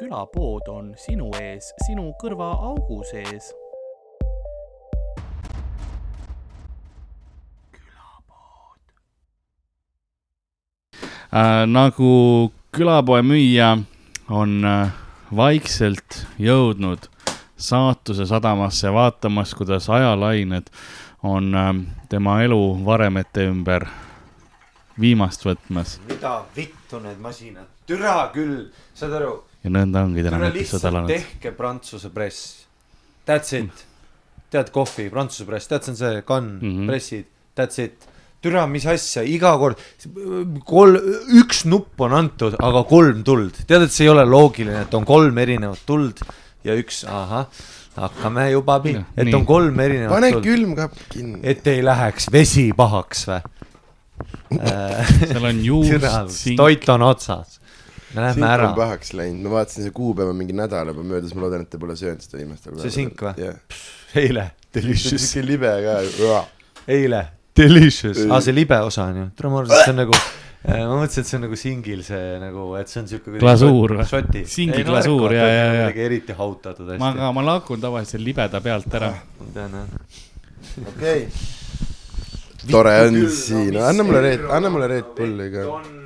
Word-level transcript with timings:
külapood 0.00 0.68
on 0.68 0.94
sinu 0.96 1.28
ees, 1.36 1.74
sinu 1.84 2.06
kõrvaaugu 2.22 3.02
sees. 3.10 3.50
äh, 11.30 11.66
nagu 11.68 12.12
külapoe 12.72 13.20
müüja 13.22 13.74
on 14.32 14.64
äh, 14.64 14.94
vaikselt 15.36 16.24
jõudnud 16.40 17.10
saatuse 17.60 18.26
sadamasse, 18.26 18.88
vaatamas, 18.92 19.52
kuidas 19.54 19.90
ajalained 19.92 20.72
on 21.22 21.52
äh, 21.54 21.74
tema 22.08 22.40
elu 22.42 22.62
varemete 22.88 23.50
ümber 23.52 23.84
viimast 25.00 25.44
võtmas. 25.44 25.98
Mida 26.08 26.40
vittu 26.56 27.04
need 27.04 27.20
masinad, 27.20 27.68
türa 27.86 28.30
küll, 28.32 28.70
saad 28.96 29.20
aru, 29.20 29.36
ja 29.64 29.72
nõnda 29.72 30.04
ongi 30.06 30.24
täna 30.24 30.40
episood 30.48 30.58
lihtsalt 30.58 30.86
alanud. 30.90 31.12
tehke 31.12 31.52
Prantsuse 31.56 32.10
press. 32.14 32.66
That's 33.28 33.56
it. 33.56 33.86
tead, 34.50 34.70
kohvi, 34.74 35.08
Prantsuse 35.12 35.46
press, 35.48 35.68
tead, 35.70 35.84
see 35.84 35.92
on 35.92 35.98
see 36.00 36.22
kann 36.26 36.54
mm. 36.58 36.70
-hmm. 36.70 36.86
pressid, 36.90 37.26
that's 37.56 37.82
it. 37.82 38.06
türa, 38.42 38.66
mis 38.66 38.86
asja, 38.88 39.22
iga 39.22 39.52
kord 39.60 39.78
kolm, 40.64 40.96
üks 41.42 41.66
nupp 41.68 42.00
on 42.00 42.16
antud, 42.16 42.56
aga 42.58 42.82
kolm 42.88 43.22
tuld. 43.22 43.64
tead, 43.66 43.84
et 43.84 43.92
see 43.92 44.08
ei 44.08 44.14
ole 44.14 44.24
loogiline, 44.24 44.86
et 44.86 44.94
on 44.94 45.04
kolm 45.04 45.38
erinevat 45.38 45.84
tuld 45.86 46.24
ja 46.64 46.74
üks, 46.74 47.04
ahah, 47.04 47.46
hakkame 47.96 48.50
juba 48.50 48.80
et 48.84 49.26
nii. 49.26 49.34
on 49.34 49.46
kolm 49.46 49.80
erinevat 49.80 50.16
pane 50.16 50.32
tuld. 50.32 50.44
külmkapp 50.44 51.08
kinni. 51.12 51.40
et 51.42 51.66
ei 51.66 51.84
läheks 51.84 52.32
vesi 52.32 52.70
pahaks 52.76 53.26
või? 53.28 53.40
seal 55.30 55.44
on 55.46 55.64
juust, 55.64 56.34
sink, 56.34 56.56
toit 56.58 56.88
on 56.88 57.02
otsas. 57.06 57.59
Me 58.14 58.20
lähme 58.24 58.34
sink 58.40 58.46
ära 58.50 58.68
on. 58.70 58.74
pahaks 58.78 59.12
läinud, 59.14 59.42
ma 59.46 59.50
vaatasin, 59.58 59.84
see 59.86 59.94
kuupäev 59.94 60.32
on 60.32 60.38
mingi 60.40 60.54
nädal 60.56 60.90
juba 60.92 61.02
möödas, 61.06 61.34
ma 61.36 61.44
loodan, 61.46 61.62
et 61.66 61.70
te 61.70 61.78
pole 61.82 61.94
söönud 61.98 62.24
seda 62.24 62.40
viimastel 62.42 62.78
See 62.82 62.90
sink 62.94 63.22
või? 63.26 63.34
jah. 63.38 63.58
eile, 64.18 64.46
see 64.50 64.80
on 64.80 64.82
delicious, 64.82 65.26
siuke 65.32 65.46
libe 65.46 65.72
ka. 66.18 66.40
eile, 66.90 67.24
delicious. 67.56 68.24
aa, 68.26 68.36
Ah, 68.38 68.44
see 68.44 68.54
libe 68.56 68.78
osa 68.86 69.04
on 69.10 69.20
ju, 69.22 69.26
tere, 69.38 69.50
ma 69.52 69.60
arvasin, 69.62 69.78
et 69.78 69.84
see 69.84 69.94
on 69.94 70.00
nagu, 70.04 70.20
ma 70.70 70.96
mõtlesin, 71.00 71.22
et 71.24 71.30
see 71.30 71.38
on 71.38 71.44
nagu 71.46 71.56
singil 71.62 72.02
see 72.06 72.24
nagu, 72.42 72.64
et 72.80 72.90
see 72.92 73.00
on 73.02 73.06
siuke. 73.14 73.36
Glasuur 73.40 73.94
või? 74.00 74.44
Singi 74.56 74.82
glasuur, 74.84 75.32
jaa, 75.38 75.46
jaa, 75.54 75.70
jaa. 75.84 75.94
eriti 76.08 76.36
hautatud 76.36 76.90
hästi. 76.90 77.00
ma 77.00 77.12
ka, 77.16 77.30
ma 77.38 77.46
lakun 77.52 77.80
tavaliselt 77.80 78.24
libeda 78.26 78.60
pealt 78.64 78.98
ära. 79.00 79.14
ma 79.38 79.48
tean 79.54 79.78
jah. 79.78 80.18
okei. 80.94 81.22
tore 82.70 82.92
on 83.06 83.16
siin, 83.32 83.78
anna 83.80 84.04
mulle 84.04 84.20
Red, 84.26 84.44
anna 84.52 84.68
mulle 84.70 84.88
Red 84.96 85.14
Bulli 85.16 85.48
ka. 85.54 85.64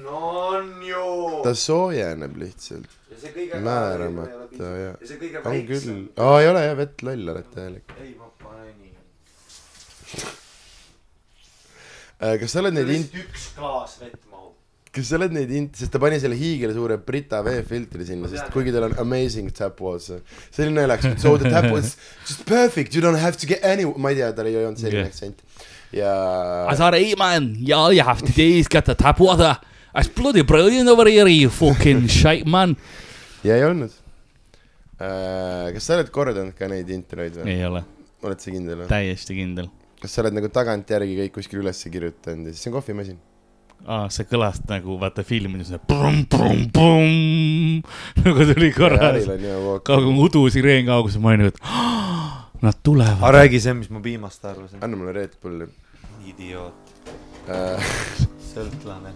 on, 0.09 0.45
on 0.57 0.83
ju. 0.87 1.05
ta 1.45 1.55
soojeneb 1.59 2.37
lihtsalt, 2.41 2.89
ja 3.11 3.17
see 3.23 3.33
kõige. 3.37 3.61
määramata 3.65 4.65
ja 4.79 4.91
ja 4.91 5.09
see 5.09 5.19
kõige 5.21 5.43
on 5.45 5.61
küll, 5.71 6.03
aa 6.21 6.37
ei 6.43 6.49
ole 6.53 6.65
jah, 6.67 6.77
vett 6.83 7.03
loll 7.07 7.33
oled 7.35 7.49
täielik. 7.55 7.87
ei, 8.01 8.13
ma 8.19 8.29
panen 8.43 8.75
nii. 8.83 8.93
kas 12.43 12.51
sa 12.55 12.63
oled 12.65 12.75
neid 12.79 12.91
int-, 12.99 13.19
üks 13.25 13.51
klaas 13.59 13.99
vett 14.03 14.21
mahub. 14.31 14.53
kas 14.95 15.09
sa 15.11 15.19
oled 15.19 15.33
neid 15.35 15.51
int-, 15.59 15.77
sest 15.81 15.93
ta 15.95 15.99
pani 16.03 16.21
selle 16.23 16.37
hiigelsuure 16.39 16.97
Brita 17.07 17.43
veefiltri 17.47 18.07
sinna, 18.09 18.31
sest 18.31 18.47
kuigi 18.55 18.73
tal 18.75 18.89
on 18.91 18.95
amazing 19.03 19.51
tap 19.55 19.81
walls, 19.83 20.07
see 20.55 20.63
oli 20.67 20.75
naljakas, 20.79 21.19
so 21.23 21.37
the 21.41 21.51
tap 21.51 21.67
was 21.75 21.97
just 22.27 22.45
perfect, 22.49 22.95
you 22.95 23.03
don't 23.05 23.19
have 23.21 23.37
to 23.41 23.47
get 23.51 23.65
any, 23.67 23.85
ma 23.97 24.13
ei 24.15 24.21
tea, 24.23 24.33
tal 24.37 24.47
ei 24.51 24.59
olnud 24.63 24.79
selline 24.81 25.03
Yeah. 25.05 25.11
aktsent. 25.11 25.39
ja 25.95 26.13
I 26.71 26.75
thought, 26.79 26.95
hey 26.99 27.15
man, 27.19 27.55
yeah, 27.59 27.91
you 27.91 28.03
have 28.07 28.23
to 28.23 28.33
taste, 28.33 28.71
got 28.71 28.85
the 28.87 28.95
tap 28.95 29.19
water. 29.21 29.57
That's 29.95 30.11
bloody 30.11 30.43
brilliant 30.43 30.89
over 30.91 31.07
here, 31.07 31.29
you 31.31 31.51
fucking 31.51 32.09
shite 32.19 32.49
man. 32.51 32.77
ja 33.45 33.55
ei 33.57 33.65
olnud 33.65 33.93
uh,. 34.99 35.71
kas 35.75 35.87
sa 35.87 35.95
oled 35.99 36.11
kordanud 36.15 36.55
ka 36.59 36.67
neid 36.71 36.89
introid 36.91 37.37
või? 37.39 37.53
ei 37.53 37.63
ole, 37.67 37.85
oled 38.25 38.41
sa 38.43 38.51
kindel 38.51 38.81
või? 38.83 38.89
täiesti 38.91 39.37
kindel. 39.37 39.69
kas 40.01 40.17
sa 40.17 40.25
oled 40.25 40.35
nagu 40.39 40.49
tagantjärgi 40.51 41.15
kõik 41.21 41.35
kuskil 41.39 41.63
üles 41.63 41.79
kirjutanud 41.87 42.49
ja 42.49 42.55
siis 42.55 42.65
see 42.65 42.73
on 42.73 42.77
kohvimasin? 42.79 43.19
aa, 43.85 44.09
see 44.15 44.27
kõlas 44.31 44.59
nagu 44.71 44.97
vaata 45.01 45.23
filmides, 45.27 45.71
nagu 48.25 48.47
tuli 48.51 48.71
korra, 48.75 49.01
Haril 49.11 49.31
on 49.37 49.45
hea 49.47 49.59
voog. 49.67 49.85
kaugem 49.87 50.17
udusireen 50.25 50.89
kaugus, 50.89 51.21
ma 51.21 51.35
olin 51.35 51.45
nagu, 51.45 51.53
et 51.55 51.61
nad 52.65 52.81
tulevad. 52.83 53.21
aga 53.21 53.35
räägi 53.43 53.63
see, 53.67 53.77
mis 53.83 53.91
ma 53.93 54.03
piimast 54.05 54.43
arvasin. 54.49 54.83
anna 54.83 54.99
mulle 54.99 55.15
Red 55.21 55.39
Bulli 55.43 55.69
idioot, 56.33 56.97
uh,. 57.47 57.93
sõltlane. 58.55 59.15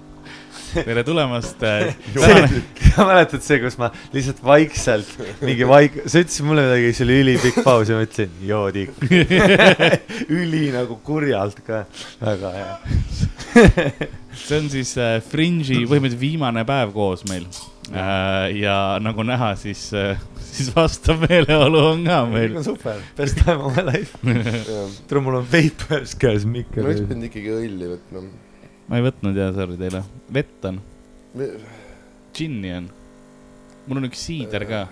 Tere 0.87 1.05
tulemast 1.07 1.63
äh. 1.67 1.95
sa 2.99 3.07
mäletad 3.09 3.43
see, 3.45 3.59
kus 3.63 3.79
ma 3.81 3.91
lihtsalt 4.15 4.41
vaikselt 4.45 5.11
mingi 5.45 5.67
vaik-, 5.69 6.01
sa 6.07 6.23
ütlesid 6.23 6.47
mulle 6.49 6.65
midagi, 6.67 6.93
siis 6.93 7.05
oli 7.07 7.19
ülipikk 7.23 7.61
paus 7.67 7.91
ja 7.91 7.99
ma 7.99 8.07
ütlesin 8.07 8.33
joodik. 8.49 8.95
üli 10.41 10.69
nagu 10.75 10.99
kurjalt 11.07 11.61
ka, 11.67 11.85
väga 12.23 12.55
hea. 12.57 12.73
see 14.39 14.59
on 14.59 14.69
siis 14.73 14.95
äh, 15.01 15.19
Fringe'i 15.25 15.85
põhimõtteliselt 15.85 16.23
viimane 16.23 16.65
päev 16.69 16.93
koos 16.95 17.25
meil 17.31 17.47
äh,. 17.91 18.51
ja 18.59 18.99
nagu 19.03 19.25
näha, 19.27 19.55
siis 19.59 19.89
äh,, 19.97 20.21
siis 20.49 20.71
vastav 20.75 21.25
meeleolu 21.27 21.85
on 21.93 22.05
ka 22.07 22.21
meil. 22.31 22.59
super, 22.67 23.01
best 23.19 23.41
time 23.45 23.63
of 23.63 23.79
my 23.79 23.87
life. 23.89 24.19
tule, 25.09 25.25
mul 25.25 25.41
on 25.41 25.49
vapers 25.49 26.19
käes, 26.19 26.47
ma 26.47 26.61
mikker 26.61 26.87
oleks. 26.87 27.07
pidanud 27.07 27.31
ikkagi 27.31 27.57
õlli 27.63 27.95
võtma. 27.95 28.27
Ma 28.89 28.99
ei 28.99 29.05
võtnud 29.05 29.37
ja 29.37 29.51
sorry 29.57 29.77
teile, 29.81 30.03
vett 30.33 30.65
on, 30.69 30.81
džinni 32.35 32.73
on. 32.77 32.89
mul 33.87 34.01
on 34.03 34.09
üks 34.09 34.25
siider 34.29 34.65
ka. 34.69 34.87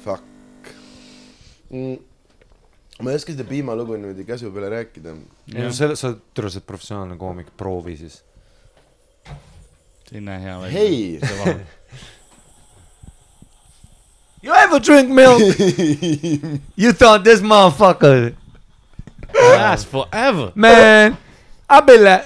Fuck 0.00 0.30
mm.. 1.70 1.96
ma 3.00 3.10
ei 3.10 3.16
oska 3.20 3.34
seda 3.34 3.44
piimalugu 3.48 3.98
niimoodi 3.98 4.24
käsu 4.28 4.52
peale 4.54 4.70
rääkida. 4.76 5.14
no 5.54 5.72
selle, 5.76 5.96
sa, 5.96 6.14
tule, 6.34 6.50
sa 6.50 6.58
oled 6.60 6.66
professionaalne 6.66 7.16
koomik, 7.20 7.52
proovi 7.56 7.96
siis. 8.00 8.22
ei 10.12 10.20
näe 10.20 10.40
hea 10.42 10.56
välja. 10.60 10.78
hei, 10.78 11.20
You 14.42 14.54
ever 14.56 14.80
drink 14.80 15.10
milk? 15.10 15.42
You 16.76 16.92
thought 16.92 17.24
this 17.24 17.42
motherfucker, 17.42 18.32
Last 19.34 19.86
forever. 19.88 20.52
man, 20.54 21.18
abile. 21.70 22.22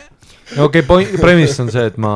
okei 0.59 0.83
okay,, 0.89 1.17
premise 1.21 1.63
on 1.63 1.71
see, 1.73 1.85
et 1.91 1.97
ma 2.01 2.15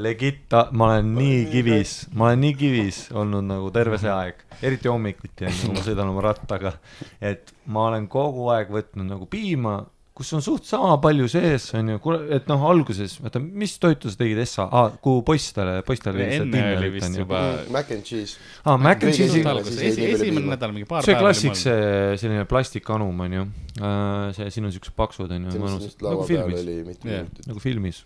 legit, 0.00 0.52
ma 0.72 0.92
olen 0.94 1.14
nii 1.16 1.40
kivis, 1.52 1.94
ma 2.16 2.30
olen 2.30 2.44
nii 2.46 2.56
kivis 2.56 3.00
olnud 3.16 3.44
nagu 3.48 3.70
terve 3.74 3.98
see 4.00 4.12
aeg, 4.12 4.44
eriti 4.64 4.88
hommikuti 4.88 5.48
kui 5.48 5.74
ma 5.74 5.84
sõidan 5.84 6.12
oma 6.12 6.24
rattaga, 6.24 6.74
et 7.20 7.52
ma 7.68 7.88
olen 7.90 8.08
kogu 8.12 8.48
aeg 8.54 8.72
võtnud 8.72 9.08
nagu 9.10 9.28
piima, 9.30 9.80
kus 10.20 10.30
on 10.36 10.42
suht 10.44 10.66
sama 10.68 10.98
palju 11.00 11.26
sees, 11.32 11.70
on 11.78 11.88
ju, 11.94 11.98
et 12.36 12.48
noh, 12.50 12.60
alguses, 12.68 13.14
oota, 13.24 13.40
mis 13.40 13.72
toitu 13.80 14.10
sa 14.12 14.18
tegid 14.20 14.38
Essa 14.42 14.66
ah,, 14.68 14.90
kuhu 15.00 15.22
poistele, 15.24 15.78
poistele 15.86 16.26
enne 16.36 16.60
oli 16.76 16.90
vist 16.92 17.16
juba. 17.16 17.40
mac 17.72 17.88
and 17.96 18.04
cheese. 18.04 18.36
aa, 18.66 18.76
mac 18.76 19.00
and 19.02 19.16
cheese'i 19.16 19.40
esimene- 20.12 20.50
nädal, 20.52 20.72
mingi 20.76 20.84
paar 20.90 21.02
see 21.06 21.14
päeva. 21.16 21.24
klassik, 21.24 21.56
see 21.56 22.16
selline 22.20 22.44
plastikanum 22.50 23.20
on 23.26 23.32
ju, 23.38 23.46
see, 24.36 24.50
siin 24.52 24.68
on 24.68 24.72
siuksed 24.76 24.92
paksud 24.96 25.32
on 25.32 25.48
ju, 25.48 25.54
see, 25.56 25.58
mis 25.62 25.70
mõnus 25.70 25.86
just, 25.88 26.02
nagu 26.04 26.26
peal 26.28 26.52
filmis, 26.52 27.46
nagu 27.48 27.60
filmis. 27.64 28.02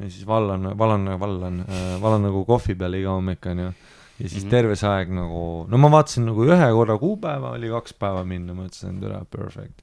ja 0.00 0.08
siis 0.10 0.24
vallan, 0.28 0.70
vallan, 0.78 1.06
vallan, 1.20 1.60
vallan 2.02 2.24
nagu 2.30 2.44
kohvi 2.48 2.74
peale 2.76 2.98
iga 3.04 3.14
hommik 3.16 3.46
on 3.52 3.58
ju. 3.66 3.72
ja 4.18 4.28
siis 4.32 4.44
Mhm. 4.44 4.50
terve 4.50 4.76
see 4.76 4.88
aeg 4.88 5.10
nagu, 5.12 5.66
no 5.68 5.76
ma 5.76 5.88
vaatasin 5.92 6.24
nagu 6.24 6.44
ühe 6.48 6.68
korra 6.72 6.96
kuupäeva, 6.98 7.50
oli 7.58 7.68
kaks 7.68 7.92
päeva 8.00 8.24
minna, 8.24 8.54
mõtlesin, 8.56 8.96
et 8.96 9.04
üle 9.04 9.20
perfect. 9.28 9.82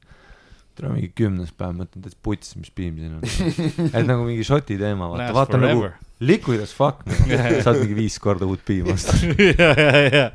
Tule 0.77 0.93
mingi 0.95 1.11
kümnes 1.17 1.51
päev, 1.57 1.75
mõtlen, 1.83 2.07
et 2.09 2.15
puts, 2.25 2.55
mis 2.59 2.71
piim 2.73 2.95
siin 2.97 3.19
on. 3.19 3.23
et 3.93 4.01
nagu 4.07 4.23
mingi 4.27 4.45
šoti 4.47 4.77
teema, 4.79 5.07
vaata, 5.11 5.27
Last 5.29 5.37
vaata 5.37 5.59
nagu 5.61 5.79
forever. 5.83 5.99
liquid 6.23 6.61
as 6.63 6.71
fuck 6.73 7.01
nagu., 7.09 7.59
saad 7.65 7.79
mingi 7.81 7.97
viis 7.97 8.15
korda 8.23 8.47
uut 8.49 8.61
piima 8.65 8.93
osta. 8.95 9.15
ja, 9.37 9.69
ja, 9.77 10.03
ja. 10.13 10.25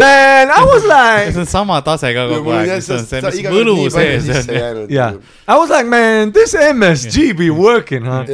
Man, 0.00 0.52
I 0.54 0.60
was 0.70 0.86
like 0.88 1.32
see 1.36 1.42
on 1.44 1.50
sama 1.50 1.78
tase 1.86 2.10
ka 2.16 2.26
kogu 2.32 2.54
aeg, 2.56 2.72
see 2.82 2.96
on 2.96 3.04
see, 3.06 3.22
mis 3.26 3.40
võlu 3.54 3.76
sees 3.94 4.30
on. 4.32 4.86
Yeah. 4.92 5.18
I 5.46 5.58
was 5.60 5.70
like, 5.74 5.86
man, 5.92 6.32
this 6.36 6.54
MSG 6.56 7.30
be 7.38 7.50
working, 7.54 8.06
huh? 8.08 8.24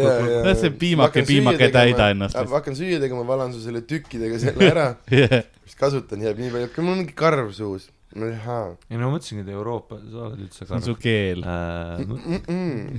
No 0.46 0.54
see 0.58 0.70
piimake- 0.84 1.26
piimake 1.28 1.68
täida 1.74 2.10
ennast 2.14 2.38
ma 2.38 2.46
hakkan 2.60 2.76
süüa 2.78 3.00
tegema, 3.02 3.24
valan 3.28 3.52
su 3.56 3.60
selle 3.64 3.82
tükkidega 3.88 4.38
selle 4.42 4.70
ära, 4.72 4.86
siis 5.66 5.76
kasutan, 5.80 6.22
jääb 6.24 6.38
nii 6.40 6.54
palju, 6.54 6.70
mul 6.82 6.94
on 6.96 7.02
mingi 7.04 7.16
karv 7.18 7.50
suus. 7.56 7.88
Ei 8.12 8.98
no 8.98 9.06
ma 9.06 9.14
mõtlesingi, 9.14 9.44
et 9.46 9.52
Euroopa, 9.54 9.96
sa 10.04 10.26
oled 10.26 10.42
üldse 10.44 10.66
see 10.66 10.76
on 10.76 10.84
su 10.84 10.94
keel. 11.00 11.40
Mm. 11.46 12.98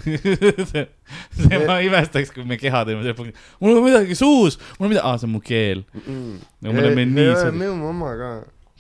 see, 0.72 0.86
see 1.38 1.60
ma 1.68 1.78
imestaks, 1.86 2.34
kui 2.34 2.46
me 2.50 2.58
keha 2.62 2.84
teeme, 2.90 3.14
mul 3.62 3.78
on 3.78 3.86
midagi 3.86 4.18
suus, 4.18 4.58
mul 4.80 4.88
on 4.88 4.94
midagi, 4.96 5.06
aa, 5.06 5.20
see 5.22 5.30
on 5.30 5.36
mu 5.36 5.44
keel. 5.44 5.86
no 6.08 6.74
me 6.74 6.82
oleme 6.82 7.06
nii 7.12 7.30
suur, 7.38 7.54
minu 7.60 7.78
oma 7.92 8.16
ka. 8.20 8.32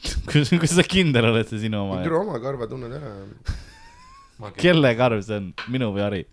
kuidas, 0.29 0.49
kuidas 0.49 0.75
sa 0.79 0.87
kindel 0.87 1.29
oled, 1.29 1.47
see 1.51 1.65
sinu 1.67 1.85
oma? 1.85 2.01
tule 2.05 2.19
oma 2.23 2.41
karva 2.43 2.69
tunned 2.71 2.97
ära. 2.97 3.13
kelle 4.63 4.95
karv 4.99 5.21
see 5.23 5.39
on, 5.39 5.53
minu 5.73 5.93
või 5.95 6.05
Harri? 6.07 6.23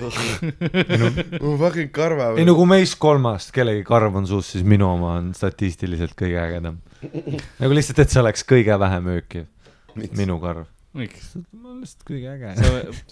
Mu 0.00 1.56
fucking 1.60 1.90
karva 1.94 2.30
ei 2.36 2.44
no 2.46 2.54
kui 2.58 2.68
meist 2.68 2.98
kolmast 3.02 3.52
kellegi 3.54 3.84
karv 3.86 4.18
on 4.20 4.28
suus, 4.28 4.52
siis 4.54 4.64
minu 4.68 4.88
oma 4.90 5.16
on 5.20 5.32
statistiliselt 5.36 6.16
kõige 6.18 6.40
ägedam. 6.42 6.80
nagu 7.60 7.76
lihtsalt, 7.76 8.02
et 8.04 8.12
see 8.12 8.22
oleks 8.22 8.44
kõige 8.48 8.76
vähem 8.80 9.10
öökiv, 9.16 9.48
minu 10.18 10.38
karv. 10.42 10.68
miks? 10.96 11.32
ma 11.52 11.72
olen 11.72 11.82
lihtsalt 11.82 12.06
kõige 12.10 12.36
äge. 12.36 12.48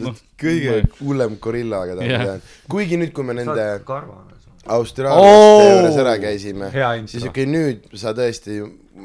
noh, 0.04 0.22
kõige 0.40 0.78
hullem 1.00 1.36
gorilla, 1.40 1.84
keda 1.90 2.00
ma 2.00 2.12
Jah. 2.12 2.28
tean. 2.30 2.46
kuigi 2.76 3.00
nüüd, 3.00 3.12
kui 3.16 3.26
me 3.26 3.36
nende 3.40 3.68
karvane. 3.88 4.30
Austraaliaste 4.64 5.64
juures 5.68 5.96
ära 6.00 6.14
käisime, 6.16 6.70
siis 7.12 7.26
okei, 7.28 7.44
nüüd 7.44 7.82
sa 8.00 8.14
tõesti, 8.16 8.62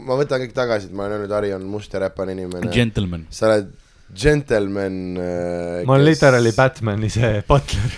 ma 0.08 0.16
võtan 0.16 0.40
kõik 0.46 0.54
tagasi, 0.56 0.88
et 0.88 0.96
ma 0.96 1.04
olen 1.04 1.18
öelnud, 1.18 1.34
Harri 1.36 1.52
on 1.52 1.66
must 1.68 1.92
ja 1.92 2.00
räpane 2.06 2.32
inimene. 2.32 2.72
gentleman. 2.72 3.26
sa 3.30 3.50
oled 3.50 3.74
džentelmen 4.16 5.18
äh,. 5.18 5.86
ma 5.86 5.94
olen 5.96 6.06
literaali 6.06 6.52
Batman'i 6.56 7.10
see 7.14 7.42
butler. 7.48 7.92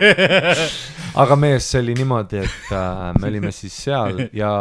aga 1.22 1.36
mees, 1.36 1.70
see 1.70 1.82
oli 1.82 1.94
niimoodi, 1.98 2.44
et 2.44 2.72
äh, 2.72 3.00
me 3.20 3.30
olime 3.30 3.52
siis 3.54 3.76
seal 3.84 4.22
ja 4.36 4.52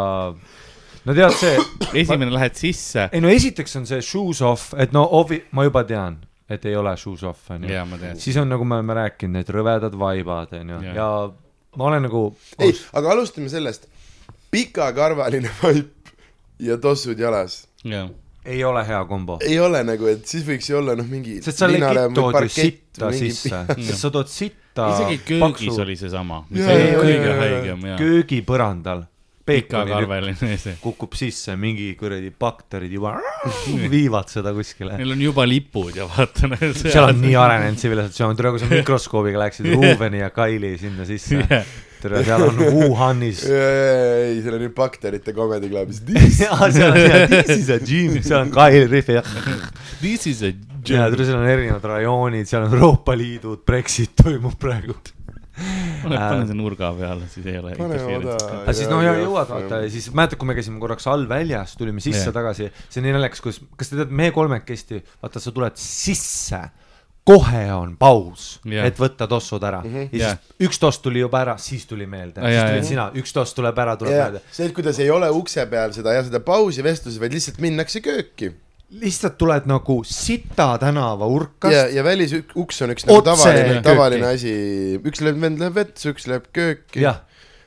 no 1.06 1.16
tead 1.16 1.36
see, 1.40 1.60
esimene 2.04 2.34
lähed 2.34 2.58
sisse. 2.60 3.10
ei 3.12 3.22
no 3.24 3.32
esiteks 3.32 3.78
on 3.80 3.88
see 3.90 4.02
shoes 4.06 4.42
off, 4.46 4.74
et 4.78 4.96
no 4.96 5.06
ovi-, 5.20 5.44
ma 5.56 5.68
juba 5.68 5.86
tean, 5.88 6.20
et 6.50 6.66
ei 6.70 6.76
ole 6.80 6.96
shoes 7.00 7.24
off 7.28 7.52
onju. 7.56 7.86
ma 7.90 8.16
siis 8.20 8.40
on 8.42 8.50
nagu 8.52 8.66
me 8.68 8.80
oleme 8.80 8.98
rääkinud, 9.02 9.40
need 9.40 9.54
rõvedad 9.56 9.96
vaibad 10.00 10.58
onju 10.60 10.82
ja 10.98 11.10
ma 11.78 11.92
olen 11.92 12.08
nagu. 12.10 12.26
ei, 12.60 12.74
aga 12.94 13.16
alustame 13.16 13.50
sellest. 13.52 13.88
pikakarvaline 14.52 15.52
vaip 15.62 16.14
ja 16.60 16.78
tossud 16.78 17.20
jalas. 17.20 17.64
jaa. 17.84 18.10
Ei 18.46 18.64
ole 18.64 18.84
hea 18.88 19.04
kombo. 19.06 19.38
ei 19.42 19.60
ole 19.60 19.84
nagu, 19.84 20.08
et 20.12 20.26
siis 20.28 20.46
võiks 20.48 20.70
ju 20.72 20.80
olla 20.80 20.96
noh, 20.98 21.08
mingi. 21.10 21.40
sest 21.44 21.60
sa 21.62 21.68
legit 21.70 22.16
tood 22.16 22.40
ju 22.46 22.52
sitta 22.54 23.12
sisse, 23.16 23.64
sest 23.76 24.00
sa 24.00 24.12
tood 24.14 24.32
sitta. 24.32 24.90
isegi 24.96 25.22
köögis 25.28 25.80
oli 25.84 25.96
seesama, 26.00 26.44
mis 26.50 26.64
Jaa, 26.64 26.76
oli 26.76 26.90
jaa, 26.90 27.00
kõige 27.04 27.40
haigem 27.44 27.88
ja 27.92 27.98
köögipõrandal. 28.00 29.04
pikakarveline 29.50 30.58
see. 30.62 30.78
kukub 30.80 31.16
sisse, 31.18 31.56
mingi 31.58 31.92
kuradi 32.00 32.32
bakterid 32.32 32.92
juba 32.94 33.16
viivad 33.96 34.30
seda 34.30 34.54
kuskile. 34.56 34.96
Neil 35.00 35.16
on 35.16 35.24
juba 35.26 35.46
lipud 35.50 35.98
ja 35.98 36.08
vaata. 36.08 36.52
seal 36.72 37.10
on 37.10 37.22
nii 37.24 37.36
arenenud 37.44 37.80
tsivilisatsioon, 37.82 38.38
tere, 38.40 38.54
kui 38.56 38.64
sa 38.64 38.72
mikroskoobiga 38.78 39.42
läksid 39.48 39.72
Ruubeni 39.74 40.22
ja 40.24 40.30
Kaili 40.34 40.78
sinna 40.80 41.08
sisse. 41.10 41.64
tere, 42.02 42.24
seal 42.28 42.46
on 42.48 42.64
Wuhanis. 42.78 43.44
ei, 43.50 44.40
seal 44.44 44.58
on 44.58 44.66
ju 44.66 44.72
bakterite 44.76 45.36
comedy 45.36 45.70
club'is. 45.72 46.02
jaa, 46.40 46.72
seal 46.72 46.92
on 46.94 47.00
ja 47.04 47.22
this 47.28 47.54
is 47.58 47.70
a 47.74 47.80
gym, 47.84 48.18
seal 48.24 48.44
on 48.46 48.56
Kaili 48.56 48.88
Rihv 48.90 49.14
ja. 49.20 49.24
This 50.00 50.28
is 50.32 50.44
a 50.48 50.54
ja 50.88 51.08
tere, 51.12 51.28
seal 51.28 51.40
on 51.40 51.48
erinevad 51.50 51.88
rajoonid, 51.92 52.50
seal 52.50 52.66
on 52.66 52.76
Euroopa 52.76 53.16
Liidud, 53.18 53.64
Brexit 53.68 54.16
toimub 54.20 54.56
praegu. 54.62 54.96
pane 56.00 56.46
see 56.48 56.56
nurga 56.56 56.94
peale, 56.96 57.26
siis 57.28 57.48
ei 57.52 57.58
ole 57.60 57.74
Pane 57.76 57.98
aga 58.00 58.76
siis 58.76 58.88
noh, 58.88 59.02
ja 59.04 59.12
jõuad 59.20 59.50
vaata 59.50 59.82
ja 59.84 59.90
siis 59.92 60.08
mäletad, 60.16 60.40
kui 60.40 60.48
me 60.48 60.56
käisime 60.56 60.80
korraks 60.80 61.08
all 61.12 61.26
väljas, 61.28 61.74
tulime 61.76 62.00
sisse 62.04 62.30
yeah. 62.30 62.36
tagasi, 62.36 62.70
see 62.88 63.02
on 63.02 63.10
nii 63.10 63.18
naljakas, 63.18 63.44
kus, 63.44 63.60
kas 63.76 63.92
te 63.92 64.00
teate, 64.00 64.16
me 64.16 64.30
kolmekesti, 64.36 65.02
vaata, 65.20 65.44
sa 65.44 65.52
tuled 65.56 65.76
sisse, 65.84 66.62
kohe 67.28 67.64
on 67.74 67.96
paus 68.00 68.46
yeah., 68.68 68.88
et 68.88 68.98
võtta 69.00 69.28
tossud 69.30 69.64
ära 69.64 69.82
mm. 69.84 69.96
-hmm. 69.96 70.20
ja 70.20 70.32
siis 70.34 70.70
üks 70.70 70.80
toss 70.82 71.02
tuli 71.04 71.22
juba 71.24 71.44
ära, 71.44 71.58
siis 71.62 71.86
tuli 71.90 72.08
meelde, 72.10 72.42
Ah, 72.42 72.50
siis 72.50 72.64
tulid 72.64 72.82
jaa. 72.82 72.90
sina, 72.90 73.10
üks 73.22 73.36
toss 73.36 73.54
tuleb 73.58 73.78
ära, 73.84 73.96
tuleb 74.00 74.16
ja 74.16 74.24
meelde. 74.26 74.42
see, 74.52 74.70
et 74.70 74.74
kuidas 74.76 75.00
ei 75.04 75.12
ole 75.14 75.30
ukse 75.36 75.66
peal 75.70 75.94
seda 75.96 76.16
ja 76.18 76.24
seda 76.26 76.42
pausi 76.46 76.84
vestlusi, 76.86 77.22
vaid 77.22 77.36
lihtsalt 77.36 77.62
minnakse 77.64 78.02
kööki. 78.06 78.54
lihtsalt 79.04 79.38
tuled 79.38 79.70
nagu 79.70 80.00
Sita 80.08 80.72
tänava 80.82 81.26
ja 81.26 81.36
urkast, 81.36 81.94
ja 81.94 82.04
välisuks 82.04 82.82
on 82.86 82.96
üks 82.96 83.06
nagu 83.06 83.22
tavaline, 83.28 83.82
tavaline 83.86 84.34
asi, 84.34 84.54
üks 85.04 85.22
läheb, 85.22 85.42
vend 85.42 85.62
läheb 85.62 85.76
vetsu, 85.76 86.16
üks 86.16 86.28
läheb 86.32 86.50
kööki. 86.56 87.04
jah, 87.06 87.22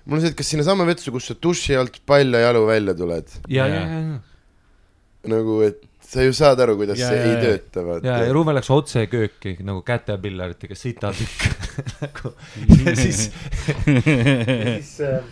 mul 0.04 0.19
on 0.19 0.26
see, 0.26 0.34
et 0.34 0.40
kas 0.40 0.50
sinnasamma 0.50 0.88
vetsu, 0.88 1.14
kus 1.14 1.31
sa 1.31 1.38
duši 1.38 1.78
alt 1.78 2.02
palja 2.06 2.43
jalu 2.49 2.66
välja 2.66 2.99
tuled, 2.99 3.38
ja, 3.49 3.69
ja, 3.70 3.87
ja, 3.87 4.02
ja, 4.10 4.20
nagu 5.37 5.62
et 5.62 5.84
sa 6.12 6.25
ju 6.26 6.32
saad 6.37 6.61
aru, 6.61 6.76
kuidas 6.81 7.00
Ja, 7.00 7.09
see 7.09 7.20
ja, 7.20 7.29
ei 7.29 7.35
ja. 7.35 7.43
tööta, 7.47 7.81
ja, 7.81 7.85
ja 7.85 8.17
vaata. 8.17 8.32
Ruuben 8.37 8.59
läks 8.59 8.73
otse 8.75 9.06
kööki 9.12 9.56
nagu 9.64 9.85
kätepillaritega 9.87 10.76
sitatükk 10.76 11.47
nagu 12.03 12.35
ja 12.85 12.97
siis 12.99 13.23
ja 13.87 14.03
siis 14.76 14.99
äh, 15.09 15.23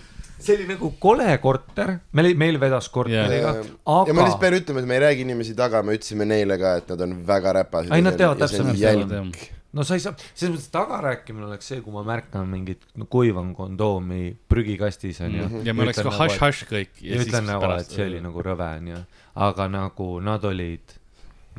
see 0.40 0.56
oli 0.56 0.68
nagu 0.70 0.92
kole 1.02 1.28
korter, 1.42 1.94
meil, 2.16 2.32
meil 2.40 2.58
vedas 2.62 2.88
korteriga, 2.92 3.54
ja 3.60 3.64
ma 3.84 4.00
aga 4.02 4.16
lihtsalt 4.16 4.42
pean 4.42 4.56
ütlema, 4.56 4.82
et 4.82 4.88
me 4.88 4.96
ei 4.96 5.04
räägi 5.04 5.26
inimesi 5.26 5.56
taga, 5.58 5.82
me 5.84 5.96
ütlesime 5.98 6.26
neile 6.28 6.56
ka, 6.60 6.76
et 6.80 6.92
nad 6.94 7.06
on 7.06 7.16
väga 7.28 7.56
räpased. 7.60 7.92
Ei, 7.94 8.04
nad 8.04 8.16
teavad 8.18 8.40
täpselt, 8.40 8.70
nad 8.70 8.80
jälg. 8.80 9.50
No 9.72 9.84
sa 9.86 9.94
ei 9.94 10.00
saa, 10.02 10.14
selles 10.34 10.54
mõttes 10.56 10.70
tagarääkimine 10.74 11.46
oleks 11.46 11.68
see, 11.70 11.80
kui 11.84 11.92
ma 11.94 12.02
märkan 12.06 12.48
mingit 12.50 12.82
no, 12.98 13.06
kuivan 13.10 13.52
kondoomi 13.54 14.32
prügikastis 14.50 15.20
onju 15.26 15.44
Mhm. 15.48 15.66
ja 15.66 15.74
me 15.74 15.84
oleks 15.86 16.02
ka 16.02 16.10
hašš-hašš 16.10 16.64
kõik. 16.70 16.96
ja 17.06 17.20
ütlen 17.22 17.46
nagu, 17.46 17.68
et 17.78 17.86
see 17.90 18.06
oli 18.08 18.20
nagu 18.24 18.42
rõve 18.42 18.70
onju, 18.80 19.04
aga 19.48 19.68
nagu 19.68 20.08
nad 20.20 20.44
olid 20.44 20.96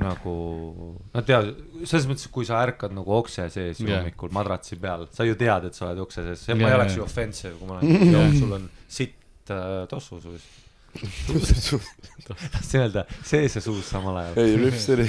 nagu, 0.01 0.33
nad 1.13 1.25
teavad, 1.27 1.55
selles 1.83 2.05
mõttes, 2.09 2.27
kui 2.31 2.45
sa 2.47 2.61
ärkad 2.65 2.93
nagu 2.95 3.11
okse 3.19 3.49
sees 3.53 3.79
Jah. 3.83 3.99
hommikul 4.01 4.31
madratsi 4.33 4.75
peal, 4.79 5.03
sa 5.13 5.23
ju 5.27 5.35
tead, 5.35 5.65
et 5.67 5.75
sa 5.77 5.89
oled 5.89 5.99
okse 6.05 6.23
sees, 6.25 6.39
see 6.47 6.55
Jaa, 6.55 6.61
ma 6.63 6.69
ei 6.71 6.77
oleks 6.79 6.95
ju 6.97 7.03
offensive, 7.03 7.53
kui 7.59 7.67
ma 7.67 7.77
olen, 7.79 8.37
sul 8.39 8.53
on 8.55 8.69
sitt 8.87 9.51
äh, 9.51 9.85
tossu 9.91 10.19
suus. 10.23 10.47
tahtsin 12.51 12.81
öelda 12.81 13.05
sees 13.23 13.55
ja 13.55 13.61
suus 13.63 13.87
samal 13.89 14.17
ajal. 14.21 14.39
ei, 14.43 14.55
Rüps 14.59 14.87
oli, 14.95 15.05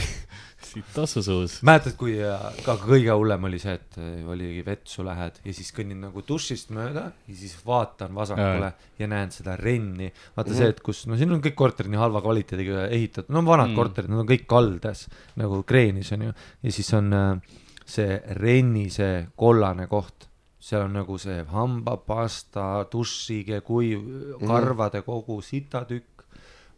siit 0.72 0.92
tassusuus. 0.94 1.58
mäletad, 1.66 1.96
kui 2.00 2.14
äh, 2.22 2.46
ka 2.66 2.76
kõige 2.80 3.16
hullem 3.16 3.48
oli 3.48 3.60
see, 3.62 3.74
et 3.80 3.98
äh, 4.00 4.22
oligi 4.28 4.62
vetsu 4.66 5.04
lähed 5.06 5.42
ja 5.44 5.56
siis 5.56 5.72
kõnnin 5.76 6.00
nagu 6.06 6.24
dušist 6.28 6.72
mööda 6.74 7.08
ja 7.12 7.36
siis 7.38 7.56
vaatan 7.66 8.14
vasakule 8.16 8.72
ja 8.98 9.10
näen 9.10 9.34
seda 9.34 9.56
renni. 9.60 10.12
vaata 10.36 10.54
see, 10.56 10.70
et 10.72 10.80
kus, 10.84 11.04
no 11.10 11.18
siin 11.20 11.34
on 11.34 11.42
kõik 11.44 11.58
korterid 11.58 11.92
nii 11.92 12.02
halva 12.02 12.22
kvaliteediga 12.24 12.86
ehitatud, 12.90 13.32
no 13.32 13.44
vanad 13.46 13.72
Mm. 13.72 13.72
mm. 13.72 13.78
korterid, 13.78 14.10
nad 14.10 14.22
on 14.22 14.28
kõik 14.28 14.44
kaldas 14.50 15.06
nagu 15.40 15.62
kreenis 15.62 16.12
onju. 16.12 16.32
ja 16.62 16.72
siis 16.72 16.92
on 16.98 17.12
äh, 17.12 17.40
see 17.86 18.20
renni 18.38 18.88
see 18.90 19.26
kollane 19.36 19.86
koht, 19.90 20.28
seal 20.62 20.86
on 20.86 20.96
nagu 21.00 21.18
see 21.18 21.42
hambapasta, 21.50 22.86
dušige, 22.92 23.60
kuiv, 23.66 24.04
karvade 24.40 25.02
kogu, 25.02 25.40
sitatükk 25.42 26.24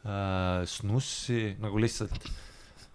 äh,, 0.05 0.65
snussi 0.65 1.57
nagu 1.61 1.79
lihtsalt 1.79 2.31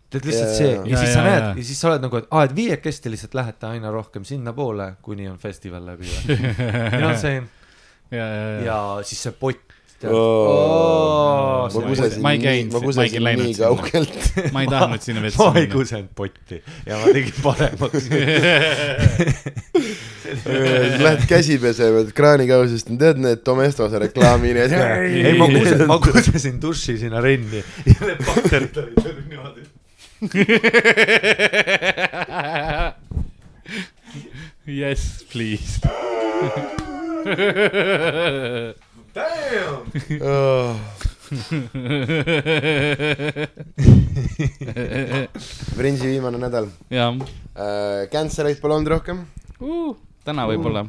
tead 0.10 0.25
lihtsalt 0.25 0.56
see 0.58 0.72
ja 0.74 0.82
jaa. 0.86 1.01
siis 1.04 1.13
sa 1.13 1.24
näed 1.25 1.44
jaa. 1.44 1.54
ja 1.56 1.63
siis 1.70 1.82
sa 1.82 1.92
oled 1.92 2.06
nagu, 2.06 2.22
et 2.22 2.30
aa, 2.32 2.44
et 2.50 2.56
viiekesti 2.58 3.13
lihtsalt 3.13 3.38
lähete 3.38 3.70
aina 3.70 3.92
rohkem 3.94 4.25
sinnapoole, 4.25 4.94
kuni 5.06 5.30
on 5.30 5.38
festival 5.42 5.86
läbi 5.86 6.10
või? 6.10 6.22
you 6.38 6.38
know 6.98 7.10
what 7.10 7.12
I 7.12 7.18
m 7.18 7.20
saying? 7.22 7.50
ja, 8.12 8.25
ja, 8.25 8.48
ja. 8.50 8.63
ja 8.66 8.80
siis 9.06 9.22
see 9.28 9.36
pott. 9.38 9.75
ma 10.00 11.68
ma 11.68 11.82
kusesin 11.84 12.24
käinud 12.42 12.72
ma 12.74 12.80
kusesin 12.86 13.25
nii 13.42 13.56
kaugelt. 13.58 14.30
ma 14.56 14.62
ei 14.63 14.70
tahtnud 14.72 15.04
sinna 15.04 15.22
vetsu 15.25 15.44
ma 15.44 15.51
ei 15.60 15.66
minna. 15.66 15.75
kusenud 15.75 16.13
potti 16.16 16.62
ja 16.88 17.00
ma 17.01 17.13
tegin 17.13 17.42
paremaks. 17.44 18.08
Lähed 21.04 21.25
käsi 21.28 21.58
pesema, 21.60 22.06
et 22.06 22.13
kraanikausist 22.16 22.94
on, 22.94 23.00
tead 23.01 23.20
need 23.20 23.44
Domestose 23.46 24.00
reklaami 24.06 24.54
need. 24.56 24.72
ei, 24.80 25.36
ma 25.38 25.50
kusesin, 25.51 25.86
ma 25.92 26.00
kusesin 26.08 26.62
duši 26.63 26.98
sinna 27.04 27.22
renni 27.22 27.60
ja 27.60 28.00
need 28.00 28.24
bakterid 28.24 28.80
olid 28.80 29.25
niimoodi. 29.28 29.59
Yes, 34.69 35.23
please. 35.31 35.79
Oh. 40.21 40.75
Fringe'i 45.77 46.07
viimane 46.07 46.38
nädal 46.41 46.67
jah 46.89 47.13
uh,. 47.13 47.21
Cancel 48.13 48.47
eid 48.49 48.59
pole 48.61 48.73
olnud 48.77 48.89
rohkem. 48.93 49.17
uh,, 49.61 49.93
täna 50.25 50.45
võib-olla 50.49 50.81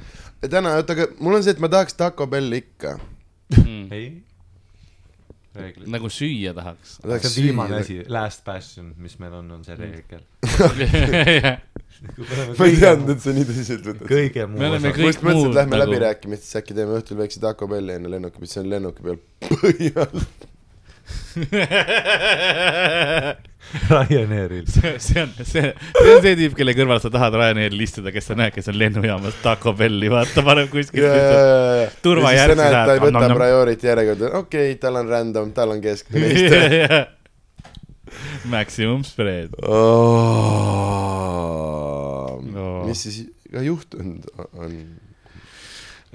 täna, 0.49 0.73
oota, 0.81 0.95
aga 0.97 1.05
mul 1.21 1.37
on 1.37 1.43
see, 1.45 1.53
et 1.53 1.61
ma 1.61 1.69
tahaks 1.73 1.97
Taco 1.99 2.25
Belli 2.31 2.63
ikka. 2.63 2.95
mm.. 3.57 4.21
reeglid. 5.57 5.89
nagu 5.91 6.11
süüa 6.13 6.53
tahaks. 6.55 6.99
see 7.03 7.11
on 7.15 7.35
viimane 7.37 7.75
asi, 7.81 7.97
last 8.09 8.45
passion, 8.45 8.95
mis 8.99 9.19
meil 9.23 9.35
on, 9.41 9.51
on 9.59 9.65
see 9.67 9.77
reegel. 9.79 10.23
ma 12.59 12.65
ei 12.67 12.77
teadnud, 12.81 13.11
et 13.15 13.23
sa 13.25 13.35
nii 13.37 13.47
tõsiselt 13.51 13.85
võtad. 13.91 14.07
kõige 14.09 14.47
muu 14.51 14.65
osa. 14.71 14.93
kõik 14.95 15.03
ma 15.03 15.11
just 15.11 15.23
mõtlesin, 15.23 15.37
muud 15.37 15.51
et 15.51 15.59
lähme 15.61 15.75
nagu- 15.77 15.83
läbirääkimistesse, 15.85 16.55
äkki 16.63 16.73
teeme 16.79 16.93
õhtul 17.01 17.21
väikse 17.21 17.39
Taco 17.43 17.65
Belli 17.71 17.93
enne 17.99 18.09
lennuki, 18.15 18.39
mis 18.45 18.57
on 18.63 18.67
lennuki 18.73 19.01
peal 19.07 19.19
põhi 19.51 19.89
all. 20.01 20.19
Ryanairil. 23.91 24.67
see 24.67 24.99
see 24.99 25.21
on, 25.23 25.31
see, 25.43 25.63
see 25.95 26.15
on 26.15 26.23
see 26.25 26.35
tüüp, 26.41 26.55
kelle 26.59 26.73
kõrval 26.79 26.99
sa 27.03 27.11
tahad 27.15 27.35
Ryanairil 27.39 27.83
istuda, 27.85 28.11
kes 28.15 28.27
sa 28.31 28.35
näed, 28.39 28.53
kes 28.55 28.67
on 28.73 28.77
lennujaamas 28.81 29.35
Taco 29.45 29.71
Belli, 29.79 30.09
vaata, 30.13 30.41
paneb 30.47 30.69
kuskil. 30.73 31.05
Turva 32.03 32.29
ja 32.35 32.37
siis 32.37 32.41
sa 32.41 32.43
järgi 32.43 32.59
näed, 32.61 32.75
ta 32.75 32.81
ei 32.83 32.87
läheb, 32.91 33.05
võta 33.07 33.19
annab- 33.23 33.39
priority 33.41 33.85
järjekorda, 33.91 34.27
okei 34.41 34.67
okay,, 34.73 34.81
tal 34.83 34.95
on 35.03 35.07
random, 35.15 35.47
tal 35.57 35.69
on 35.77 35.81
keskmine 35.85 36.27
istuja. 36.35 37.01
Maximum 38.51 39.01
spread. 39.07 39.51
oh. 39.63 39.71
No. 42.51 42.67
mis 42.89 43.01
siis, 43.07 43.17
ka 43.53 43.61
juhtunud 43.63 44.23
on? 44.59 44.73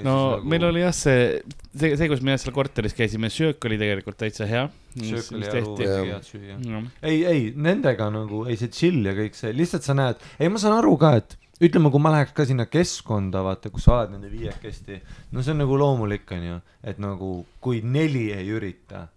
No 0.03 0.41
meil 0.43 0.65
oli 0.67 0.81
jah 0.83 0.91
see, 0.95 1.39
see, 1.77 1.93
see, 1.95 2.09
kus 2.11 2.23
me 2.25 2.33
jah 2.35 2.41
seal 2.43 2.55
korteris 2.55 2.95
käisime, 2.97 3.29
söök 3.31 3.63
oli 3.69 3.77
tegelikult 3.79 4.17
täitsa 4.19 4.47
hea. 4.49 4.65
söök 4.97 5.31
oli 5.37 5.47
Jah. 5.47 5.69
oli 5.71 6.11
head 6.11 6.27
süüa. 6.27 6.57
jah, 6.59 6.91
ei, 7.05 7.23
ei 7.29 7.47
nendega 7.55 8.09
nagu, 8.13 8.43
ei 8.49 8.59
see 8.59 8.71
chill 8.73 9.07
ja 9.07 9.15
kõik 9.17 9.37
see, 9.39 9.53
lihtsalt 9.55 9.87
sa 9.87 9.95
näed, 9.97 10.21
ei 10.39 10.51
ma 10.51 10.59
saan 10.61 10.75
aru 10.81 10.97
ka, 10.99 11.15
et 11.21 11.37
ütleme, 11.63 11.87
kui 11.93 12.03
ma 12.03 12.11
läheks 12.17 12.35
ka 12.35 12.43
sinna 12.49 12.65
keskkonda, 12.67 13.39
vaata, 13.45 13.71
kus 13.71 13.87
sa 13.87 14.01
oled 14.01 14.17
nende 14.17 14.31
viiekesti, 14.33 14.99
no 15.31 15.43
see 15.45 15.55
on 15.55 15.63
nagu 15.63 15.79
loomulik, 15.79 16.27
onju, 16.35 16.59
et 16.83 16.99
nagu 16.99 17.31
kui 17.63 17.79
neli 17.85 18.27
ei 18.35 18.51
ürita, 18.51 19.07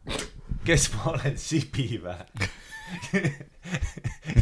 kes 0.69 0.93
ma 0.95 1.15
olen, 1.17 1.35
Sibi 1.41 1.99
vä? 2.05 2.19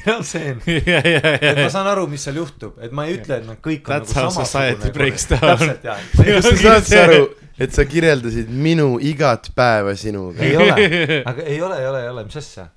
no 0.06 0.22
see 0.26 0.52
on, 0.52 0.60
ja, 0.66 1.00
ja, 1.00 1.20
et 1.34 1.58
ma 1.58 1.66
saan 1.72 1.88
aru, 1.90 2.06
mis 2.10 2.24
seal 2.26 2.38
juhtub, 2.40 2.76
et 2.82 2.94
ma 2.94 3.06
ei 3.08 3.16
ütle, 3.18 3.40
et 3.40 3.48
nad 3.48 3.60
kõik 3.62 3.90
on 3.90 4.06
That's 4.06 4.54
nagu 4.56 4.92
breaks 4.94 5.28
down. 5.30 5.44
täpselt 5.52 5.86
jah, 5.86 6.00
kas 6.16 6.48
sa 6.48 6.54
saad 6.62 6.88
sa 6.88 7.02
aru, 7.06 7.20
et 7.66 7.76
sa 7.76 7.86
kirjeldasid 7.88 8.50
minu 8.50 8.96
igat 9.02 9.50
päeva 9.56 9.94
sinuga? 9.98 10.42
ei 10.44 10.56
ole, 10.58 10.90
aga 11.30 11.46
ei 11.46 11.60
ole, 11.62 11.80
ei 11.82 11.88
ole, 11.92 12.02
ei 12.04 12.10
ole, 12.14 12.26
mis 12.28 12.40
asja, 12.42 12.68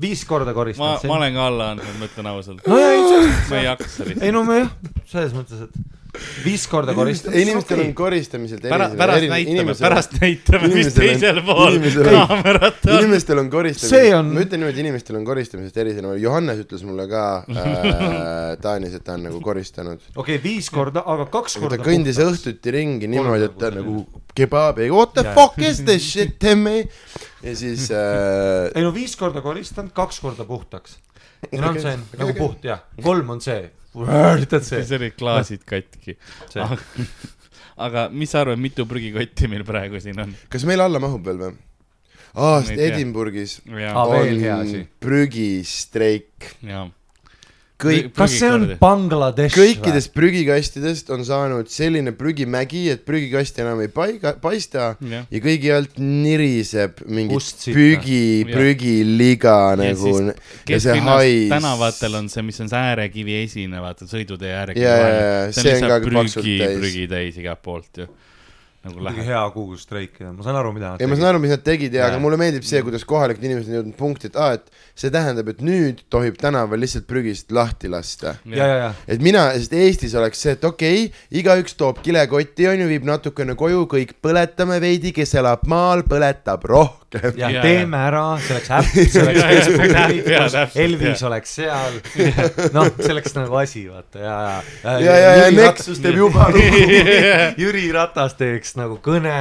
viis 0.00 0.24
korda 0.28 0.52
ma, 0.52 0.58
koristanud. 0.62 1.06
ma 1.10 1.20
olen 1.20 1.38
ka 1.38 1.46
alla 1.52 1.70
andnud, 1.74 1.94
ma 2.00 2.10
ütlen 2.10 2.32
ausalt. 2.32 2.66
no 2.66 2.80
ja 2.80 2.90
ei, 2.94 3.30
ma 3.50 3.62
ei 3.62 3.68
jaksa 3.70 4.02
ei 4.04 4.12
lihtsalt. 4.14 4.34
no 4.38 4.44
ma 4.48 4.60
jah, 4.62 4.74
selles 5.12 5.36
mõttes, 5.36 5.68
et 5.68 5.97
viis 6.44 6.64
korda 6.70 6.94
koristanud. 6.96 7.36
inimestel 7.36 7.80
on 7.82 7.90
koristamiselt 7.94 8.62
pärast, 8.64 8.96
pärast 8.96 9.26
näitame, 9.28 9.74
pärast 9.78 10.14
näitame, 10.20 10.70
mis 10.72 10.94
teisel 10.96 11.40
pool 11.44 11.76
kaamerat 12.06 12.86
on. 12.86 12.94
inimestel 13.02 13.42
on 13.42 13.50
koristamine 13.52 14.14
on-, 14.16 14.30
ma 14.34 14.44
ütlen 14.46 14.62
niimoodi, 14.62 14.82
inimestel 14.86 15.18
on 15.20 15.26
koristamisest 15.28 15.80
erinev, 15.84 16.14
Johannes 16.22 16.62
ütles 16.64 16.84
mulle 16.88 17.08
ka 17.10 17.24
äh, 17.44 17.66
Taanis, 18.64 18.96
et 18.96 19.04
ta 19.04 19.18
on 19.18 19.26
nagu 19.28 19.40
koristanud. 19.44 20.00
okei 20.14 20.38
okay,, 20.38 20.42
viis 20.44 20.70
korda, 20.72 21.04
aga 21.04 21.28
kaks 21.32 21.58
aga 21.58 21.66
korda. 21.66 21.80
ta 21.82 21.90
kõndis. 21.90 22.22
õhtuti 22.24 22.74
ringi 22.78 23.10
niimoodi, 23.12 23.50
et 23.50 23.58
ta 23.60 23.72
nagu 23.74 24.06
kebab 24.38 24.80
ja 24.80 24.88
what 24.94 25.12
the 25.18 25.26
fuck 25.36 25.60
is 25.60 25.82
this 25.84 26.08
shit, 26.12 26.38
Timmy. 26.40 26.86
ja 27.44 27.56
siis 27.56 27.90
äh, 27.94 28.70
ei 28.72 28.86
no 28.86 28.94
viis 28.96 29.16
korda 29.20 29.44
koristanud, 29.44 29.92
kaks 29.96 30.22
korda 30.24 30.48
puhtaks. 30.48 30.98
ja 31.52 31.60
noh, 31.62 31.76
see 31.78 31.94
on 31.94 32.06
nagu 32.18 32.38
puht 32.38 32.64
jah, 32.66 32.86
kolm 33.04 33.36
on 33.36 33.44
see. 33.44 33.68
Tead 34.50 34.66
see 34.66 34.82
siis, 34.82 34.92
olid 34.98 35.16
klaasid 35.18 35.64
katki. 35.68 36.16
see. 36.52 36.68
aga 37.86 38.08
mis 38.10 38.34
sa 38.34 38.42
arvad, 38.44 38.60
mitu 38.62 38.86
prügikotti 38.90 39.50
meil 39.50 39.64
praegu 39.68 40.00
siin 40.02 40.20
on? 40.24 40.36
kas 40.52 40.66
meil 40.68 40.82
alla 40.84 41.02
mahub 41.02 41.24
veel 41.26 41.42
või? 41.42 41.56
aa, 42.34 42.60
sest. 42.62 42.78
Edinburghis 42.88 43.58
on 43.66 44.72
prügistreik. 45.02 46.54
kõik, 47.78 48.08
kas 48.16 48.34
see 48.40 48.50
on 48.50 48.64
Bangladesh 48.80 49.54
kõikidest 49.56 50.10
prügikastidest 50.16 51.12
on 51.14 51.24
saanud 51.26 51.70
selline 51.70 52.12
prügimägi, 52.18 52.84
et 52.94 53.04
prügikasti 53.06 53.62
enam 53.64 53.82
ei 53.84 53.90
paiga, 53.92 54.34
paista 54.42 54.92
jah, 54.98 55.26
ja 55.30 55.42
kõigi 55.44 55.72
alt 55.74 56.00
niriseb 56.02 57.02
mingi 57.06 57.36
Kust 57.36 57.68
sitta? 57.68 57.76
prügi, 57.78 58.22
prügiliga 58.50 59.56
Ja 59.72 59.76
nagu 59.78 60.14
ja 60.68 60.80
see 60.82 60.98
hais. 61.06 61.48
tänavatel 61.52 62.18
on 62.18 62.30
see, 62.32 62.46
mis 62.46 62.58
on 62.64 62.70
see 62.72 62.84
äärekivi 62.92 63.38
esine, 63.44 63.82
vaata 63.82 64.08
sõidutee 64.10 64.54
äärekivi 64.54 64.88
vahel 64.88 65.18
jaa, 65.18 65.44
see 65.52 65.66
see 65.68 65.76
on 65.76 65.86
on 65.86 65.92
ka 65.92 65.98
lihtsalt 65.98 66.18
paksult 66.18 66.44
prügi, 66.44 66.58
täis. 66.64 66.80
prügi 66.82 67.06
täis 67.14 67.38
igalt 67.42 67.62
poolt 67.62 68.02
ju. 68.02 68.10
Nagu 68.86 69.02
läheb. 69.02 69.24
hea 69.26 69.40
kuulus 69.54 69.82
streik 69.86 70.20
ja 70.22 70.30
ma 70.32 70.44
saan 70.46 70.58
aru, 70.60 70.72
mida 70.76 70.92
nad 70.92 71.02
ja 71.02 71.08
ma 71.10 71.16
saan 71.18 71.32
aru, 71.32 71.40
mis 71.42 71.52
nad 71.54 71.64
tegid 71.66 71.96
ja, 71.96 72.04
aga 72.06 72.16
Jaa. 72.16 72.22
mulle 72.22 72.38
meeldib 72.40 72.66
see, 72.66 72.82
kuidas 72.86 73.04
kohalikud 73.08 73.46
inimesed 73.48 73.72
on 73.72 73.78
jõudnud 73.78 73.96
punkti, 73.98 74.30
et 74.30 74.38
aa, 74.38 74.58
et 74.58 74.70
see 74.98 75.10
tähendab, 75.14 75.50
et 75.50 75.64
nüüd 75.64 76.04
tohib 76.12 76.38
tänaval 76.40 76.80
lihtsalt 76.84 77.08
prügist 77.10 77.50
lahti 77.54 77.90
lasta. 77.90 78.36
ja, 78.46 78.70
ja, 78.70 78.78
ja 78.84 78.92
et 79.10 79.24
mina, 79.24 79.48
sest 79.56 79.74
Eestis 79.78 80.14
oleks 80.18 80.44
see, 80.44 80.54
et 80.58 80.64
okei 80.68 81.08
okay,, 81.08 81.26
igaüks 81.42 81.74
toob 81.80 82.02
kilekoti, 82.04 82.68
onju, 82.70 82.88
viib 82.92 83.08
natukene 83.08 83.58
koju, 83.58 83.84
kõik 83.90 84.14
põletame 84.22 84.78
veidi, 84.84 85.12
kes 85.16 85.34
elab 85.42 85.66
maal, 85.70 86.06
põletab 86.08 86.66
rohkem. 86.68 86.97
Ja 87.14 87.48
Jaa, 87.48 87.62
teeme 87.62 88.00
ära, 88.08 88.24
see 88.44 88.56
oleks 88.56 88.70
äpp, 88.78 88.90
see 89.12 89.22
oleks 89.22 89.40
Facebooki 89.44 89.94
täpselt,, 89.94 90.76
Elvis 90.84 91.22
jaa. 91.22 91.28
oleks 91.30 91.54
seal. 91.56 91.96
noh, 92.74 92.90
see 92.98 93.14
oleks 93.14 93.38
nagu 93.38 93.60
asi, 93.62 93.86
vaata 93.88 94.20
ja, 94.20 94.36
ja. 94.82 94.98
ja, 95.00 95.16
ja, 95.16 95.32
ja 95.44 95.48
Nexus 95.56 96.02
teeb 96.04 96.20
juba 96.20 96.50
lugu. 96.52 96.84
Jüri 97.62 97.88
Ratas 97.96 98.36
teeks 98.38 98.76
nagu 98.80 99.00
kõne. 99.04 99.38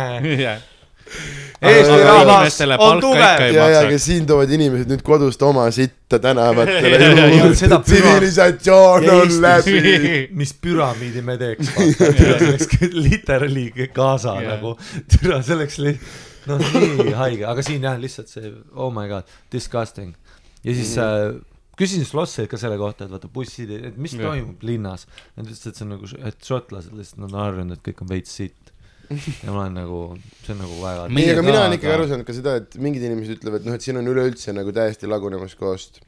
Eesti 1.62 1.98
rahvas 2.04 2.58
on 2.78 3.00
tugev. 3.02 3.42
ei-. 3.42 3.56
ja, 3.56 3.70
ja 3.70 3.80
aga 3.86 3.98
siin 4.00 4.28
toovad 4.30 4.52
inimesed 4.54 4.92
nüüd 4.92 5.02
kodust 5.06 5.42
oma 5.42 5.66
sitta 5.74 6.20
tänavatele. 6.22 6.92
Ja, 6.94 7.10
ja, 7.10 7.28
ja, 7.32 7.48
ja, 7.48 7.80
tsivilisatsioon 7.80 9.08
Ja 9.08 9.16
on 9.24 9.36
läbi. 9.42 10.28
mis 10.38 10.54
püramiidi 10.62 11.24
me 11.26 11.38
teeks, 11.42 11.72
vaata, 11.76 12.12
see 12.14 12.50
oleks 12.52 12.94
literally 12.94 13.88
kaasa 13.94 14.38
nagu, 14.44 14.76
türa, 15.16 15.42
see 15.42 15.58
oleks 15.58 15.80
li-, 15.82 15.98
noh, 16.50 16.64
nii 16.64 17.14
haige, 17.18 17.46
aga 17.50 17.66
siin 17.66 17.86
jah, 17.88 18.00
lihtsalt 18.02 18.32
see, 18.32 18.54
oh 18.76 18.90
my 18.94 19.08
god, 19.12 19.38
disgusting. 19.54 20.16
ja 20.64 20.74
siis 20.74 20.96
mm 20.96 21.04
-hmm. 21.04 21.38
äh, 21.38 21.58
küsisin 21.78 22.08
Slosseid 22.08 22.50
ka 22.52 22.60
selle 22.60 22.78
kohta, 22.82 23.06
et 23.06 23.14
vaata 23.14 23.30
bussid, 23.32 23.72
et 23.78 24.00
mis 24.02 24.16
Jah. 24.18 24.32
toimub 24.32 24.64
linnas. 24.66 25.06
Nad 25.38 25.46
ütlesid, 25.46 25.70
et 25.72 25.80
see 25.80 25.86
on 25.86 25.94
nagu, 25.96 26.10
et 26.30 26.50
šotlased 26.50 26.96
lihtsalt, 26.98 27.22
nad 27.24 27.36
on 27.36 27.44
harjunud, 27.44 27.78
et 27.78 27.86
kõik 27.86 28.02
on 28.06 28.12
veits 28.14 28.34
sitt. 28.40 28.74
ja 29.08 29.54
ma 29.54 29.62
olen 29.62 29.78
nagu, 29.78 30.00
see 30.44 30.52
on 30.52 30.58
nagu 30.66 30.80
väga. 30.82 31.06
ei, 31.16 31.30
aga 31.32 31.44
mina 31.46 31.60
olen 31.62 31.78
ikkagi 31.78 31.94
aru 31.94 32.08
saanud 32.10 32.28
ka 32.28 32.34
seda, 32.36 32.58
et 32.60 32.74
mingid 32.76 33.06
inimesed 33.08 33.38
ütlevad, 33.38 33.64
noh, 33.64 33.78
et 33.78 33.86
siin 33.86 34.02
on 34.02 34.10
üleüldse 34.12 34.52
nagu 34.56 34.74
täiesti 34.76 35.08
lagunemas 35.08 35.56
koost. 35.56 36.02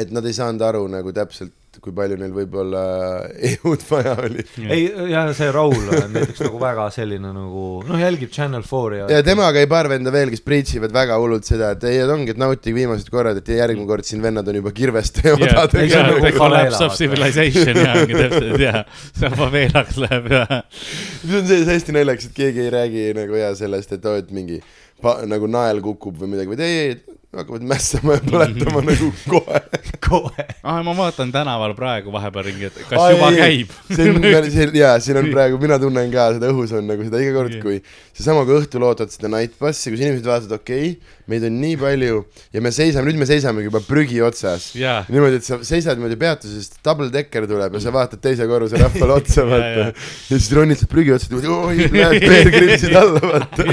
et 0.00 0.14
nad 0.14 0.24
ei 0.24 0.32
saanud 0.32 0.64
aru 0.64 0.86
nagu 0.88 1.12
täpselt, 1.12 1.52
kui 1.82 1.94
palju 1.96 2.18
neil 2.20 2.34
võib-olla 2.34 2.82
ehud 3.50 3.84
vaja 3.88 4.14
oli. 4.24 4.44
ei, 4.66 4.88
ja 5.10 5.24
see 5.36 5.50
Raul 5.54 5.88
on 5.94 6.14
näiteks 6.14 6.44
nagu 6.46 6.60
väga 6.62 6.88
selline 6.94 7.32
nagu, 7.34 7.64
noh, 7.88 8.00
jälgib 8.00 8.32
Channel 8.34 8.64
4 8.66 9.00
ja. 9.02 9.08
ja 9.18 9.24
temaga 9.26 9.62
ei 9.62 9.70
paar 9.70 9.88
venda 9.92 10.12
veel, 10.14 10.32
kes 10.34 10.44
preach 10.44 10.74
ivad 10.78 10.94
väga 10.94 11.18
hullult 11.22 11.48
seda, 11.48 11.72
et 11.76 11.86
ei, 11.90 12.00
et 12.04 12.10
ongi, 12.10 12.34
et 12.34 12.40
nautige 12.40 12.76
viimased 12.76 13.10
korrad, 13.12 13.40
et 13.40 13.54
järgmine 13.54 13.88
kord 13.88 14.06
siin 14.06 14.22
vennad 14.24 14.48
on 14.50 14.60
juba 14.60 14.74
kirveste 14.74 15.28
ja 15.28 15.34
Yeah, 15.44 15.66
ei, 15.76 15.90
see 15.90 15.98
on 15.98 16.08
odadega 16.14 16.28
nagu 16.30 16.38
collapse 16.38 16.84
of 16.86 16.94
civilization 16.98 17.80
ja 17.80 17.96
ongi 18.00 18.16
täpselt 18.16 18.62
ja, 18.62 18.84
see 19.18 19.30
faveelaks 19.34 19.98
läheb 20.00 20.30
ja. 20.32 20.44
see 20.78 21.40
on 21.40 21.50
see 21.50 21.66
hästi 21.68 21.96
naljakas, 21.96 22.30
et 22.30 22.38
keegi 22.38 22.64
ei 22.64 22.72
räägi 22.74 23.04
nagu 23.18 23.38
ja 23.38 23.50
sellest, 23.58 23.92
et 23.96 24.08
oo, 24.08 24.16
et 24.20 24.30
mingi 24.34 24.60
pa, 25.02 25.18
nagu 25.28 25.48
nael 25.50 25.82
kukub 25.84 26.18
või 26.22 26.34
midagi, 26.34 26.54
vaid 26.54 26.64
ei, 26.64 26.78
ei, 26.84 27.18
hakkavad 27.40 27.66
mässama 27.68 28.18
ja 28.18 28.22
põletama 28.24 28.82
nagu 28.86 29.10
kohe. 29.32 29.60
kohe. 30.04 30.46
ah, 30.62 30.80
ma 30.86 30.94
vaatan 30.96 31.32
tänaval 31.34 31.74
praegu 31.78 32.12
vahepeal 32.14 32.48
ringi, 32.48 32.70
et 32.70 32.78
kas 32.90 33.10
juba 33.14 33.30
käib. 33.36 33.74
see 33.90 34.10
on, 34.10 34.48
see, 34.50 34.68
jaa, 34.80 34.94
siin 35.04 35.20
on 35.20 35.30
praegu, 35.32 35.58
mina 35.62 35.78
tunnen 35.82 36.12
ka 36.14 36.30
seda 36.36 36.52
õhus 36.52 36.74
on 36.78 36.88
nagu 36.90 37.06
seda 37.06 37.22
iga 37.24 37.34
kord, 37.38 37.58
kui 37.62 37.80
seesama, 38.14 38.44
kui 38.48 38.58
õhtul 38.60 38.86
ootad 38.86 39.12
seda 39.12 39.30
night 39.32 39.58
bus'i, 39.60 39.92
kus 39.92 40.04
inimesed 40.04 40.28
vaatavad, 40.28 40.60
okei 40.60 40.94
okay,, 40.94 41.14
meid 41.30 41.44
on 41.48 41.56
nii 41.56 41.76
palju 41.80 42.20
ja 42.52 42.62
me 42.64 42.72
seisame, 42.74 43.08
nüüd 43.08 43.22
me 43.22 43.28
seisamegi 43.28 43.70
juba 43.70 43.80
prügi 43.84 44.20
otsas. 44.24 44.70
jaa, 44.78 45.02
niimoodi, 45.08 45.40
et 45.40 45.46
sa 45.46 45.58
seisad 45.64 45.98
niimoodi 45.98 46.18
peatuses, 46.20 46.70
double 46.84 47.08
decker 47.12 47.48
tuleb 47.50 47.78
ja 47.78 47.82
sa 47.84 47.94
vaatad 47.94 48.22
teise 48.24 48.48
korruse 48.50 48.80
rahvale 48.80 49.16
otsa, 49.20 49.46
vaata 49.48 49.88
ja.. 49.88 49.90
siis 50.28 50.50
ronid 50.54 50.80
sealt 50.80 50.92
prügi 50.92 51.14
niimoodi, 51.14 51.52
oi, 51.54 51.88
näed, 51.96 52.28
peergripsid 52.28 52.98
alla, 53.00 53.22
vaata. 53.24 53.68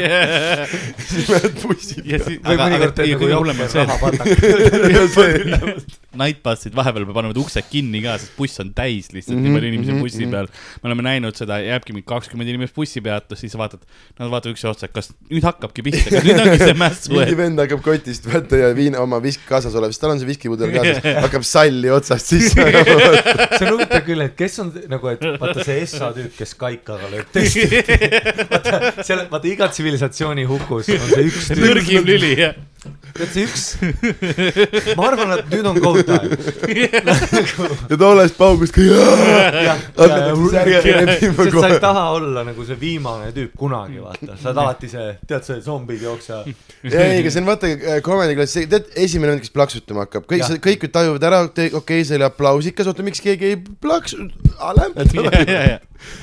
siis 1.09 1.31
näed 1.33 1.59
bussid. 1.63 2.03
ja 2.07 2.21
siis, 2.23 2.39
või 2.45 2.59
mõnikord 2.63 2.97
teed 2.97 3.13
nagu 3.15 3.31
hullem 3.51 3.65
on 3.65 5.11
see, 5.11 5.27
et 5.35 5.99
nightbussid 6.21 6.75
vahepeal 6.75 7.07
panevad 7.11 7.39
uksed 7.43 7.67
kinni 7.71 8.03
ka, 8.03 8.17
sest 8.19 8.35
buss 8.39 8.59
on 8.63 8.71
täis 8.75 9.11
lihtsalt 9.15 9.41
Mhm, 9.41 9.49
nii 9.49 9.57
palju 9.57 9.69
inimesi 9.71 9.91
on 9.91 9.97
mhm, 9.97 10.05
bussi 10.05 10.25
mhm. 10.25 10.31
peal. 10.31 10.47
me 10.81 10.89
oleme 10.89 11.05
näinud 11.05 11.37
seda, 11.37 11.57
jääbki 11.63 11.95
mingi 11.95 12.07
kakskümmend 12.09 12.51
inimest 12.51 12.75
bussipeatus, 12.75 13.41
siis 13.41 13.55
vaatad, 13.57 13.83
nad 14.19 14.31
vaatavad 14.31 14.55
üksteise 14.55 14.71
otsa, 14.71 14.89
et 14.89 14.95
kas 14.95 15.11
nüüd 15.31 15.45
hakkabki 15.45 15.85
pihta, 15.85 16.03
kas 16.11 16.25
nüüd 16.27 16.41
ongi 16.43 16.59
see 16.61 16.77
mässu, 16.77 17.13
mingi 17.15 17.37
vend 17.39 17.61
hakkab 17.63 17.83
kotist 17.85 18.27
võtta 18.29 18.59
ja 18.61 18.71
viina 18.77 19.01
oma 19.03 19.21
visk 19.23 19.43
kaasas 19.49 19.75
olev, 19.77 19.93
sest 19.93 20.03
tal 20.03 20.13
on 20.15 20.21
see 20.21 20.29
viskipudel 20.29 20.73
kaasas, 20.75 21.01
hakkab 21.25 21.47
salli 21.47 21.93
otsast 21.93 22.33
sisse 22.33 22.67
see 23.57 23.67
on 23.67 23.73
huvitav 23.75 24.05
küll, 24.07 24.25
et 24.25 24.35
kes 24.37 24.59
on 24.63 24.73
nagu, 24.91 25.13
et 25.13 25.25
vaata 25.41 25.65
see 25.65 25.79
Essa 25.81 26.11
tüüp, 26.13 26.35
kes 26.37 26.53
kaikaga 26.59 27.09
lööb 27.09 27.31
testi. 27.33 27.65
vaata 28.51 29.05
seal, 29.07 29.25
vaata 29.31 29.49
iga 29.49 29.71
tsivilisatsiooni 29.71 30.45
hukus 30.49 30.91
on 30.93 31.07
see 31.07 31.25
üks 31.29 31.49
tüüp. 31.53 31.63
nõrgim 31.65 32.05
lüli, 32.07 32.35
jah. 32.37 32.59
Tead 32.81 33.29
see 33.29 33.43
üks, 33.45 33.63
ma 34.97 35.09
arvan, 35.11 35.35
et 35.35 35.51
nüüd 35.51 35.67
on 35.69 35.77
go 35.83 35.91
time. 36.01 36.37
ja 37.91 37.97
tollest 37.99 38.37
paugust 38.39 38.73
ka. 38.73 38.81
Sa 41.61 41.67
ei. 41.67 41.79
taha 41.83 42.05
olla 42.15 42.45
nagu 42.47 42.65
see 42.65 42.77
viimane 42.79 43.29
tüüp 43.35 43.53
kunagi, 43.59 43.99
vaata, 44.01 44.37
sa 44.39 44.49
oled 44.49 44.61
alati 44.63 44.89
see, 44.91 45.07
tead 45.29 45.45
see 45.45 45.59
zombid 45.63 46.01
jooksevad. 46.01 46.49
ei, 46.87 47.19
aga 47.19 47.33
see 47.33 47.43
on 47.43 47.49
vaata 47.51 47.69
äh, 47.69 47.99
comedy 48.05 48.37
klass, 48.39 48.57
tead, 48.71 48.89
esimene 49.05 49.35
vend, 49.35 49.45
kes 49.45 49.53
plaksutama 49.53 50.07
hakkab, 50.07 50.25
kõik 50.31 50.65
kõik 50.65 50.87
ju 50.87 50.91
tajuvad 50.95 51.27
ära, 51.29 51.43
okei 51.45 51.73
okay,, 51.77 52.05
see 52.07 52.17
oli 52.17 52.27
aplausikas, 52.27 52.89
oota, 52.89 53.05
miks 53.05 53.21
keegi 53.23 53.53
ei 53.53 53.61
plaksu, 53.61 54.29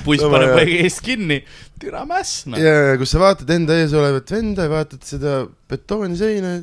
buss 0.05 0.21
Sama, 0.23 0.35
paneb 0.35 0.55
jah. 0.57 0.71
ees 0.83 0.99
kinni, 1.03 1.39
türa 1.79 2.05
mäss, 2.09 2.45
noh. 2.49 2.59
ja, 2.59 2.73
ja 2.91 2.95
kus 3.01 3.13
sa 3.15 3.21
vaatad 3.21 3.49
enda 3.55 3.77
ees 3.79 3.93
olevat 3.97 4.31
venda 4.33 4.65
ja 4.67 4.73
vaatad 4.73 5.05
seda 5.07 5.35
betoonseina, 5.71 6.57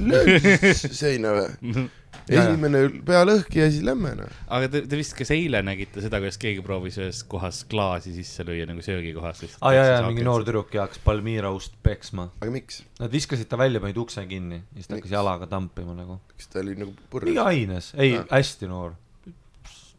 lööd 0.00 0.84
seina 0.96 1.34
või? 1.36 1.88
Esimene 2.30 2.82
pea 3.06 3.20
lõhki 3.26 3.58
ja 3.58 3.66
siis 3.70 3.82
lähme 3.86 4.12
noh. 4.18 4.34
aga 4.52 4.68
te, 4.70 4.82
te 4.86 4.98
vist 4.98 5.14
kas 5.18 5.32
eile 5.34 5.62
nägite 5.66 6.02
seda, 6.04 6.20
kuidas 6.22 6.38
keegi 6.40 6.62
proovis 6.62 6.98
ühes 7.00 7.22
kohas 7.30 7.62
klaasi 7.70 8.12
sisse 8.14 8.44
lüüa 8.46 8.68
nagu 8.68 8.84
söögikohas 8.84 9.42
lihtsalt. 9.42 9.62
aa 9.66 9.72
jaa, 9.74 9.86
jaa, 9.88 10.04
mingi 10.06 10.26
noor 10.26 10.44
tüdruk 10.46 10.74
hakkas 10.78 11.02
Palmira 11.02 11.50
ust 11.54 11.74
peksma. 11.86 12.28
aga 12.38 12.54
miks? 12.54 12.82
Nad 13.00 13.14
viskasid 13.14 13.50
ta 13.50 13.58
välja, 13.60 13.82
panid 13.82 13.98
ukse 13.98 14.22
kinni 14.30 14.60
ja 14.60 14.78
siis 14.78 14.90
ta 14.90 14.98
hakkas 14.98 15.14
jalaga 15.16 15.48
tampima 15.50 15.96
nagu. 15.98 16.20
kas 16.36 16.52
ta 16.52 16.62
oli 16.62 16.76
nagu 16.78 16.94
purjus 17.10 17.32
mingi? 17.32 17.46
aines, 17.46 17.90
ei 17.98 18.14
Aa., 18.20 18.28
hästi 18.36 18.70
noor. 18.70 18.94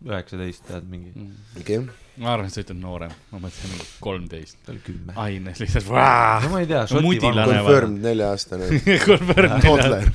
üheksateist 0.08 0.65
tead 0.70 0.88
mingi, 0.89 1.12
okei, 1.60 1.84
ma 2.20 2.34
arvan, 2.34 2.50
et 2.50 2.53
sa 2.53 2.60
ütled 2.63 2.80
noorem, 2.82 3.12
ma 3.32 3.39
mõtlesin 3.39 3.72
mingi 3.72 3.86
kolmteist. 4.03 4.58
ta 4.65 4.74
oli 4.74 4.82
kümme. 4.84 5.13
aines 5.24 5.62
lihtsalt. 5.63 5.88
no 5.88 6.50
ma 6.51 6.60
ei 6.60 6.68
tea, 6.68 6.82
confirmed 6.91 8.01
nelja-aastane 8.03 8.68
Confirmed 9.08 9.63
toddler. 9.63 10.08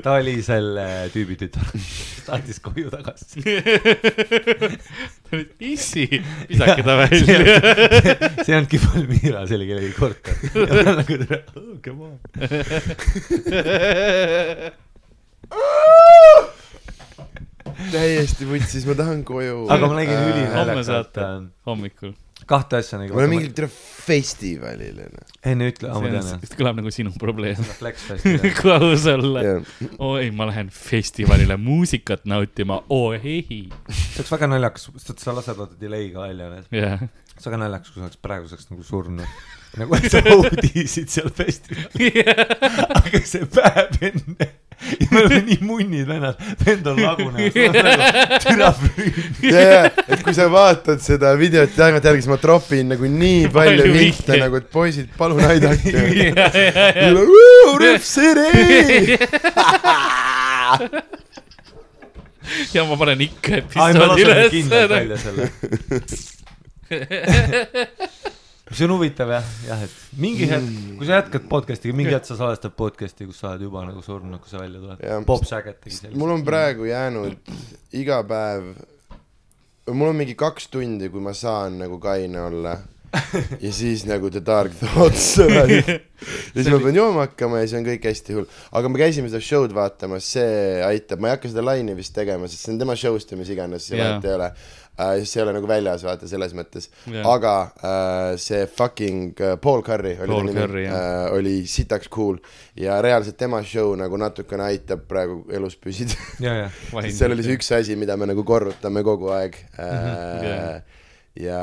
ta 0.00 0.14
oli 0.16 0.36
selle 0.46 0.86
tüübi 1.12 1.36
tütar, 1.42 1.68
tahtis 2.24 2.58
koju 2.64 2.88
tagasi. 2.94 3.44
issi, 5.74 6.06
visake 6.48 6.82
ta 6.88 6.96
välja. 7.02 7.24
see 7.26 8.48
ei 8.48 8.56
olnudki 8.56 8.78
Palmira, 8.86 9.44
see 9.44 9.56
oli 9.60 9.66
kellegi 9.72 9.92
korter. 9.98 10.34
ja 10.56 10.70
ta 10.72 10.96
nagu 11.02 11.14
tere, 11.24 11.38
come 11.84 12.02
on. 12.08 12.16
täiesti 17.92 18.48
vutsis, 18.48 18.86
ma 18.88 18.96
tahan 18.98 19.22
koju. 19.26 19.62
aga 19.72 19.88
ma 19.88 19.96
nägin 19.98 20.18
homme 20.18 20.34
ülinaljakat 20.34 20.88
saate 20.88 21.22
äh,, 21.24 21.38
hommikul. 21.68 22.12
kahte 22.50 22.80
asja 22.80 22.98
nagu. 23.00 23.14
me 23.14 23.22
oleme 23.22 23.36
mingil 23.36 23.52
tere 23.56 23.68
festivalil 23.70 25.00
onju. 25.06 25.26
enne 25.52 25.68
ütle, 25.72 25.92
ma 25.92 26.02
tean 26.04 26.18
jah. 26.18 26.42
see 26.44 26.58
kõlab 26.60 26.80
nagu 26.80 26.92
sinu 26.94 27.12
probleem. 27.20 27.60
Kui 28.60 28.74
aus 28.74 29.06
olla. 29.12 29.44
jah, 29.46 29.70
oi, 30.10 30.30
ma 30.36 30.48
lähen 30.50 30.72
festivalile 30.74 31.58
muusikat 31.60 32.26
nautima, 32.30 32.80
oo 32.92 33.14
ei. 33.16 33.44
see 33.88 34.20
oleks 34.20 34.34
väga 34.36 34.50
naljakas, 34.54 34.90
sest 34.96 35.24
sa 35.24 35.36
lased 35.36 35.58
vaata 35.60 35.80
delay'ga 35.80 36.26
välja 36.28 36.50
need. 36.54 36.70
jah. 36.82 37.06
see 37.06 37.36
oleks 37.36 37.50
väga 37.50 37.62
naljakas, 37.64 37.94
kui 37.94 38.02
sa 38.02 38.08
oleks 38.08 38.24
praeguseks 38.28 38.72
nagu 38.72 38.86
surnud. 38.86 39.36
nagu, 39.80 40.00
et 40.00 40.10
sa 40.12 40.24
audisid 40.36 41.12
seal 41.12 41.30
festivalil. 41.42 42.34
aga 43.02 43.24
see 43.34 43.46
päev 43.58 44.10
enne 44.12 44.52
ja 44.80 45.06
me 45.10 45.20
oleme 45.20 45.40
nii 45.46 45.58
munnid 45.60 46.06
vennad, 46.08 46.40
vend 46.64 46.86
on 46.86 47.00
lagunemas, 47.02 47.54
nagu 47.76 47.98
türa 48.44 48.70
ja, 49.44 49.60
ja, 49.60 49.82
et 50.08 50.22
kui 50.24 50.34
sa 50.36 50.46
vaatad 50.52 51.02
seda 51.04 51.34
videot 51.38 51.74
tagantjärgi, 51.76 52.24
siis 52.24 52.32
ma 52.32 52.38
tropin 52.40 52.88
nagu 52.94 53.10
nii 53.12 53.50
palju 53.52 53.92
vihte 53.92 54.40
nagu, 54.40 54.60
et 54.60 54.68
poisid, 54.72 55.08
palun 55.18 55.44
aidake. 55.44 55.92
ja, 55.94 56.46
ja, 56.48 56.72
ja. 62.72 62.84
Ma 62.88 62.96
panen 62.98 63.20
ikka 63.28 63.60
episoodi 63.60 63.98
laseme 64.00 64.48
kindlalt 64.50 64.90
üles. 64.90 64.96
välja 64.96 65.16
selle. 65.20 65.44
See 68.70 68.86
on 68.86 68.94
huvitav 68.94 69.32
jah, 69.34 69.48
jah, 69.66 69.82
et 69.86 69.94
mingi 70.20 70.46
hetk, 70.50 70.68
kui 70.98 71.08
sa 71.08 71.18
jätkad 71.20 71.48
podcast'iga, 71.50 71.96
mingi 71.96 72.14
hetk 72.14 72.28
sa 72.28 72.36
salvestad 72.38 72.76
podcast'i, 72.78 73.26
kus 73.26 73.40
sa 73.42 73.54
oled 73.54 73.66
juba 73.66 73.82
nagu 73.88 74.02
surnud, 74.04 74.38
kui 74.42 74.52
see 74.52 74.60
välja 74.60 74.78
Jah. 74.78 75.00
tuleb. 75.00 75.26
Bob 75.26 75.44
Saget 75.48 75.80
tegi 75.82 75.96
sellist. 75.96 76.18
mul 76.20 76.36
on 76.36 76.44
praegu 76.46 76.86
jäänud 76.86 77.50
iga 77.98 78.20
päev, 78.30 78.70
mul 79.90 80.12
on 80.12 80.20
mingi 80.22 80.38
kaks 80.38 80.70
tundi, 80.70 81.10
kui 81.10 81.22
ma 81.24 81.34
saan 81.34 81.80
nagu 81.82 81.98
kaine 82.02 82.46
olla 82.46 82.76
ja 83.64 83.72
siis 83.74 84.04
nagu 84.06 84.30
the 84.30 84.42
dark 84.46 84.70
thoughts 84.78 85.32
ja 85.40 85.64
siis 86.54 86.68
ma 86.70 86.78
pean 86.78 86.94
jooma 86.94 87.24
hakkama 87.26 87.58
ja 87.58 87.66
siis 87.66 87.80
on 87.80 87.86
kõik 87.88 88.04
hästi 88.06 88.36
hull. 88.36 88.46
aga 88.70 88.92
me 88.92 89.00
käisime 89.00 89.30
seda 89.32 89.42
show'd 89.42 89.74
vaatamas, 89.74 90.28
see 90.36 90.78
aitab, 90.86 91.18
ma 91.18 91.30
ei 91.30 91.34
hakka 91.34 91.50
seda 91.50 91.64
laine 91.66 91.96
vist 91.98 92.14
tegema, 92.14 92.46
sest 92.46 92.68
see 92.68 92.76
on 92.76 92.78
tema 92.84 92.94
show'st 92.98 93.34
või 93.34 93.42
mis 93.42 93.50
iganes, 93.56 93.88
see 93.90 93.98
Jaa. 93.98 94.12
vahet 94.12 94.30
ei 94.30 94.36
ole. 94.36 94.52
See 95.24 95.40
ei 95.40 95.44
ole 95.44 95.54
nagu 95.56 95.68
väljas, 95.70 96.04
vaata 96.06 96.28
selles 96.30 96.54
mõttes. 96.56 96.88
Jaa. 97.10 97.24
aga 97.34 97.54
uh, 97.70 98.38
see 98.40 98.64
fucking 98.66 99.40
uh, 99.40 99.56
Paul 99.62 99.84
Curry 99.86 100.16
oli 100.20 100.32
Paul 100.34 100.50
ta 100.52 100.66
nimi 100.66 100.86
uh,, 100.86 101.26
oli 101.36 101.54
sitaks 101.70 102.10
cool. 102.12 102.40
Ja 102.78 103.00
reaalselt 103.04 103.38
tema 103.40 103.62
show 103.66 103.92
nagu 103.98 104.18
natukene 104.20 104.68
aitab 104.70 105.04
praegu 105.10 105.42
elus 105.52 105.78
püsida. 105.80 106.16
Ja, 106.40 106.68
sest 106.70 107.20
seal 107.20 107.36
oli 107.36 107.44
see 107.46 107.58
üks 107.58 107.70
asi, 107.76 107.98
mida 108.00 108.16
me 108.20 108.30
nagu 108.30 108.44
korrutame 108.46 109.04
kogu 109.06 109.32
aeg. 109.36 109.58
Mhm, 109.76 110.48
jaa. 110.48 110.64
äh,. 110.74 110.98
ja, 111.40 111.62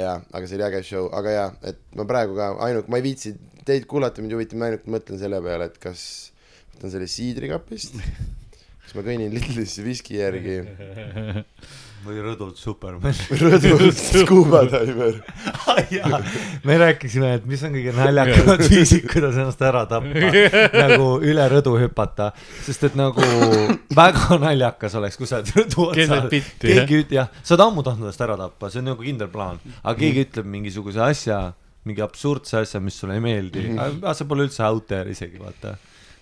ja, 0.00 0.16
aga 0.32 0.48
see 0.48 0.56
oli 0.58 0.66
äge 0.70 0.82
show, 0.86 1.10
aga 1.14 1.34
jaa, 1.34 1.48
et 1.70 1.80
ma 1.98 2.06
praegu 2.08 2.36
ka 2.38 2.54
ainuke, 2.64 2.90
ma 2.90 3.00
ei 3.00 3.04
viitsi 3.10 3.34
teid 3.68 3.84
kuulata, 3.88 4.22
mind 4.24 4.34
huvitab, 4.36 4.60
ma 4.60 4.70
ainult 4.70 4.88
mõtlen 4.90 5.20
selle 5.20 5.40
peale, 5.44 5.68
et 5.68 5.78
kas 5.82 6.02
võtan 6.74 6.94
selle 6.94 7.08
siidrikapist, 7.10 7.98
kas 8.88 8.96
ma 8.96 9.04
kõnnin 9.04 9.34
Lidlisse 9.36 9.84
viski 9.84 10.16
järgi, 10.16 10.58
või 12.06 12.20
Rõdult 12.22 12.56
Superman. 12.56 13.12
rõdult 13.42 13.98
scuba 13.98 14.62
diver. 14.70 15.18
me 16.68 16.76
rääkisime, 16.80 17.32
et 17.40 17.46
mis 17.50 17.60
on 17.66 17.74
kõige 17.74 17.92
naljakamad 17.96 18.62
viisid, 18.70 19.04
kuidas 19.10 19.36
ennast 19.36 19.60
ära 19.66 19.82
tappa, 19.90 20.30
nagu 20.78 21.08
üle 21.26 21.44
rõdu 21.52 21.74
hüpata, 21.82 22.30
sest 22.64 22.86
et 22.88 22.96
nagu 22.98 23.20
väga 23.98 24.38
naljakas 24.40 24.94
oleks, 25.00 25.18
kui 25.20 25.28
sa 25.28 25.42
oled 25.42 25.52
rõdu 25.58 25.88
jah. 25.98 26.28
keegi 26.62 27.02
üt-, 27.02 27.14
jah, 27.18 27.28
sa 27.42 27.56
oled 27.58 27.66
ammu 27.66 27.84
tahtnud 27.86 28.08
ennast 28.08 28.24
ära 28.24 28.38
tappa, 28.40 28.70
see 28.72 28.80
on 28.84 28.92
nagu 28.94 29.04
kindel 29.04 29.30
plaan, 29.34 29.60
aga 29.82 29.96
keegi 29.98 30.22
Mhm. 30.22 30.30
ütleb 30.30 30.48
mingisuguse 30.54 31.02
asja, 31.04 31.42
mingi 31.88 32.02
absurdse 32.04 32.62
asja, 32.62 32.80
mis 32.84 32.96
sulle 33.02 33.18
ei 33.18 33.22
meeldi, 33.26 33.68
aga 33.78 34.14
see 34.16 34.26
pole 34.30 34.46
üldse 34.48 34.62
out 34.66 34.86
there 34.90 35.10
isegi, 35.12 35.38
vaata. 35.42 35.76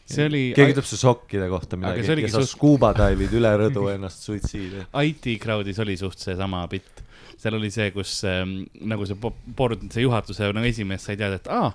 See 0.07 0.27
oli, 0.29 0.43
keegi 0.57 0.75
ütleb 0.77 0.87
su 0.89 0.99
sokkide 1.01 1.49
kohta 1.51 1.77
midagi 1.81 2.05
ja 2.07 2.29
sa 2.31 2.43
suht- 2.43 2.53
scuba 2.55 2.93
dive'id 2.97 3.33
üle 3.41 3.51
rõdu 3.65 3.89
ennast 3.95 4.23
suitsiidi. 4.29 4.85
IT 5.09 5.27
crowd'is 5.43 5.81
oli 5.83 5.97
suht 6.01 6.19
seesama 6.23 6.63
bitt. 6.71 7.03
seal 7.37 7.55
oli 7.59 7.69
see, 7.75 7.91
kus 7.93 8.13
ähm, 8.25 8.63
nagu 8.89 9.05
see 9.07 9.19
board, 9.57 9.83
see 9.93 10.07
juhatuse 10.07 10.53
nagu 10.57 10.67
esimees 10.71 11.05
sai 11.05 11.17
teada, 11.21 11.37
et 11.43 11.51
aa, 11.53 11.73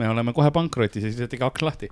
me 0.00 0.08
oleme 0.08 0.32
kohe 0.32 0.48
pankrotis 0.54 1.04
ja 1.04 1.10
siis 1.12 1.28
tegi 1.30 1.44
aks 1.44 1.62
lahti. 1.62 1.88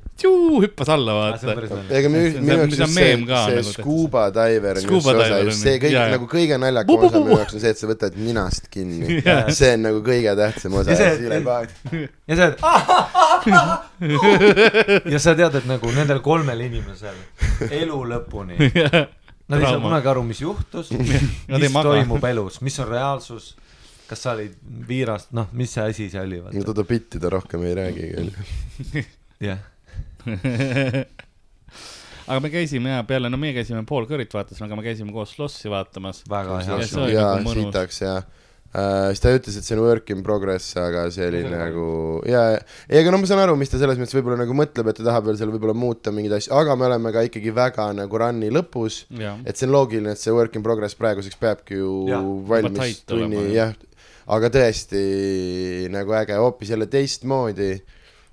hüppas 0.64 0.88
alla, 0.88 1.36
see 1.36 1.50
on 1.52 1.58
vaata. 1.60 1.82
ega 1.98 2.08
minu 2.12 2.56
jaoks 2.56 2.78
just 2.78 2.94
see 2.94 3.16
see 3.16 3.56
nagu 3.58 3.74
scuba 3.74 4.22
diver 4.32 4.80
on 4.80 4.86
just 4.86 5.06
see 5.06 5.16
osa, 5.20 5.40
just 5.44 5.66
see 5.66 5.92
jaa. 5.92 6.06
nagu 6.14 6.28
kõige 6.30 6.56
naljakam 6.62 7.04
osa 7.10 7.20
minu 7.20 7.36
jaoks 7.36 7.58
on 7.58 7.64
see, 7.64 7.74
et 7.74 7.82
sa 7.82 7.90
võtad 7.90 8.16
ninast 8.16 8.70
kinni. 8.72 9.20
See 9.60 9.74
on 9.76 9.82
nagu 9.84 10.00
kõige 10.06 10.32
tähtsam 10.38 10.78
osa 10.80 10.94
Ja 10.94 12.36
sa 12.36 12.46
oled 12.48 12.56
ja 15.12 15.18
sa 15.20 15.34
tead, 15.36 15.60
et 15.60 15.66
nagu 15.68 15.92
nendel 15.94 16.20
kolmel 16.24 16.60
inimesel 16.64 17.16
elu 17.68 18.00
lõpuni, 18.14 18.56
nad 18.60 19.58
ei 19.58 19.66
saa 19.66 19.80
kunagi 19.82 20.08
aru, 20.12 20.22
mis 20.24 20.40
juhtus, 20.40 20.92
Nad 20.94 21.60
ei 21.60 21.68
mis 21.68 21.76
toimub 21.76 22.24
elus, 22.30 22.60
mis 22.64 22.78
on 22.80 22.88
reaalsus, 22.88 23.52
kas 24.10 24.24
sa 24.26 24.34
olid 24.34 24.56
viirast, 24.88 25.30
noh, 25.36 25.50
mis 25.56 25.70
see 25.76 25.86
asi 25.92 26.08
see 26.10 26.22
oli, 26.22 26.42
no 26.42 26.66
Toto 26.66 26.84
Pitti 26.88 27.22
ta 27.22 27.30
rohkem 27.32 27.62
ei 27.68 27.76
räägigi 27.78 28.12
onju. 28.24 29.04
jah. 29.48 29.60
aga 32.30 32.40
me 32.42 32.50
käisime 32.52 32.96
ja 32.96 33.06
peale, 33.06 33.30
no 33.30 33.38
meie 33.40 33.54
käisime 33.56 33.84
Paul 33.88 34.06
Curry't 34.10 34.34
vaatamas, 34.34 34.62
aga 34.66 34.78
me 34.78 34.86
käisime 34.86 35.14
koos 35.14 35.38
Lossi 35.38 35.70
vaatamas. 35.72 36.24
väga 36.30 36.60
hea 36.66 36.82
Ja 36.82 36.90
see 36.90 37.08
jaa 37.14 37.32
nagu, 37.40 37.56
sitaks 37.56 38.02
jaa 38.04 38.20
uh,. 38.20 39.10
siis 39.10 39.22
ta 39.22 39.32
ütles, 39.34 39.56
et 39.58 39.66
see 39.66 39.76
on 39.76 39.82
work 39.82 40.10
in 40.14 40.22
progress, 40.26 40.74
aga 40.78 41.06
see 41.14 41.26
oli 41.26 41.42
nagu 41.50 41.86
jaa, 42.28 42.60
ei 42.90 43.00
aga 43.00 43.14
no 43.14 43.20
ma 43.22 43.30
saan 43.30 43.42
aru, 43.42 43.56
mis 43.58 43.72
ta 43.72 43.80
selles 43.82 43.98
mõttes 43.98 44.14
võib-olla 44.18 44.38
nagu 44.44 44.54
mõtleb, 44.56 44.90
et 44.92 45.00
ta 45.00 45.06
tahab 45.08 45.26
veel 45.30 45.40
seal 45.40 45.50
võib-olla 45.54 45.74
muuta 45.76 46.14
mingeid 46.14 46.36
asju, 46.38 46.54
aga 46.60 46.76
me 46.78 46.86
oleme 46.90 47.14
ka 47.14 47.24
ikkagi 47.26 47.54
väga 47.56 47.90
nagu 47.98 48.22
run'i 48.22 48.50
lõpus. 48.54 49.04
et 49.44 49.54
see 49.56 49.66
on 49.66 49.74
loogiline, 49.74 50.14
et 50.14 50.22
see 50.22 50.34
work 50.34 50.58
in 50.58 50.66
progress 50.66 50.98
praeguseks 50.98 51.40
peabki 51.40 51.80
ju 51.80 51.94
juba 52.10 52.60
valmis 52.60 53.02
tunni, 53.08 53.48
jah. 53.56 53.74
Aga 54.26 54.50
tõesti 54.52 55.88
nagu 55.92 56.16
äge, 56.18 56.36
hoopis 56.40 56.74
jälle 56.74 56.88
teistmoodi, 56.90 57.72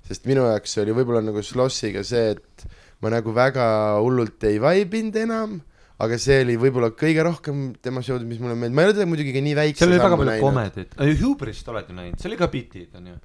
sest 0.08 0.28
minu 0.28 0.44
jaoks 0.48 0.76
oli 0.82 0.94
võib-olla 0.96 1.22
nagu 1.24 1.42
Slossiga 1.44 2.04
see, 2.06 2.34
et 2.36 2.68
ma 3.02 3.12
nagu 3.14 3.32
väga 3.34 3.64
hullult 4.02 4.44
ei 4.48 4.60
vaibinud 4.62 5.16
enam, 5.22 5.58
aga 6.02 6.18
see 6.22 6.42
oli 6.44 6.56
võib-olla 6.60 6.92
kõige 6.94 7.24
rohkem 7.26 7.64
tema 7.82 8.02
show'd, 8.04 8.26
mis 8.28 8.40
mulle 8.42 8.54
meeldib, 8.58 8.76
ma 8.76 8.84
ei 8.84 8.90
ole 8.90 8.96
teda 8.98 9.08
muidugi 9.10 9.34
ka 9.34 9.42
nii 9.44 9.58
väikse 9.58 9.82
seal 9.82 9.94
oli 9.94 10.02
väga 10.02 10.20
palju 10.20 10.32
näinud. 10.32 10.46
komedit, 10.46 10.96
Huberist 11.22 11.72
oled 11.72 11.90
ju 11.90 11.98
näinud, 11.98 12.20
see 12.20 12.30
oli 12.30 12.40
ka 12.40 12.50
bitid, 12.52 12.90
onju. 12.98 13.18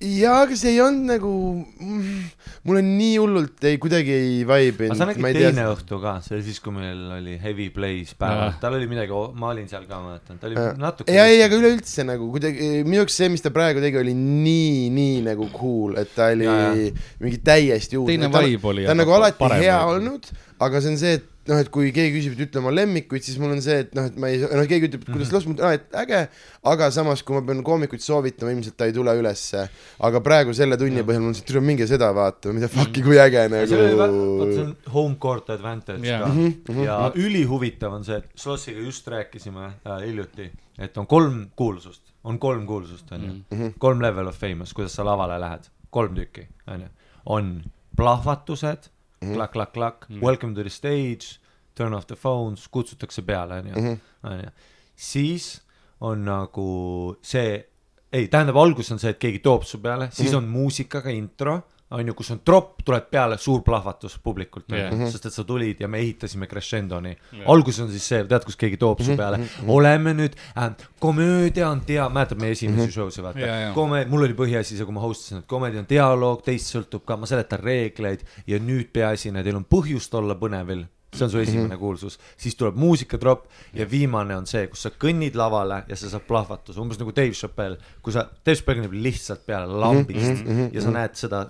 jaa, 0.00 0.44
aga 0.46 0.56
see 0.56 0.70
ei 0.72 0.80
olnud 0.80 1.10
nagu 1.10 1.30
mm,, 1.60 2.20
mulle 2.68 2.80
nii 2.84 3.16
hullult 3.20 3.66
ei, 3.68 3.76
kuidagi 3.82 4.14
ei 4.16 4.38
vaibinud. 4.48 4.94
aga 4.94 4.98
sa 5.00 5.08
nägid 5.10 5.36
teine 5.36 5.66
õhtu 5.74 5.98
ka, 6.00 6.14
see 6.24 6.38
oli 6.38 6.44
siis, 6.46 6.60
kui 6.64 6.72
meil 6.72 7.02
oli 7.18 7.36
Heavy 7.42 7.68
Plays 7.74 8.14
päeval 8.20 8.54
tal 8.62 8.78
oli 8.78 8.88
midagi, 8.88 9.18
ma 9.36 9.50
olin 9.52 9.68
seal 9.68 9.84
ka, 9.84 10.00
ma 10.00 10.14
mäletan, 10.14 10.40
ta 10.40 10.48
oli 10.48 10.56
Jaa. 10.56 10.72
natuke. 10.80 11.12
ja 11.12 11.26
ei, 11.28 11.42
aga 11.44 11.58
üleüldse 11.60 12.06
nagu 12.08 12.30
kuidagi, 12.32 12.70
minu 12.88 13.02
jaoks 13.02 13.18
see, 13.20 13.28
mis 13.32 13.44
ta 13.44 13.52
praegu 13.54 13.84
tegi, 13.84 14.00
oli 14.00 14.14
nii, 14.16 14.88
nii 14.96 15.18
nagu 15.28 15.50
cool, 15.52 15.98
et 16.00 16.14
ta 16.16 16.30
oli 16.32 16.48
Jaa, 16.48 16.70
mingi 17.20 17.42
täiesti 17.44 18.00
uus. 18.00 18.08
teine 18.08 18.32
ta, 18.32 18.44
vibe 18.46 18.72
oli. 18.72 18.88
ta 18.88 18.96
on 18.96 19.04
nagu 19.04 19.18
alati 19.20 19.52
hea. 19.60 19.82
olnud, 19.92 20.32
aga 20.64 20.80
see 20.80 20.94
on 20.94 21.00
see, 21.02 21.20
et 21.20 21.29
noh, 21.48 21.56
et 21.58 21.68
kui 21.72 21.90
keegi 21.92 22.18
küsib, 22.18 22.34
et 22.36 22.42
ütle 22.48 22.60
oma 22.60 22.70
lemmikuid, 22.70 23.22
siis 23.24 23.38
mul 23.40 23.50
on 23.54 23.60
see, 23.64 23.78
et 23.86 23.94
noh, 23.96 24.04
et 24.10 24.16
ma 24.20 24.28
ei, 24.28 24.38
noh, 24.42 24.66
keegi 24.68 24.88
ütleb, 24.90 25.02
et 25.02 25.08
Mhm. 25.08 25.16
kuidas 25.16 25.32
Lost, 25.32 25.46
ma 25.48 25.54
ütlen, 25.54 25.72
et 25.74 25.92
äge, 26.02 26.28
aga 26.64 26.90
samas, 26.90 27.22
kui 27.22 27.34
ma 27.34 27.42
pean 27.46 27.62
koomikuid 27.64 28.00
soovitama, 28.04 28.52
ilmselt 28.52 28.76
ta 28.76 28.84
ei 28.86 28.92
tule 28.92 29.10
ülesse. 29.18 29.68
aga 30.00 30.20
praegu 30.20 30.52
selle 30.54 30.76
tunni 30.76 31.02
põhjal 31.02 31.20
mul 31.20 31.28
on 31.28 31.34
see, 31.34 31.42
et 31.42 31.48
tule 31.52 31.60
minge 31.64 31.86
seda 31.86 32.12
vaatama, 32.14 32.54
mida 32.54 32.68
fuck'i, 32.68 33.02
kui 33.02 33.16
äge 33.16 33.48
Mhm. 33.48 33.52
nagu 33.52 33.66
see 34.52 34.62
on 34.62 34.76
home 34.92 35.16
court 35.16 35.48
advantage 35.50 36.04
Jaa. 36.06 36.20
ka 36.20 36.26
Mhm, 36.28 36.54
mhm. 36.68 36.84
ja 36.84 37.12
ülihuvitav 37.14 37.92
on 37.92 38.04
see, 38.04 38.16
et 38.16 38.26
Slossiga 38.36 38.80
just 38.80 39.06
rääkisime 39.08 39.72
äh, 39.86 40.00
hiljuti, 40.06 40.50
et 40.78 40.96
on 40.98 41.06
kolm 41.06 41.50
kuulsust, 41.56 42.02
on 42.24 42.38
kolm 42.38 42.66
kuulsust, 42.66 43.10
onju, 43.12 43.42
Mhm. 43.50 43.68
kolm 43.78 44.00
level 44.02 44.26
of 44.28 44.36
famous, 44.38 44.72
kuidas 44.72 44.92
sa 44.92 45.02
lavale 45.04 45.40
lähed, 45.40 45.68
kolm 45.90 46.14
tükki, 46.14 46.46
onju, 46.68 46.86
on 47.26 47.62
plahvatused, 47.96 48.88
Mhm. 49.22 49.34
klakk-klakk-klakk, 49.36 50.06
welcome 50.22 50.54
to 50.54 50.62
the 50.62 50.70
stage, 50.70 51.38
turn 51.74 51.92
off 51.94 52.06
the 52.06 52.16
phones, 52.16 52.66
kutsutakse 52.68 53.22
peale, 53.22 53.60
onju, 53.60 53.74
Mhm. 53.76 54.00
onju, 54.24 54.50
siis 54.96 55.60
on 56.00 56.24
nagu 56.24 57.16
see, 57.22 57.64
ei, 58.12 58.28
tähendab, 58.28 58.56
algus 58.56 58.90
on 58.92 58.98
see, 58.98 59.10
et 59.10 59.18
keegi 59.20 59.40
toob 59.42 59.64
su 59.64 59.78
peale, 59.78 60.08
siis 60.10 60.32
on 60.34 60.48
muusikaga 60.48 61.10
intro, 61.10 61.62
on 61.90 62.06
ju, 62.06 62.14
kus 62.14 62.30
on 62.34 62.40
tropp, 62.46 62.82
tuleb 62.86 63.08
peale 63.10 63.38
suur 63.40 63.64
plahvatus 63.66 64.16
publikult 64.22 64.70
yeah., 64.74 64.92
sest 65.10 65.26
et 65.26 65.34
sa 65.34 65.44
tulid 65.46 65.80
ja 65.82 65.88
me 65.90 65.98
ehitasime 66.02 66.46
crescendoni 66.50 67.10
yeah.. 67.10 67.48
alguses 67.50 67.82
on 67.84 67.90
siis 67.90 68.06
see, 68.12 68.20
tead, 68.30 68.46
kus 68.46 68.58
keegi 68.60 68.78
toob 68.80 69.02
su 69.06 69.16
peale, 69.18 69.40
oleme 69.66 70.14
nüüd 70.18 70.38
äh,, 70.54 70.70
komöödia 71.02 71.70
on 71.70 71.82
dia-, 71.86 72.06
mäletad 72.12 72.38
meie 72.42 72.54
esimesi 72.54 72.94
show 72.94 73.10
sid, 73.10 73.24
vaata 73.26 73.42
jaa., 73.42 73.74
kome-, 73.74 74.04
mul 74.10 74.28
oli 74.28 74.38
põhiasi 74.38 74.78
see, 74.78 74.86
kui 74.86 74.94
ma 74.94 75.02
host 75.02 75.26
isin, 75.26 75.42
et 75.42 75.50
komöödia 75.50 75.82
on 75.82 75.90
dialoog, 75.90 76.44
teist 76.46 76.70
sõltub 76.70 77.02
ka, 77.08 77.18
ma 77.18 77.30
seletan 77.30 77.62
reegleid 77.64 78.22
ja 78.50 78.62
nüüd 78.62 78.94
peaasine, 78.94 79.42
teil 79.46 79.58
on 79.58 79.66
põhjust 79.66 80.14
olla 80.20 80.38
põnevil 80.38 80.86
see 81.12 81.24
on 81.26 81.30
su 81.32 81.38
esimene 81.42 81.76
kuulsus, 81.76 82.18
siis 82.38 82.54
tuleb 82.54 82.76
muusikatropp 82.78 83.46
ja 83.74 83.86
viimane 83.90 84.36
on 84.36 84.46
see, 84.46 84.66
kus 84.70 84.86
sa 84.86 84.90
kõnnid 84.94 85.34
lavale 85.38 85.82
ja 85.88 85.96
sa 85.98 86.10
saad 86.12 86.26
plahvatuse, 86.28 86.78
umbes 86.80 87.00
nagu 87.00 87.12
Dave 87.16 87.34
Chappelle, 87.34 87.78
kui 88.02 88.12
sa, 88.14 88.28
Dave 88.44 88.56
Chappelle 88.56 88.82
kõnnib 88.84 88.98
lihtsalt 89.02 89.46
peale 89.46 89.66
lambist 89.82 90.44
ja 90.72 90.84
sa 90.84 90.90
näed 90.94 91.16
seda, 91.18 91.44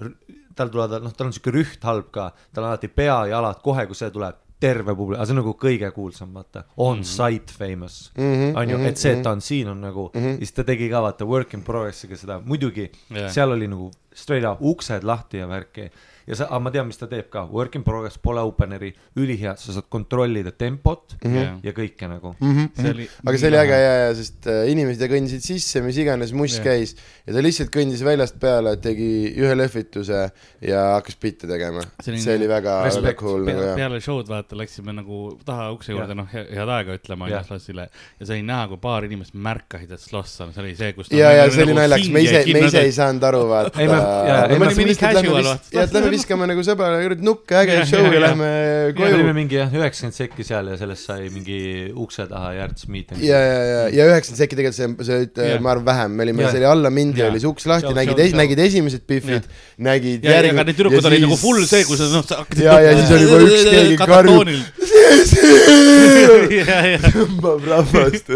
tal 0.56 0.68
tulevad, 0.72 1.02
noh, 1.04 1.12
tal 1.16 1.28
on 1.28 1.34
siuke 1.36 1.52
rüht 1.54 1.84
halb 1.84 2.08
ka, 2.14 2.30
tal 2.52 2.64
on 2.64 2.70
alati 2.72 2.88
pea, 2.88 3.26
jalad, 3.30 3.60
kohe 3.64 3.84
kui 3.86 3.94
see 3.98 4.10
tuleb, 4.14 4.38
terve 4.60 4.92
publik, 4.92 5.16
aga 5.16 5.24
see 5.24 5.32
on 5.32 5.38
nagu 5.40 5.54
kõige 5.56 5.88
kuulsam, 5.96 6.34
vaata, 6.36 6.66
on 6.84 7.00
site 7.08 7.54
famous. 7.56 8.10
Mhm, 8.16 8.50
on 8.60 8.68
ju, 8.74 8.78
et 8.90 8.98
see, 9.00 9.14
et 9.16 9.22
ta 9.24 9.30
on 9.32 9.40
siin, 9.40 9.68
on 9.72 9.80
nagu, 9.80 10.10
siis 10.12 10.52
ta 10.52 10.64
tegi 10.68 10.90
ka 10.92 11.00
vaata 11.00 11.24
work 11.24 11.54
in 11.56 11.62
progress'iga 11.64 12.18
seda, 12.20 12.40
muidugi 12.44 12.90
Jah. 13.08 13.30
seal 13.32 13.52
oli 13.56 13.68
nagu 13.72 13.90
straight 14.12 14.44
up 14.44 14.60
uksed 14.60 15.04
lahti 15.08 15.40
ja 15.40 15.46
värki 15.48 15.88
ja 16.30 16.38
sa, 16.38 16.48
aga 16.48 16.62
ma 16.64 16.72
tean, 16.74 16.88
mis 16.90 17.00
ta 17.00 17.08
teeb 17.10 17.28
ka, 17.32 17.44
work 17.50 17.76
in 17.78 17.84
progress 17.86 18.18
pole 18.22 18.42
openeri, 18.46 18.92
ülihea, 19.20 19.56
sa 19.60 19.76
saad 19.76 19.88
kontrollida 19.92 20.54
tempot 20.54 21.16
mm 21.20 21.36
Jah. 21.36 21.48
-hmm. 21.50 21.60
ja 21.66 21.72
kõike 21.76 22.10
nagu. 22.10 22.34
see 22.40 22.90
oli. 22.94 23.08
aga 23.26 23.38
see 23.38 23.52
oli 23.52 23.60
äge 23.64 23.80
ja, 23.84 23.92
ja 24.06 24.10
sest 24.14 24.50
äh, 24.50 24.62
inimesed 24.72 25.10
kõndisid 25.10 25.44
sisse, 25.44 25.82
mis 25.84 25.98
iganes 26.00 26.32
muss 26.32 26.56
Jah. 26.58 26.64
käis 26.70 26.96
ja 27.26 27.34
ta 27.36 27.42
lihtsalt 27.44 27.70
kõndis 27.74 28.04
väljast 28.06 28.40
peale, 28.40 28.76
tegi 28.80 29.10
ühe 29.36 29.54
lehvituse 29.56 30.30
ja 30.60 30.80
hakkas 30.96 31.16
bitte 31.20 31.46
tegema. 31.50 31.82
See 32.00 32.14
oli 32.14 32.40
oli 32.40 32.48
nagu 32.48 32.54
väga, 32.54 32.74
väga 33.02 33.14
cool 33.18 33.44
nagu 33.44 33.58
Pea, 33.58 33.66
jah. 33.68 33.76
peale 33.76 34.00
show'd 34.00 34.28
vaata 34.30 34.58
läksime 34.58 34.94
nagu 34.96 35.20
taha 35.46 35.70
ukse 35.74 35.92
juurde, 35.92 36.14
Jah. 36.14 36.18
noh, 36.18 36.28
head 36.32 36.72
aega 36.76 36.96
ütlema 36.98 37.28
Jah. 37.30 37.40
onju 37.42 37.48
Slossile 37.50 37.86
ja 38.20 38.28
sai 38.28 38.40
näha, 38.46 38.68
kui 38.72 38.80
paar 38.82 39.06
inimest 39.08 39.34
märkasid, 39.34 39.92
et 39.96 40.02
Sloss 40.02 40.40
on, 40.44 40.54
see 40.54 40.62
oli 40.64 40.74
see, 40.78 40.92
kus. 40.96 41.10
ja, 41.14 41.32
ja 41.36 41.48
see 41.52 41.66
oli 41.66 41.76
naljakas, 41.76 42.10
me 42.14 42.24
ise, 42.24 42.42
me 42.52 42.64
ise 42.68 42.84
ei 42.86 42.94
saanud 42.96 43.26
aru, 43.30 43.42
vaata. 43.50 43.74
Ei, 43.80 43.88
me- 43.90 44.00
jaa, 44.00 44.42
ei, 44.46 44.58
me 44.58 44.70
olime 44.70 44.88
nii 44.90 44.98
casual, 45.00 45.50
vaata. 45.50 45.74
ja, 45.74 45.86
et 45.86 45.96
lähme 45.96 46.12
viskame 46.20 46.48
nagu 46.50 46.64
sõbrale 46.66 47.00
kuradi 47.02 47.26
nukke, 47.26 47.58
äge 47.64 47.80
show 47.90 48.06
ja 48.06 48.22
lähme 48.26 48.38
me 48.40 48.92
koju 48.98 49.18
olime. 49.18 49.34
mingi 49.36 49.58
jah, 49.58 49.72
üheksakümmend 49.74 50.16
sekki 50.16 50.46
seal 50.46 50.70
ja 50.72 50.78
sellest 50.80 51.10
sai 51.10 51.28
mingi 51.34 51.60
ukse 51.90 52.26
taha 52.30 52.54
järts 52.58 52.86
meet. 52.92 53.16
ja, 53.18 53.40
ja, 53.40 53.58
ja, 53.72 53.82
ja 53.98 54.08
üheksakümmend 54.12 54.42
sekki 54.44 54.60
tegelikult 54.60 54.78
see, 54.78 55.08
see 55.08 55.20
olid 55.24 55.64
ma 55.64 55.74
arvan, 55.74 55.86
vähem, 55.90 56.16
me 56.16 56.28
olime, 56.28 56.46
see 56.48 56.62
oli 56.62 56.70
alla 56.70 56.94
mindi, 56.94 57.24
oli 57.26 57.42
see 57.42 57.50
uks 57.50 57.66
lahti, 57.70 57.92
nägid 57.96 58.38
nägid 58.38 58.64
esimesed 58.68 59.06
pihvid, 59.08 59.50
nägid 59.90 60.28
ja, 60.28 60.38
ja, 60.38 60.54
aga 60.54 60.68
need 60.68 60.78
tüdrukud 60.78 61.10
olid 61.10 61.26
nagu 61.26 61.40
full 61.40 61.66
see, 61.70 61.82
kus 61.88 62.04
noh, 62.06 62.24
sa 62.26 62.44
hakkasid. 62.44 62.66
ja, 62.68 62.78
ja 62.84 62.94
siis 63.00 63.16
oli 63.16 63.26
juba 63.26 63.42
üks 63.48 63.62
keegi 63.70 63.96
karjub 64.04 64.50
ja, 66.60 66.76
ja, 66.86 66.98
tõmbab 67.10 67.64
rahvast. 67.68 68.30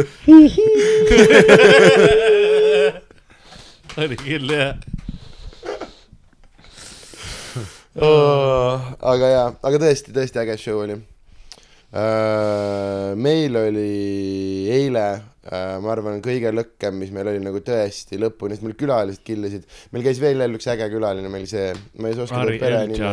oli 4.02 4.16
küll 4.20 4.50
jah. 4.50 4.74
oh,. 7.56 7.84
Aga 7.94 9.28
jaa, 9.30 9.50
aga 9.62 9.78
tõesti, 9.85 10.11
tõesti 10.14 10.40
äge 10.42 10.57
show 10.59 10.80
oli 10.83 10.96
uh,. 10.98 11.04
meil 13.14 13.54
oli 13.61 14.66
eile 14.74 15.04
uh,, 15.14 15.78
ma 15.85 15.92
arvan, 15.92 16.18
kõige 16.24 16.50
lõkkem, 16.50 16.96
mis 16.98 17.12
meil 17.14 17.30
oli 17.30 17.42
nagu 17.44 17.61
tõesti 17.62 18.18
lõpuni, 18.18 18.57
sest 18.57 18.66
meil 18.66 18.74
külalised 18.80 19.22
killisid. 19.26 19.68
meil 19.94 20.04
käis 20.07 20.18
veel 20.22 20.42
jälle 20.42 20.59
üks 20.59 20.66
äge 20.74 20.88
külaline, 20.90 21.30
meil 21.30 21.46
see, 21.50 21.68
ma 22.00 22.11
ei 22.11 22.18
oska 22.24 22.42
ta 22.42 22.59
pere 22.64 22.80
nime. 22.90 23.12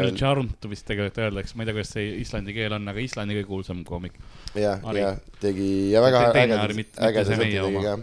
El. 0.00 0.14
Charuntu 0.16 0.72
vist 0.72 0.88
tegelikult 0.88 1.20
öeldakse, 1.26 1.56
ma 1.56 1.66
ei 1.66 1.68
tea, 1.68 1.76
kuidas 1.76 1.92
see 1.96 2.06
islandi 2.22 2.56
keel 2.56 2.72
on, 2.78 2.88
aga 2.92 3.04
Islandi 3.04 3.36
kõige 3.36 3.50
kuulsam 3.52 3.84
koomik. 3.88 4.16
jah, 4.56 4.80
jah, 4.96 5.20
tegi 5.44 5.70
ja 5.92 6.00
väga 6.04 6.30
see 6.32 6.48
sette 6.48 7.40
meie 7.44 7.68
tegi 7.68 7.84
ka 7.84 7.98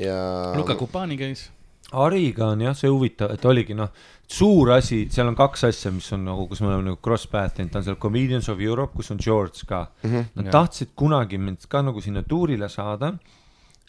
ja 0.00 0.16
Luka 0.56 0.80
Kupani 0.80 1.20
käis. 1.20 1.50
Ariga 1.92 2.46
on 2.54 2.62
jah 2.64 2.76
see 2.76 2.88
huvitav, 2.88 3.34
et 3.34 3.42
oligi 3.44 3.74
noh, 3.76 3.90
suur 4.28 4.70
asi, 4.72 5.08
seal 5.12 5.28
on 5.28 5.34
kaks 5.36 5.64
asja, 5.68 5.90
mis 5.92 6.12
on 6.12 6.24
nagu, 6.24 6.46
kus 6.48 6.60
me 6.60 6.68
oleme 6.68 6.82
nagu 6.90 6.96
cross 7.04 7.26
path 7.26 7.56
teinud, 7.56 7.72
ta 7.72 7.78
on 7.78 7.84
seal 7.84 7.96
Comedians 8.00 8.48
of 8.48 8.60
Europe, 8.60 8.94
kus 8.96 9.10
on 9.10 9.18
George 9.20 9.66
ka 9.68 9.86
mm. 10.02 10.08
Mhm. 10.10 10.16
-hmm. 10.16 10.26
Nad 10.34 10.44
Jah. 10.44 10.52
tahtsid 10.52 10.88
kunagi 10.96 11.38
mind 11.38 11.66
ka 11.68 11.82
nagu 11.82 12.00
sinna 12.00 12.22
tuurile 12.22 12.68
saada, 12.68 13.12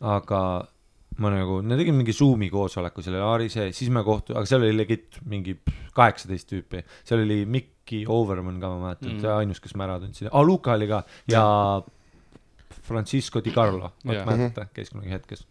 aga 0.01 0.67
ma 1.17 1.29
nagu, 1.29 1.61
me 1.61 1.77
tegime 1.77 1.97
mingi 1.97 2.13
Zoomi 2.13 2.49
koosoleku, 2.49 3.01
seal 3.01 3.15
oli 3.15 3.23
Ari 3.33 3.49
see, 3.49 3.71
siis 3.71 3.89
me 3.89 4.01
kohtu-, 4.03 4.35
aga 4.35 4.45
seal 4.45 4.61
oli 4.61 4.77
legit 4.77 5.19
mingi 5.25 5.57
kaheksateist 5.93 6.49
tüüpi, 6.49 6.83
seal 7.03 7.21
oli 7.21 7.45
Mikki 7.45 8.05
Overman 8.07 8.59
ka, 8.59 8.69
ma 8.69 8.87
mäletan 8.87 9.09
mm, 9.09 9.15
Mm. 9.17 9.21
-hmm. 9.23 9.37
ainus, 9.37 9.59
kes 9.59 9.75
ma 9.75 9.83
ära 9.83 9.99
tundsin, 9.99 10.29
aa 10.31 10.43
Luka 10.43 10.73
oli 10.73 10.87
ka 10.87 11.03
ja 11.27 11.81
Francisco 12.83 13.39
Di 13.43 13.51
Carlo, 13.51 13.93
Jah. 14.03 14.25
mäletate, 14.25 14.67
käis 14.73 14.89
kunagi 14.89 15.09
hetkes 15.09 15.45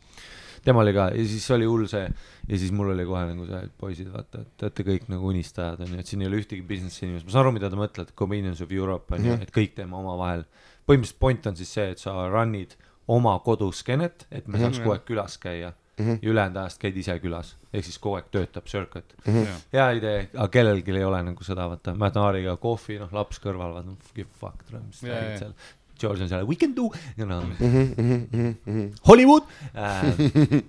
tema 0.64 0.81
oli 0.85 0.92
ka 0.94 1.09
ja 1.14 1.25
siis 1.27 1.51
oli 1.51 1.66
hull 1.68 1.87
see 1.90 2.05
ja 2.48 2.59
siis 2.59 2.72
mul 2.72 2.92
oli 2.94 3.05
kohe 3.09 3.25
nagu 3.33 3.46
see, 3.48 3.61
et 3.66 3.75
poisid, 3.79 4.12
vaata, 4.12 4.42
et 4.42 4.53
te 4.57 4.66
olete 4.68 4.87
kõik 4.87 5.09
nagu 5.12 5.29
unistajad 5.33 5.81
onju, 5.87 5.98
et 5.98 6.07
siin 6.07 6.22
ei 6.22 6.31
ole 6.31 6.40
ühtegi 6.42 6.62
business'i 6.66 7.07
inimest, 7.07 7.27
ma 7.27 7.35
saan 7.35 7.44
aru, 7.46 7.53
mida 7.59 7.70
te 7.70 7.77
mõtlete, 7.81 8.16
Comedians 8.18 8.61
of 8.64 8.72
Europe 8.72 9.14
onju 9.14 9.31
mm, 9.31 9.37
-hmm. 9.37 9.42
et 9.42 9.55
kõik 9.55 9.75
teeme 9.77 9.96
omavahel. 9.96 10.44
põhimõtteliselt 10.87 11.18
point 11.18 11.46
on 11.46 11.57
siis 11.57 11.72
see, 11.75 11.90
et 11.90 11.98
sa 11.98 12.14
run'id 12.31 12.77
oma 13.09 13.38
koduskenet, 13.38 14.27
et 14.31 14.48
me 14.48 14.59
saaks 14.59 14.79
Mhm. 14.79 14.85
kogu 14.85 14.92
aeg 14.92 15.05
külas 15.05 15.38
käia 15.38 15.72
mm 15.98 16.05
-hmm. 16.07 16.18
ja 16.22 16.31
ülejäänud 16.31 16.57
ajast 16.57 16.79
käid 16.81 16.96
ise 16.96 17.18
külas, 17.18 17.57
ehk 17.72 17.85
siis 17.85 17.98
kogu 17.98 18.14
aeg 18.16 18.31
töötab 18.31 18.64
circuit. 18.66 19.14
Mhm. 19.27 19.44
hea 19.72 19.90
idee, 19.90 20.29
aga 20.35 20.48
kellelgi 20.48 20.90
ei 20.96 21.05
ole 21.05 21.22
nagu 21.22 21.44
seda, 21.44 21.68
vaata, 21.68 21.90
ma 21.94 22.05
mäletan 22.07 22.22
Aariga 22.22 22.57
kohvi, 22.57 22.98
noh, 22.98 23.12
laps 23.12 23.40
kõrval, 23.40 23.75
vaata, 23.75 23.96
give 24.14 24.31
fuck, 24.40 24.62
mis 24.87 25.01
sa 25.01 25.07
räägid 25.07 25.38
seal. 25.38 25.53
George 26.03 26.27
on 26.27 26.31
seal, 26.31 26.47
we 26.49 26.59
can 26.59 26.77
do, 26.77 26.91
you 27.17 27.27
know, 27.27 27.43
Mhm, 27.62 28.93
Hollywood 29.09 29.49
äh,. 29.75 30.62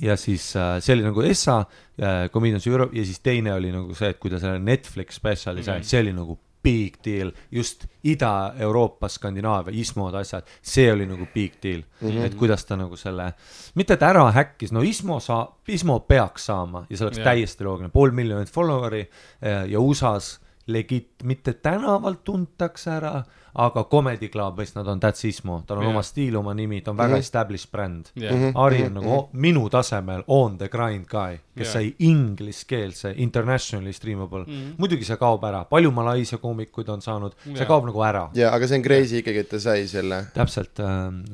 ja 0.00 0.16
siis 0.18 0.56
äh, 0.56 0.80
see 0.82 0.96
oli 0.96 1.04
nagu 1.06 1.22
Essa 1.22 1.60
äh, 1.60 2.30
Comedians 2.34 2.66
Europe 2.66 2.96
ja 2.96 3.04
siis 3.04 3.20
teine 3.22 3.54
oli 3.54 3.70
nagu 3.72 3.94
see, 3.94 4.10
et 4.10 4.18
kui 4.18 4.32
ta 4.32 4.40
selle 4.42 4.58
Netflix 4.58 5.20
spetsiali 5.20 5.62
sai 5.62 5.78
mm. 5.78 5.82
-hmm. 5.82 5.90
see 5.90 6.00
oli 6.00 6.12
nagu 6.12 6.38
big 6.64 6.96
deal, 7.04 7.32
just 7.52 7.84
Ida-Euroopa, 8.04 9.08
Skandinaavia, 9.08 9.74
Ismod 9.80 10.14
asjad, 10.16 10.48
see 10.64 10.86
oli 10.92 11.06
nagu 11.06 11.26
big 11.34 11.58
deal 11.62 11.82
mm, 11.82 12.08
-hmm. 12.08 12.24
et 12.24 12.34
kuidas 12.34 12.64
ta 12.64 12.76
nagu 12.76 12.96
selle, 12.96 13.32
mitte 13.74 13.94
et 13.94 14.02
ära 14.02 14.24
häkkis, 14.32 14.72
no 14.72 14.82
Ismo 14.82 15.20
saa-, 15.20 15.48
Ismo 15.68 16.00
peaks 16.00 16.46
saama 16.46 16.86
ja 16.90 16.96
see 16.96 17.06
oleks 17.06 17.18
yeah. 17.20 17.30
täiesti 17.30 17.64
loogiline, 17.64 17.92
pool 17.92 18.10
miljonit 18.10 18.50
follower'i 18.50 19.04
äh, 19.04 19.68
ja 19.70 19.80
USA-s 19.80 20.40
legit, 20.66 21.22
mitte 21.24 21.52
tänavalt 21.52 22.24
tuntakse 22.24 22.90
ära, 22.90 23.22
aga 23.54 23.84
Comedy 23.84 24.28
Clubis 24.28 24.74
nad 24.74 24.88
on 24.88 25.00
That's 25.00 25.24
Ismo, 25.24 25.62
tal 25.66 25.78
on 25.78 25.84
yeah. 25.84 25.94
oma 25.94 26.02
stiil, 26.02 26.36
oma 26.36 26.54
nimi, 26.54 26.80
ta 26.82 26.90
on 26.90 26.96
väga 26.96 27.08
mm 27.08 27.14
-hmm. 27.14 27.18
established 27.18 27.70
bränd 27.72 28.06
mm. 28.14 28.22
jah, 28.22 28.32
-hmm. 28.32 28.52
Ari 28.54 28.82
on 28.86 28.94
nagu 28.94 29.10
o- 29.10 29.28
minu 29.32 29.68
tasemel 29.70 30.24
on 30.26 30.58
the 30.58 30.68
grind 30.68 31.06
guy, 31.06 31.38
kes 31.56 31.66
Jah. 31.66 31.72
sai 31.72 31.94
ingliskeelse 31.98 33.14
internationally 33.16 33.92
streamable 33.92 34.44
mm. 34.46 34.52
-hmm. 34.52 34.74
muidugi 34.78 35.04
see 35.04 35.16
kaob 35.16 35.44
ära, 35.44 35.64
palju 35.64 35.90
Malaisia 35.90 36.38
koomikuid 36.38 36.88
on 36.88 37.02
saanud, 37.02 37.32
see 37.44 37.54
Jah. 37.54 37.66
kaob 37.68 37.84
nagu 37.84 38.02
ära. 38.02 38.30
ja 38.34 38.54
aga 38.54 38.66
see 38.66 38.78
on 38.78 38.82
crazy 38.82 39.18
ikkagi, 39.18 39.38
et 39.38 39.48
ta 39.48 39.60
sai 39.60 39.88
selle. 39.88 40.26
täpselt, 40.34 40.80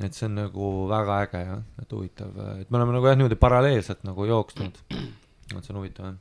et 0.04 0.14
see 0.14 0.26
on 0.26 0.34
nagu 0.34 0.88
väga 0.88 1.22
äge 1.22 1.44
jah, 1.46 1.62
et 1.82 1.92
huvitav, 1.92 2.60
et 2.60 2.70
me 2.70 2.78
oleme 2.78 2.92
nagu 2.92 3.06
jah, 3.06 3.16
niimoodi 3.16 3.36
paralleelselt 3.36 4.04
nagu 4.04 4.24
jooksnud. 4.24 4.78
et 5.56 5.64
see 5.64 5.74
on 5.74 5.80
huvitav 5.80 6.04
jah. 6.04 6.14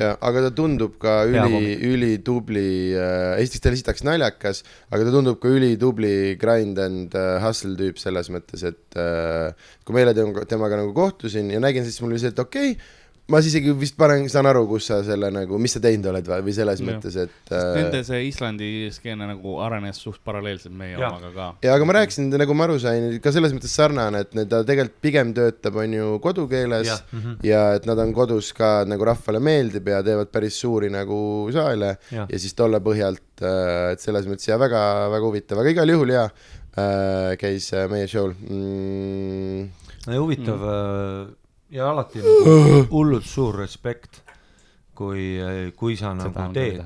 ja, 0.00 0.12
aga 0.28 0.42
ta 0.46 0.50
tundub 0.56 0.96
ka 1.02 1.16
üli 1.28 1.76
ülitubli 1.86 2.66
äh,, 2.96 3.38
esiteks 3.42 3.62
ta 3.62 3.72
esiteks 3.74 4.06
naljakas, 4.08 4.62
aga 4.90 5.06
ta 5.06 5.14
tundub 5.14 5.40
ka 5.42 5.52
ülitubli 5.52 6.36
grind 6.40 6.80
and 6.82 7.16
äh, 7.16 7.36
hustle 7.44 7.76
tüüp 7.78 8.00
selles 8.02 8.30
mõttes, 8.34 8.66
et 8.66 9.00
äh, 9.00 9.52
kui 9.86 9.96
ma 9.96 10.02
eile 10.02 10.16
temaga 10.50 10.82
nagu 10.82 10.94
kohtusin 10.96 11.52
ja 11.54 11.62
nägin, 11.62 11.86
siis 11.86 12.00
mul 12.02 12.14
oli 12.14 12.22
see, 12.22 12.34
et 12.34 12.42
okei 12.42 12.74
okay,, 12.74 12.94
ma 13.32 13.40
siis 13.42 13.56
isegi 13.56 13.72
vist 13.74 13.96
panen, 13.98 14.28
saan 14.30 14.46
aru, 14.46 14.62
kus 14.70 14.86
sa 14.90 15.00
selle 15.06 15.32
nagu, 15.34 15.58
mis 15.62 15.74
sa 15.74 15.80
teinud 15.82 16.06
oled 16.12 16.28
või 16.30 16.44
või 16.46 16.54
selles 16.54 16.80
Jah. 16.82 16.86
mõttes, 16.86 17.16
et 17.18 17.50
Nende 17.50 18.00
äh, 18.00 18.04
see 18.06 18.20
Islandi 18.28 18.68
skeene 18.94 19.26
nagu 19.26 19.56
arenes 19.64 19.98
suht 20.02 20.20
paralleelselt 20.26 20.74
meie 20.76 20.94
Jaa. 20.94 21.10
omaga 21.10 21.32
ka. 21.34 21.46
ja 21.66 21.74
aga 21.74 21.88
ma 21.88 21.96
rääkisin, 21.98 22.28
nagu 22.38 22.54
ma 22.54 22.68
aru 22.68 22.76
sain, 22.82 23.08
ka 23.22 23.32
selles 23.34 23.54
mõttes 23.56 23.74
sarnane, 23.74 24.22
et 24.22 24.36
ta 24.50 24.60
tegelikult 24.66 25.00
pigem 25.02 25.32
töötab, 25.36 25.78
on 25.82 25.96
ju, 25.98 26.10
kodukeeles 26.22 26.90
jah, 26.90 27.02
mhm. 27.10 27.38
ja 27.46 27.62
et 27.78 27.88
nad 27.90 28.02
on 28.02 28.14
kodus 28.16 28.52
ka 28.56 28.70
nagu 28.86 29.08
rahvale 29.08 29.40
meeldib 29.42 29.90
ja 29.90 30.02
teevad 30.06 30.30
päris 30.34 30.60
suuri 30.62 30.92
nagu 30.94 31.18
saale 31.54 31.96
jah, 32.12 32.28
ja 32.30 32.42
siis 32.42 32.54
tolle 32.58 32.78
põhjalt, 32.84 33.42
et 33.42 34.04
selles 34.04 34.28
mõttes 34.30 34.46
ja 34.46 34.60
väga-väga 34.60 35.26
huvitav, 35.26 35.64
aga 35.64 35.74
igal 35.74 35.94
juhul 35.96 36.14
jaa 36.14 36.28
äh,, 36.30 37.34
käis 37.40 37.72
äh, 37.74 37.88
meie 37.90 38.06
show'l 38.10 38.36
mm,. 38.38 39.66
no 40.06 40.22
huvitav 40.22 40.62
mm. 40.62 41.34
Ja 41.76 41.90
alati 41.92 42.22
nagu 42.24 42.84
hullult 42.90 43.26
suur 43.28 43.60
respekt, 43.60 44.22
kui, 44.96 45.36
kui 45.76 45.96
sa 45.96 46.14
nagu 46.16 46.32
on 46.40 46.56
teed 46.56 46.80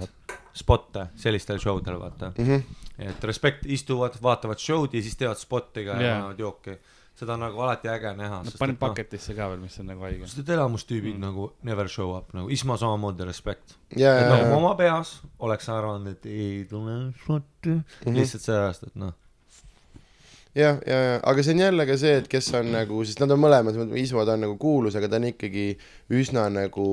spotte 0.61 1.09
sellistel 1.21 1.61
show 1.63 1.81
del, 1.85 1.99
vaata. 2.01 2.33
Mm 2.37 2.47
-hmm. 2.47 2.63
et 2.99 3.25
respekt, 3.25 3.67
istuvad, 3.67 4.17
vaatavad 4.23 4.59
show'd 4.59 4.95
ja 4.95 5.03
siis 5.03 5.17
teevad 5.17 5.39
spotti 5.39 5.85
ka 5.85 5.91
ja 5.91 6.03
Jaa. 6.03 6.17
panevad 6.19 6.39
jooki. 6.39 6.79
seda 7.15 7.35
on 7.35 7.41
nagu 7.41 7.61
alati 7.61 7.89
äge 7.89 8.15
näha. 8.17 8.43
Nad 8.43 8.53
panid 8.59 8.77
paketisse 8.77 9.35
ka 9.35 9.49
veel, 9.49 9.61
mis 9.61 9.81
on 9.81 9.87
nagu 9.87 10.01
haige. 10.01 10.27
sest 10.27 10.39
et 10.39 10.49
elamustüübid 10.49 11.15
mm. 11.15 11.21
nagu 11.21 11.53
never 11.63 11.89
show 11.89 12.17
up 12.17 12.33
nagu, 12.33 12.49
Ismo 12.49 12.77
samamoodi 12.77 13.25
respekt. 13.25 13.77
ja, 13.97 14.19
et 14.19 14.25
ja, 14.25 14.31
nagu 14.31 14.47
ja, 14.47 14.57
oma 14.57 14.75
peas 14.75 15.23
oleks 15.39 15.69
arvanud, 15.69 16.07
et 16.07 16.27
ei 16.27 16.67
tule 16.71 17.13
spotti 17.25 17.69
mm. 17.69 17.83
-hmm. 18.05 18.17
lihtsalt 18.17 18.43
sellepärast, 18.43 18.83
et 18.83 18.95
noh, 18.95 19.13
ja, 20.55 20.75
ja, 20.87 20.99
ja, 21.07 21.19
aga 21.33 21.45
see 21.45 21.55
on 21.57 21.65
jälle 21.65 21.87
ka 21.89 21.97
see, 22.01 22.17
et 22.23 22.31
kes 22.31 22.53
on 22.59 22.73
nagu, 22.75 23.03
sest 23.07 23.23
nad 23.23 23.35
on 23.35 23.43
mõlemad, 23.43 23.79
Ismo 24.01 24.25
ta 24.27 24.37
on 24.39 24.47
nagu 24.47 24.57
kuulus, 24.61 24.97
aga 24.99 25.11
ta 25.11 25.21
on 25.21 25.29
ikkagi 25.31 25.67
üsna 26.21 26.49
nagu 26.53 26.89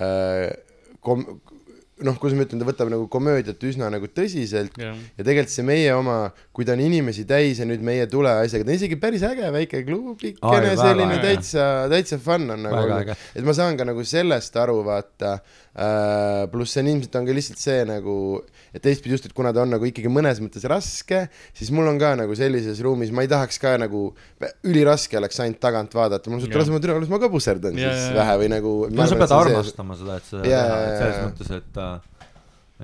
äh, 0.00 0.48
kom-, 1.02 1.26
noh, 2.06 2.18
kuidas 2.20 2.38
ma 2.38 2.46
ütlen, 2.46 2.62
ta 2.62 2.68
võtab 2.68 2.92
nagu 2.92 3.08
komöödiat 3.12 3.62
üsna 3.68 3.90
nagu 3.92 4.08
tõsiselt 4.10 4.76
jah, 4.80 4.96
ja 5.18 5.26
tegelikult 5.26 5.54
see 5.54 5.66
meie 5.66 5.90
oma, 5.96 6.18
kui 6.54 6.66
ta 6.68 6.76
on 6.76 6.84
inimesi 6.84 7.26
täis 7.28 7.62
ja 7.62 7.68
nüüd 7.68 7.84
meie 7.84 8.06
tule 8.10 8.32
asjaga, 8.42 8.66
ta 8.66 8.74
on 8.74 8.80
isegi 8.80 8.98
päris 9.02 9.24
äge 9.26 9.50
väike 9.54 9.82
klubikene, 9.86 10.52
väga 10.52 10.76
selline 10.80 11.18
äge. 11.18 11.24
täitsa, 11.28 11.68
täitsa 11.92 12.20
fun 12.22 12.48
on 12.56 12.66
nagu 12.68 12.80
väga 12.82 13.00
olnud 13.00 13.12
et 13.34 13.46
ma 13.46 13.54
saan 13.56 13.78
ka 13.78 13.86
nagu 13.88 14.04
sellest 14.06 14.56
aru, 14.60 14.78
vaata 14.86 15.34
äh,, 15.72 16.44
pluss 16.52 16.74
see 16.74 16.82
on 16.84 16.90
ilmselt 16.92 17.16
on 17.20 17.28
ka 17.28 17.36
lihtsalt 17.36 17.62
see 17.62 17.84
nagu, 17.88 18.16
et 18.72 18.82
teistpidi 18.84 19.16
just, 19.16 19.28
et 19.28 19.36
kuna 19.36 19.52
ta 19.54 19.64
on 19.64 19.72
nagu 19.72 19.86
ikkagi 19.88 20.10
mõnes 20.12 20.40
mõttes 20.44 20.64
raske, 20.70 21.24
siis 21.56 21.72
mul 21.74 21.88
on 21.90 22.00
ka 22.00 22.14
nagu 22.20 22.36
sellises 22.38 22.80
ruumis, 22.84 23.12
ma 23.14 23.24
ei 23.24 23.30
tahaks 23.32 23.60
ka 23.62 23.74
nagu, 23.80 24.04
üliraske 24.68 25.20
oleks 25.20 25.40
ainult 25.44 25.60
tagant 25.62 25.96
vaadata, 25.96 26.30
mul 26.30 26.40
on 26.40 26.44
suht 26.44 26.52
Jah. 26.52 26.62
raske, 26.62 26.74
ma 26.74 26.82
türa, 26.84 26.98
ma 27.12 27.22
ka 27.22 27.32
puserdan 27.32 27.78
Ja, 27.78 27.92
siis 27.96 28.10
ja. 28.10 28.16
vähe 28.20 28.38
või 28.42 28.50
nagu 28.52 28.74
no 28.92 29.08
sa 29.08 29.18
pead 29.20 29.36
armastama 29.38 29.98
seda, 29.98 30.18
et 30.20 30.32
et 30.42 30.96
selles 31.00 31.20
mõttes, 31.26 31.52
et 31.56 31.80
äh, 31.80 31.91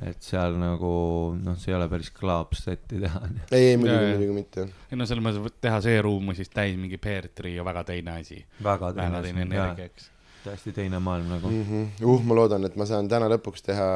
et 0.07 0.21
seal 0.23 0.59
nagu 0.61 0.91
noh, 1.39 1.57
see 1.59 1.73
ei 1.73 1.79
ole 1.79 1.89
päris 1.91 2.11
klaapsetti 2.15 3.01
teha, 3.03 3.23
ei, 3.51 3.73
ei 3.73 3.81
muidugi, 3.81 3.97
Ja, 3.97 4.05
ja. 4.05 4.13
muidugi 4.19 4.37
mitte. 4.37 4.69
ei 4.91 5.01
no 5.01 5.09
selles 5.09 5.25
mõttes, 5.25 5.49
et 5.51 5.65
teha 5.67 5.81
see 5.85 5.97
ruum 6.05 6.31
siis 6.39 6.53
täis 6.53 6.79
mingi 6.79 7.01
Peetri 7.03 7.57
ja 7.57 7.67
väga 7.67 7.85
teine 7.89 8.21
asi. 8.21 8.39
väga 8.63 8.93
väga 8.97 9.25
teine 9.27 9.45
energia, 9.47 9.89
eks. 9.89 10.09
täiesti 10.45 10.73
teine 10.77 11.01
maailm 11.03 11.33
nagu. 11.35 11.51
mm. 11.51 11.65
-hmm. 11.69 12.07
uh, 12.07 12.25
ma 12.31 12.39
loodan, 12.39 12.65
et 12.69 12.79
ma 12.79 12.87
saan 12.87 13.11
täna 13.11 13.31
lõpuks 13.33 13.65
teha 13.67 13.89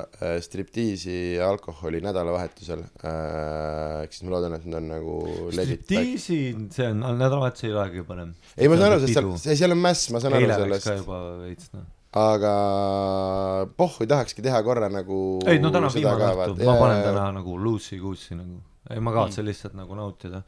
äh, 0.00 0.36
striptiisi 0.40 1.40
alkoholi 1.44 2.00
nädalavahetusel 2.04 2.84
äh,. 3.04 4.02
ehk 4.04 4.12
siis 4.16 4.28
ma 4.28 4.36
loodan, 4.36 4.56
et 4.56 4.64
need 4.64 4.80
on 4.80 4.92
nagu 4.96 5.16
legit. 5.52 5.82
striptiisi, 5.84 6.42
see 6.70 6.92
on, 6.92 7.04
nädalavahetus 7.18 7.68
ei 7.68 7.74
olegi 7.74 8.06
parem. 8.08 8.36
ei, 8.56 8.68
ma 8.68 8.80
saan 8.80 8.92
aru, 8.92 9.02
sest 9.06 9.18
seal, 9.18 9.58
seal 9.64 9.76
on 9.76 9.82
mäss, 9.88 10.08
ma 10.14 10.22
saan 10.24 10.38
aru 10.38 10.48
eile 10.48 10.62
läks 10.76 10.86
ka 10.86 10.94
sellest, 10.94 11.04
juba 11.06 11.24
veits 11.42 11.74
noh. 11.76 11.90
Aga 12.12 12.52
pohhu 13.78 14.06
tahakski 14.08 14.42
teha 14.44 14.60
korra 14.66 14.90
nagu 14.92 15.40
ei 15.48 15.58
no 15.62 15.70
täna 15.72 15.88
viimane 15.94 16.28
õhtu, 16.34 16.66
ma 16.68 16.76
panen 16.80 17.02
täna 17.06 17.26
nagu 17.38 17.56
kuussi 17.56 18.36
nagu, 18.36 18.60
ei 18.92 19.00
ma 19.00 19.12
kavatsen 19.14 19.46
lihtsalt 19.48 19.74
nagu 19.78 19.96
nautida. 19.96 20.42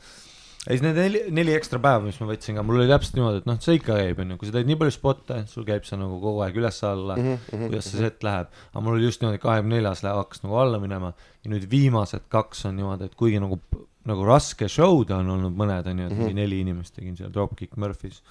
ei 0.69 0.79
need 0.81 0.97
neli, 0.97 1.21
neli 1.29 1.53
ekstra 1.57 1.79
päeva, 1.81 2.01
mis 2.05 2.17
ma 2.21 2.27
võtsin 2.31 2.57
ka, 2.57 2.63
mul 2.65 2.79
oli 2.81 2.89
täpselt 2.89 3.17
niimoodi, 3.19 3.41
et 3.43 3.49
noh, 3.49 3.57
see 3.61 3.75
ikka 3.77 3.97
käib, 4.01 4.21
onju, 4.25 4.37
kui 4.41 4.49
sa 4.49 4.55
teed 4.57 4.69
nii 4.71 4.79
palju 4.81 4.95
spotte, 4.97 5.41
sul 5.53 5.65
käib 5.69 5.85
see 5.85 5.99
nagu 6.01 6.17
kogu 6.23 6.41
aeg 6.45 6.57
üles-alla 6.57 7.17
mm, 7.19 7.25
Mhm, 7.25 7.35
-hmm, 7.35 7.57
mhm, 7.59 7.67
kuidas 7.73 7.91
see 7.91 8.01
set 8.01 8.25
läheb. 8.25 8.47
aga 8.73 8.81
mul 8.85 8.97
oli 8.97 9.05
just 9.05 9.21
niimoodi, 9.21 9.41
kahekümne 9.43 9.77
neljas 9.77 10.01
läheb, 10.07 10.17
hakkas 10.23 10.41
nagu 10.45 10.57
alla 10.57 10.79
minema. 10.81 11.13
Ja 11.45 11.51
nüüd 11.53 11.69
viimased 11.71 12.25
kaks 12.33 12.65
on 12.65 12.77
niimoodi, 12.81 13.05
et 13.05 13.15
kuigi 13.15 13.41
nagu, 13.45 13.61
nagu 14.09 14.25
raske 14.25 14.65
show'd 14.69 15.11
on 15.13 15.29
olnud 15.37 15.53
mõned 15.57 15.85
onju, 15.87 16.07
et 16.07 16.13
Mhm. 16.13 16.21
mingi 16.21 16.35
neli 16.35 16.61
inimest 16.65 16.95
tegin 16.97 17.17
seal 17.17 17.29
Dropkick 17.31 17.77
Murphys, 17.77 18.23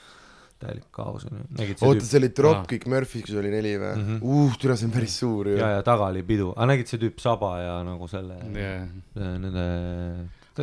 täielik 0.64 0.88
kaos 0.96 1.26
onju, 1.30 1.46
oota, 1.86 2.06
see 2.08 2.20
oli 2.22 2.30
Dropkick 2.36 2.88
Murphys, 2.92 3.34
oli 3.40 3.52
neli 3.54 3.74
või 3.78 3.92
mm 3.94 4.04
Mhm. 4.04 4.20
-hmm.? 4.20 4.48
uh, 4.48 4.58
türa, 4.62 4.78
see 4.80 4.90
on 4.90 4.96
päris 4.96 5.18
suur 5.20 5.52
ju 5.54 5.58
ja, 5.60 5.70
ja 5.78 5.82
taga 5.86 6.10
oli 6.12 6.24
pidu, 6.28 6.52
aga 6.56 6.70
nägid 6.74 6.92
see 6.92 7.02
tüüp 7.02 7.20
Saba 7.24 7.56
ja 7.62 7.76
nagu 7.86 8.08
selle 8.12 8.40
äh, 8.40 8.86
nende 9.18 9.68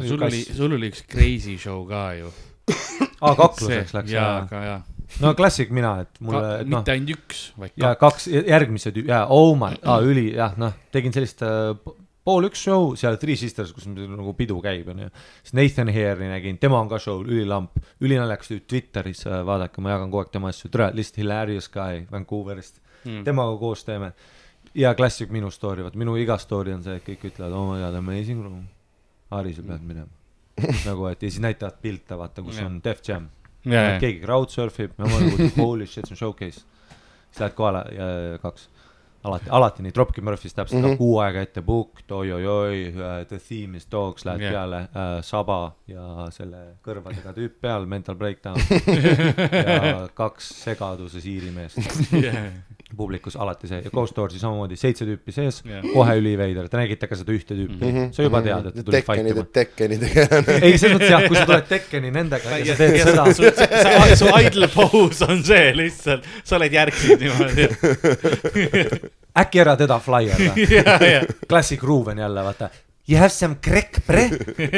sul 0.07 0.23
oli, 0.23 0.45
sul 0.47 0.77
oli 0.77 0.91
üks 0.93 1.05
crazy 1.11 1.57
show 1.59 1.83
ka 1.89 2.11
ju. 2.19 2.31
aa, 3.25 3.35
kakluseks 3.35 3.95
läks 3.97 4.13
jaa, 4.15 4.27
jaa. 4.27 4.43
aga 4.47 4.61
jaa. 4.67 4.81
no 5.25 5.33
klassik 5.39 5.73
mina, 5.75 5.97
et 6.05 6.21
mulle, 6.23 6.43
et 6.63 6.69
noh 6.71 6.83
mitte, 6.85 6.95
ainult 6.95 7.17
üks, 7.17 7.41
vaid 7.59 7.75
ja 7.81 7.95
kaks. 7.99 8.29
kaks, 8.31 8.47
järgmise 8.53 8.93
tüüp, 8.95 9.09
jaa, 9.11 9.25
oh 9.35 9.57
my, 9.59 9.75
aa, 9.83 9.99
üli, 10.07 10.29
jah, 10.37 10.55
noh, 10.61 10.77
tegin 10.95 11.15
sellist 11.17 11.43
äh, 11.43 11.73
pool 12.25 12.45
üks 12.51 12.61
show 12.67 12.93
seal 13.01 13.17
Three 13.21 13.37
Sisters, 13.41 13.73
kus 13.73 13.87
nagu 13.89 14.35
pidu 14.37 14.59
käib, 14.63 14.89
onju. 14.93 15.09
siis 15.43 15.55
Nathan 15.57 15.89
Hare'i 15.95 16.29
nägin, 16.31 16.59
tema 16.61 16.81
on 16.81 16.89
ka 16.91 16.99
show'l, 17.01 17.25
ülilamp, 17.29 17.79
ülinaljakas 18.05 18.51
tüüp 18.53 18.67
Twitteris, 18.69 19.25
vaadake, 19.47 19.81
ma 19.81 19.95
jagan 19.97 20.11
kogu 20.13 20.25
aeg 20.27 20.33
tema 20.35 20.53
asju, 20.53 20.69
tere, 20.71 20.91
lihtsalt 20.95 21.23
hilarious 21.23 21.69
guy 21.73 22.07
Vancouverist 22.13 22.81
Mm. 23.01 23.23
temaga 23.25 23.55
koos 23.57 23.81
teeme. 23.85 24.11
ja 24.75 24.91
klassik 24.95 25.31
minu 25.33 25.49
story, 25.51 25.81
vaat 25.83 25.95
minu 25.97 26.13
iga 26.21 26.37
story 26.39 26.73
on 26.77 26.83
see, 26.85 26.99
et 27.01 27.05
kõik 27.07 27.23
ütlevad, 27.31 27.55
oh 27.57 27.71
my 27.73 27.79
god, 27.81 27.95
amazing 27.97 28.43
room. 28.45 28.67
Harri, 29.31 29.55
sa 29.57 29.63
pead 29.63 29.81
minema. 29.89 30.11
nagu, 30.89 31.07
et 31.09 31.23
ja 31.23 31.31
siis 31.31 31.41
näitavad 31.41 31.79
pilte, 31.81 32.19
vaata, 32.21 32.43
kus 32.45 32.59
Jah. 32.61 32.67
on 32.69 32.81
Def 32.85 33.01
Jam. 33.09 33.31
ja, 33.65 33.83
ja, 33.95 33.99
keegi 34.03 34.21
crowdsurfib, 34.21 34.93
nagu 35.01 35.49
holy 35.57 35.87
shit, 35.89 36.05
see 36.07 36.13
on 36.13 36.21
showcase. 36.21 36.61
siis 37.31 37.41
lähed 37.41 37.55
kohale 37.57 37.83
ja 37.97 38.39
kaks. 38.43 38.69
alati, 39.25 39.51
alati 39.51 39.85
nii, 39.85 39.93
Dropkick 39.95 40.25
Murphys 40.25 40.55
täpselt 40.55 40.81
mm. 40.83 40.91
-hmm. 40.91 40.97
kuu 40.97 41.19
aega 41.19 41.43
ette 41.45 41.63
booked, 41.63 42.11
oi-oi-oi, 42.11 42.93
The 43.29 43.39
Theme 43.39 43.77
is 43.77 43.89
Dogs 43.93 44.25
läheb 44.25 44.41
yeah. 44.41 44.53
peale 44.53 44.81
äh,, 44.81 45.23
Saba 45.23 45.73
ja 45.87 46.29
selle 46.31 46.63
kõrvadega 46.87 47.35
tüüp 47.37 47.61
peal, 47.61 47.87
Mental 47.87 48.17
Breakdown 48.17 48.61
ja 49.75 50.09
kaks 50.15 50.49
segaduses 50.65 51.27
iirimeest 51.27 51.79
publikus 52.97 53.37
alati 53.41 53.71
see 53.71 53.81
ja 53.85 53.93
Ghost 53.95 54.17
Doorsi 54.17 54.41
samamoodi 54.41 54.79
seitse 54.81 55.07
tüüpi 55.09 55.35
sees 55.35 55.63
Jah. 55.67 55.85
kohe 55.93 56.17
üliveider, 56.21 56.69
te 56.71 56.81
nägite 56.81 57.09
ka 57.11 57.19
seda 57.19 57.35
ühte 57.35 57.55
tüüpi 57.55 57.79
mm, 57.79 57.97
-hmm. 57.97 58.11
sa 58.17 58.27
juba 58.27 58.43
tead, 58.47 58.71
et 58.71 58.79
ta 58.81 58.87
tuli 58.89 59.03
fight 59.07 59.31
ima. 59.33 59.47
Tekkenidega. 59.61 60.43
ei, 60.67 60.79
selles 60.79 60.97
mõttes 60.97 61.15
jah, 61.15 61.25
kui 61.27 61.39
sa 61.39 61.47
tuled 61.49 61.71
Tekkeni 61.71 62.13
nendega 62.15 62.59
ja 62.59 62.75
sa 62.75 62.79
teed 62.83 63.01
seda, 63.11 63.25
su, 63.35 63.43
su, 63.55 64.25
su 64.25 64.35
idle 64.41 64.69
pose 64.75 65.31
on 65.31 65.43
see 65.47 65.73
lihtsalt, 65.77 66.29
sa 66.45 66.59
oled 66.59 66.79
järgsid 66.81 67.25
niimoodi. 67.25 67.69
äkki 69.43 69.63
ära 69.63 69.77
teda 69.79 69.99
flyer 70.03 70.39
või? 70.51 70.69
ja, 70.77 70.97
ja, 71.07 71.27
Classic 71.49 71.83
Ruven 71.83 72.19
jälle, 72.19 72.45
vaata. 72.45 72.71
You 73.11 73.19
have 73.19 73.33
some 73.35 73.57
crack 73.63 74.05
bre? 74.07 74.29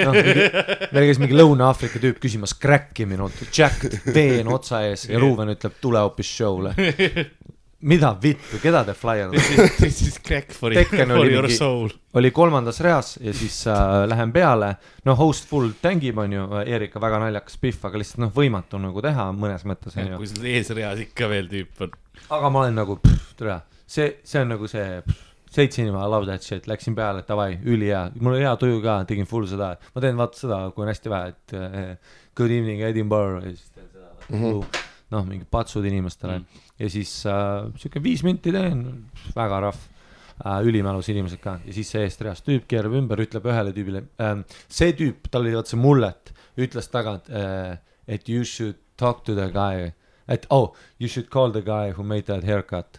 noh, 0.07 0.15
meil 0.17 1.09
käis 1.11 1.19
mingi 1.21 1.37
Lõuna-Aafrika 1.37 2.01
tüüp 2.01 2.21
küsimas 2.23 2.55
crack'i 2.57 3.05
minult, 3.05 3.37
Jack 3.53 3.83
veen 4.15 4.49
otsa 4.49 4.81
ees 4.87 5.05
ja 5.11 5.21
Ruven 5.21 5.53
ütleb, 5.53 5.75
tule 5.83 6.01
hoopis 6.01 6.31
show'le. 6.39 6.73
mida 7.83 8.13
vittu, 8.23 8.59
keda 8.63 8.85
te 8.87 8.95
flyerdate? 8.95 9.67
this 9.81 10.03
is 10.07 10.19
crack 10.23 10.53
for, 10.55 10.75
Tekken 10.75 11.09
for 11.11 11.19
oli 11.25 11.33
your 11.35 11.49
mingi- 11.49 11.57
soul. 11.59 11.91
oli 12.15 12.31
kolmandas 12.31 12.79
reas 12.85 13.17
ja 13.21 13.33
siis 13.35 13.63
äh, 13.67 14.05
lähen 14.09 14.33
peale, 14.33 14.75
no 15.05 15.17
host 15.19 15.49
full 15.51 15.73
tängib, 15.83 16.19
onju, 16.23 16.47
Erika 16.67 17.01
väga 17.03 17.19
naljakas 17.25 17.59
pihv, 17.63 17.81
aga 17.89 17.99
lihtsalt 18.03 18.23
noh, 18.27 18.33
võimatu 18.37 18.79
nagu 18.83 19.03
teha 19.03 19.29
mõnes 19.35 19.67
mõttes, 19.69 19.97
onju. 19.99 20.21
kui 20.21 20.31
sul 20.31 20.47
eesreas 20.53 21.03
ikka 21.09 21.29
veel 21.33 21.51
tüüp 21.51 21.85
on. 21.87 21.93
aga 22.39 22.51
ma 22.55 22.65
olen 22.65 22.79
nagu, 22.83 22.99
tere, 23.39 23.61
see, 23.87 24.09
see 24.25 24.41
on 24.45 24.55
nagu 24.55 24.71
see, 24.71 24.87
seitse 25.53 25.83
inimene, 25.83 26.05
I 26.07 26.09
love 26.15 26.29
that 26.31 26.47
shit, 26.47 26.69
läksin 26.71 26.95
peale, 26.97 27.25
davai, 27.29 27.59
ülihea, 27.65 28.07
mul 28.21 28.37
oli 28.39 28.47
hea 28.47 28.55
tuju 28.61 28.79
ka, 28.85 29.01
tegin 29.11 29.27
full 29.29 29.45
seda, 29.51 29.75
ma 29.95 30.01
teen 30.05 30.17
vaata 30.21 30.39
seda, 30.47 30.63
kui 30.73 30.87
on 30.87 30.93
hästi 30.93 31.13
vähe, 31.13 31.35
et 31.35 31.59
eh, 31.59 32.15
good 32.39 32.55
evening 32.55 32.81
Edinburgh 32.87 33.43
ja 33.45 33.51
siis 33.57 33.69
teen 33.75 33.91
seda 33.91 34.09
mm. 34.31 34.39
-hmm. 34.47 34.82
noh, 35.13 35.25
mingid 35.29 35.49
patsud 35.53 35.85
inimestele 35.89 36.39
Mm. 36.39 36.45
mm. 36.45 36.69
ja 36.83 36.89
siis 36.91 37.15
äh, 37.29 37.71
sihuke 37.79 38.03
viis 38.03 38.23
minti 38.27 38.53
teen, 38.55 38.85
väga 39.37 39.61
rahv 39.69 39.81
äh,, 40.43 40.61
ülimälus 40.67 41.09
inimesed 41.13 41.41
ka 41.45 41.59
ja 41.67 41.73
siis 41.77 41.91
see 41.93 42.03
eest 42.07 42.23
reas 42.25 42.41
tüüp 42.47 42.65
keerab 42.71 42.97
ümber, 42.99 43.21
ütleb 43.23 43.47
ühele 43.53 43.75
tüübile 43.77 44.05
ähm,, 44.23 44.45
see 44.69 44.93
tüüp, 44.99 45.29
tal 45.31 45.45
oli 45.45 45.55
vaat 45.59 45.69
see 45.71 45.81
mullet, 45.81 46.33
ütles 46.57 46.89
tagant 46.93 47.29
äh,, 47.31 47.77
et 48.09 48.29
you 48.29 48.45
should 48.49 48.81
talk 48.97 49.23
to 49.27 49.35
the 49.37 49.51
guy, 49.53 49.93
et 50.29 50.47
oh, 50.51 50.73
you 50.99 51.09
should 51.09 51.29
call 51.31 51.53
the 51.53 51.63
guy 51.63 51.93
who 51.93 52.03
made 52.07 52.25
that 52.31 52.45
haircut 52.49 52.99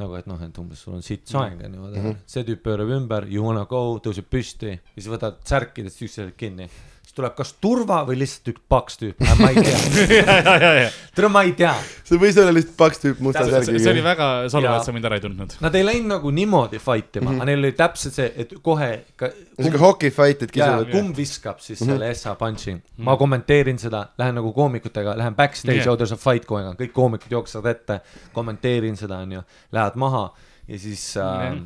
nagu, 0.00 0.14
et 0.16 0.26
noh, 0.26 0.40
et 0.40 0.56
umbes 0.58 0.80
sul 0.80 0.94
on 0.96 1.02
sitt 1.04 1.28
soeng 1.28 1.60
on 1.66 1.74
ju 1.76 1.80
Mhm. 1.82 2.06
mm 2.08 2.16
see 2.26 2.42
tüüp 2.48 2.62
pöörab 2.64 2.88
ümber, 2.96 3.26
you 3.28 3.44
wanna 3.44 3.66
go, 3.68 3.98
tõuseb 4.00 4.24
püsti 4.32 4.70
ja 4.72 4.78
siis 4.96 5.10
võtad 5.12 5.36
särkidest 5.44 6.00
üksteisele 6.00 6.32
kinni. 6.36 6.68
Siis 7.12 7.20
tuleb 7.20 7.34
kas 7.36 7.52
turva 7.60 7.98
või 8.08 8.16
lihtsalt 8.22 8.48
üks 8.52 8.62
paks 8.72 8.96
tüüp, 9.00 9.20
ma 9.38 9.48
ei 9.50 9.60
tea, 9.60 9.80
ja, 10.16 10.36
ja, 10.62 10.70
ja, 10.80 10.90
tere, 11.14 11.28
ma 11.28 11.42
ei 11.44 11.52
tea. 11.56 11.74
see 12.08 12.18
võis 12.20 12.38
olla 12.40 12.54
lihtsalt 12.56 12.76
paks 12.78 13.02
tüüp 13.02 13.20
musta 13.20 13.44
see 13.44 13.60
see 13.66 13.74
oli 13.74 13.82
särgiga. 13.84 14.04
väga 14.06 14.28
solvav, 14.52 14.78
et 14.78 14.88
sa 14.88 14.94
mind 14.96 15.08
ära 15.08 15.18
ei 15.18 15.24
tundnud. 15.24 15.56
Nad 15.60 15.76
ei 15.76 15.84
läinud 15.84 16.08
nagu 16.14 16.32
niimoodi 16.32 16.80
fight 16.80 17.16
ima 17.16 17.26
mm, 17.26 17.28
-hmm. 17.28 17.42
aga 17.42 17.48
neil 17.50 17.64
oli 17.66 17.72
täpselt 17.76 18.16
see, 18.16 18.30
et 18.44 18.54
kohe 18.64 18.88
ka, 19.16 19.28
siuke 19.60 19.82
hockey 19.82 20.10
fight, 20.10 20.46
et 20.46 20.54
kisuvad. 20.54 20.88
kumb 20.92 21.16
viskab 21.16 21.60
siis 21.60 21.80
mm 21.80 21.86
-hmm. 21.86 21.98
selle 21.98 22.14
SA 22.14 22.34
punch'i, 22.40 22.78
ma 22.96 23.16
kommenteerin 23.16 23.78
seda, 23.78 24.06
lähen 24.18 24.34
nagu 24.40 24.52
koomikutega, 24.52 25.18
lähen 25.18 25.36
backstage 25.36 25.82
Yeah. 25.82 25.92
oh 25.92 25.96
there 25.96 26.04
is 26.04 26.12
a 26.12 26.16
fight 26.16 26.46
going 26.46 26.68
on, 26.68 26.76
kõik 26.76 26.92
koomikud 26.92 27.30
jooksevad 27.30 27.66
ette, 27.70 28.00
kommenteerin 28.32 28.96
seda 28.96 29.18
onju, 29.24 29.42
lähevad 29.72 29.96
maha 29.96 30.30
ja 30.68 30.78
siis 30.78 31.16
äh, 31.16 31.22
Yeah. 31.42 31.58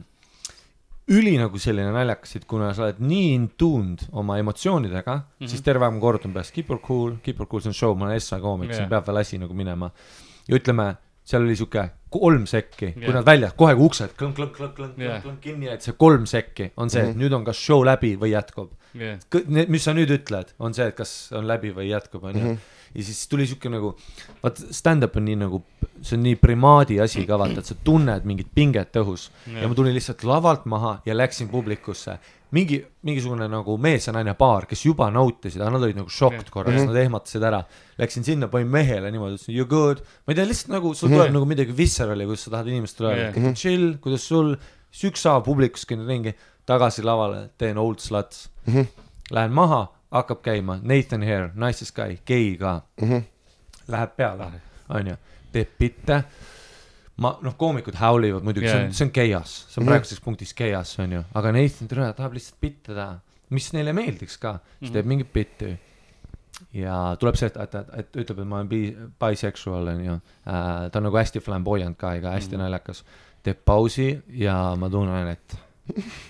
Üli 1.06 1.36
nagu 1.38 1.58
selline 1.62 1.92
naljakas, 1.94 2.36
et 2.40 2.44
kuna 2.50 2.72
sa 2.74 2.88
oled 2.88 2.98
nii 2.98 3.26
in 3.34 3.48
tuned 3.58 4.06
oma 4.12 4.38
emotsioonidega 4.42 5.14
mm, 5.14 5.24
-hmm. 5.38 5.50
siis 5.50 5.62
terve 5.62 5.86
aeg 5.86 5.94
ma 5.94 6.00
kordan 6.02 6.32
peast 6.34 6.54
keep 6.54 6.68
her 6.72 6.78
cool, 6.82 7.16
keep 7.22 7.38
her 7.38 7.46
cool, 7.46 7.62
see 7.62 7.70
on 7.70 7.74
show, 7.74 7.94
ma 7.94 8.08
olen 8.08 8.20
SA 8.20 8.40
koomik 8.40 8.70
yeah., 8.70 8.76
siin 8.76 8.86
Yeah. 8.86 8.90
peab 8.90 9.06
veel 9.06 9.16
asi 9.22 9.38
nagu 9.38 9.54
minema. 9.54 9.90
ja 10.48 10.56
ütleme, 10.58 10.96
seal 11.24 11.42
oli 11.42 11.56
sihuke 11.56 11.90
kolm 12.10 12.46
sekki 12.46 12.84
yeah., 12.86 12.94
kui 12.94 13.02
Yeah. 13.02 13.14
nad 13.14 13.26
väljas, 13.26 13.52
kohe 13.56 13.74
kui 13.74 13.86
uksed 13.86 14.16
klõnk, 14.18 14.34
klõnk, 14.34 14.56
klõnk, 14.56 14.74
klõnk 14.74 14.98
Yeah. 14.98 15.12
yeah., 15.12 15.22
klõnk 15.22 15.40
kinni 15.40 15.66
jäid, 15.66 15.80
see 15.80 15.94
kolm 15.98 16.26
sekki 16.26 16.72
on 16.76 16.90
see, 16.90 17.02
et 17.10 17.16
nüüd 17.16 17.32
on 17.34 17.44
kas 17.44 17.56
show 17.56 17.84
läbi 17.84 18.16
või 18.16 18.32
jätkub. 18.34 18.72
jah, 18.94 19.18
mis 19.68 19.84
sa 19.84 19.92
nüüd 19.94 20.10
ütled, 20.10 20.54
on 20.58 20.74
see, 20.74 20.86
et 20.86 20.96
kas 20.96 21.30
on 21.32 21.46
läbi 21.46 21.70
või 21.70 21.90
jätkub, 21.90 22.24
onju. 22.24 22.58
Ja 22.96 23.04
siis 23.04 23.26
tuli 23.28 23.44
siuke 23.46 23.68
nagu, 23.72 23.92
vaat 24.42 24.62
stand-up 24.74 25.16
on 25.20 25.26
nii 25.28 25.36
nagu, 25.42 25.60
see 26.00 26.16
on 26.16 26.22
nii 26.24 26.38
primaadi 26.40 26.96
asi 27.04 27.26
ka 27.28 27.36
vaata, 27.40 27.60
et 27.60 27.68
sa 27.68 27.76
tunned 27.84 28.24
mingit 28.28 28.48
pinget 28.56 28.96
õhus 29.02 29.28
Jah. 29.46 29.60
ja 29.62 29.68
ma 29.68 29.76
tulin 29.76 29.94
lihtsalt 29.96 30.24
lavalt 30.24 30.64
maha 30.72 30.96
ja 31.06 31.16
läksin 31.16 31.48
publikusse. 31.52 32.18
mingi, 32.56 32.78
mingisugune 33.02 33.48
nagu 33.50 33.74
mees 33.76 34.06
ja 34.06 34.12
naine 34.14 34.32
paar, 34.38 34.64
kes 34.70 34.84
juba 34.86 35.08
nautisid, 35.12 35.60
aga 35.60 35.72
nad 35.74 35.82
olid 35.82 35.96
nagu 35.98 36.08
shocked 36.08 36.46
Jah. 36.46 36.52
korra, 36.54 36.72
siis 36.72 36.86
nad 36.86 36.96
ehmatasid 37.00 37.42
ära. 37.42 37.58
Läksin 37.98 38.24
sinna, 38.24 38.48
panin 38.48 38.70
mehele 38.70 39.10
niimoodi, 39.10 39.34
ütlesin 39.36 39.56
you 39.56 39.66
good, 39.68 40.00
ma 40.24 40.32
ei 40.32 40.38
tea, 40.38 40.46
lihtsalt 40.46 40.72
nagu 40.76 40.94
sul 40.94 41.10
tuleb 41.10 41.34
nagu 41.34 41.48
midagi 41.50 41.74
viscerali, 41.76 42.24
kuidas 42.24 42.46
sa 42.46 42.54
tahad 42.54 42.70
inimestele 42.70 43.10
öelda, 43.12 43.52
chill, 43.58 43.96
kuidas 44.00 44.24
sul, 44.30 44.54
siis 44.94 45.10
ükshaaval 45.10 45.42
publikus 45.44 45.84
käin 45.90 46.06
ringi, 46.06 46.32
tagasi 46.70 47.02
lavale, 47.04 47.48
teen 47.58 47.76
old 47.82 47.98
sluts. 48.00 48.46
Lähen 49.34 49.52
maha, 49.52 49.82
hakkab 50.20 50.42
käima 50.44 50.78
Nathan 50.82 51.24
Hare, 51.26 51.50
nicest 51.54 51.94
guy, 51.96 52.18
gei 52.26 52.56
ka 52.60 52.80
mm. 53.00 53.08
-hmm. 53.08 53.22
Läheb 53.88 54.16
peale, 54.16 54.50
onju, 54.88 55.16
teeb 55.52 55.78
bitte. 55.78 56.24
ma, 57.16 57.38
noh, 57.42 57.54
koomikud 57.56 57.94
häulivad 57.96 58.44
muidugi, 58.44 58.68
see 58.68 58.78
Jaa. 58.78 58.86
on, 58.86 58.92
see 58.92 59.06
on 59.06 59.12
chaos, 59.12 59.52
see 59.70 59.80
on 59.80 59.86
praeguses 59.86 60.20
punktis 60.20 60.54
chaos, 60.54 60.98
onju, 60.98 61.22
aga 61.34 61.52
Nathan 61.52 61.88
Hare 61.90 62.12
tahab 62.12 62.34
lihtsalt 62.36 62.60
bitte 62.60 62.94
teha, 62.94 63.18
mis 63.50 63.72
neile 63.72 63.92
meeldiks 63.92 64.38
ka, 64.42 64.58
siis 64.78 64.92
teeb 64.92 65.06
mingit 65.06 65.32
bitti. 65.32 65.76
ja 66.72 67.16
tuleb 67.20 67.36
see, 67.36 67.46
et, 67.46 67.56
et, 67.56 67.74
et, 68.00 68.16
ütleb, 68.16 68.38
et 68.40 68.48
ma 68.48 68.56
olen 68.56 68.68
bi-, 68.68 68.96
bisexual 69.20 69.88
onju 69.92 70.12
äh,, 70.12 70.90
ta 70.90 70.98
on 70.98 71.04
nagu 71.08 71.16
hästi 71.16 71.40
flamboyant 71.40 71.98
ka, 71.98 72.14
ega 72.16 72.32
hästi 72.32 72.56
naljakas. 72.56 73.04
teeb 73.42 73.64
pausi 73.64 74.22
ja 74.28 74.74
ma 74.76 74.90
tunnen, 74.90 75.28
et 75.28 75.58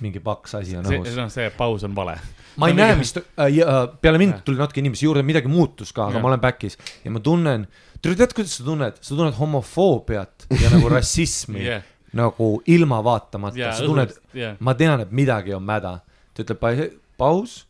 mingi 0.05 0.21
paks 0.21 0.55
asi 0.59 0.77
on 0.77 0.85
see, 0.85 0.99
õhus. 1.01 1.16
noh, 1.16 1.29
see 1.33 1.51
paus 1.57 1.85
on 1.88 1.95
vale. 1.97 2.16
ma 2.61 2.69
ei 2.71 2.75
No 2.77 2.83
näe, 2.85 2.97
mis 3.01 3.12
ta- 3.16 3.23
äh, 3.40 3.51
ja, 3.57 3.87
peale 4.01 4.19
mind 4.21 4.42
tuli 4.45 4.59
natuke 4.61 4.81
inimesi 4.83 5.07
juurde, 5.07 5.23
midagi 5.27 5.49
muutus 5.49 5.92
ka, 5.97 6.07
aga 6.11 6.19
Jah. 6.19 6.23
ma 6.25 6.29
olen 6.33 6.40
back'is 6.42 6.77
ja 7.05 7.11
ma 7.14 7.21
tunnen, 7.25 7.66
tead, 8.05 8.33
kuidas 8.37 8.57
sa 8.59 8.64
tunned, 8.64 8.99
sa 9.01 9.14
tunned 9.16 9.37
homofoobiat 9.38 10.47
ja 10.61 10.71
nagu 10.75 10.88
rassismi 10.95 11.64
jah, 11.64 11.83
nagu 12.16 12.51
ilma 12.73 13.01
vaatamata, 13.05 13.59
ja 13.59 13.73
sa 13.77 13.85
tunned, 13.88 14.12
jah, 14.37 14.57
ma 14.61 14.75
tean, 14.79 15.01
et 15.05 15.11
midagi 15.12 15.55
on 15.57 15.64
mäda. 15.64 15.99
ta 16.35 16.45
ütleb 16.45 16.61
pa- 16.61 16.92
paus. 17.16 17.62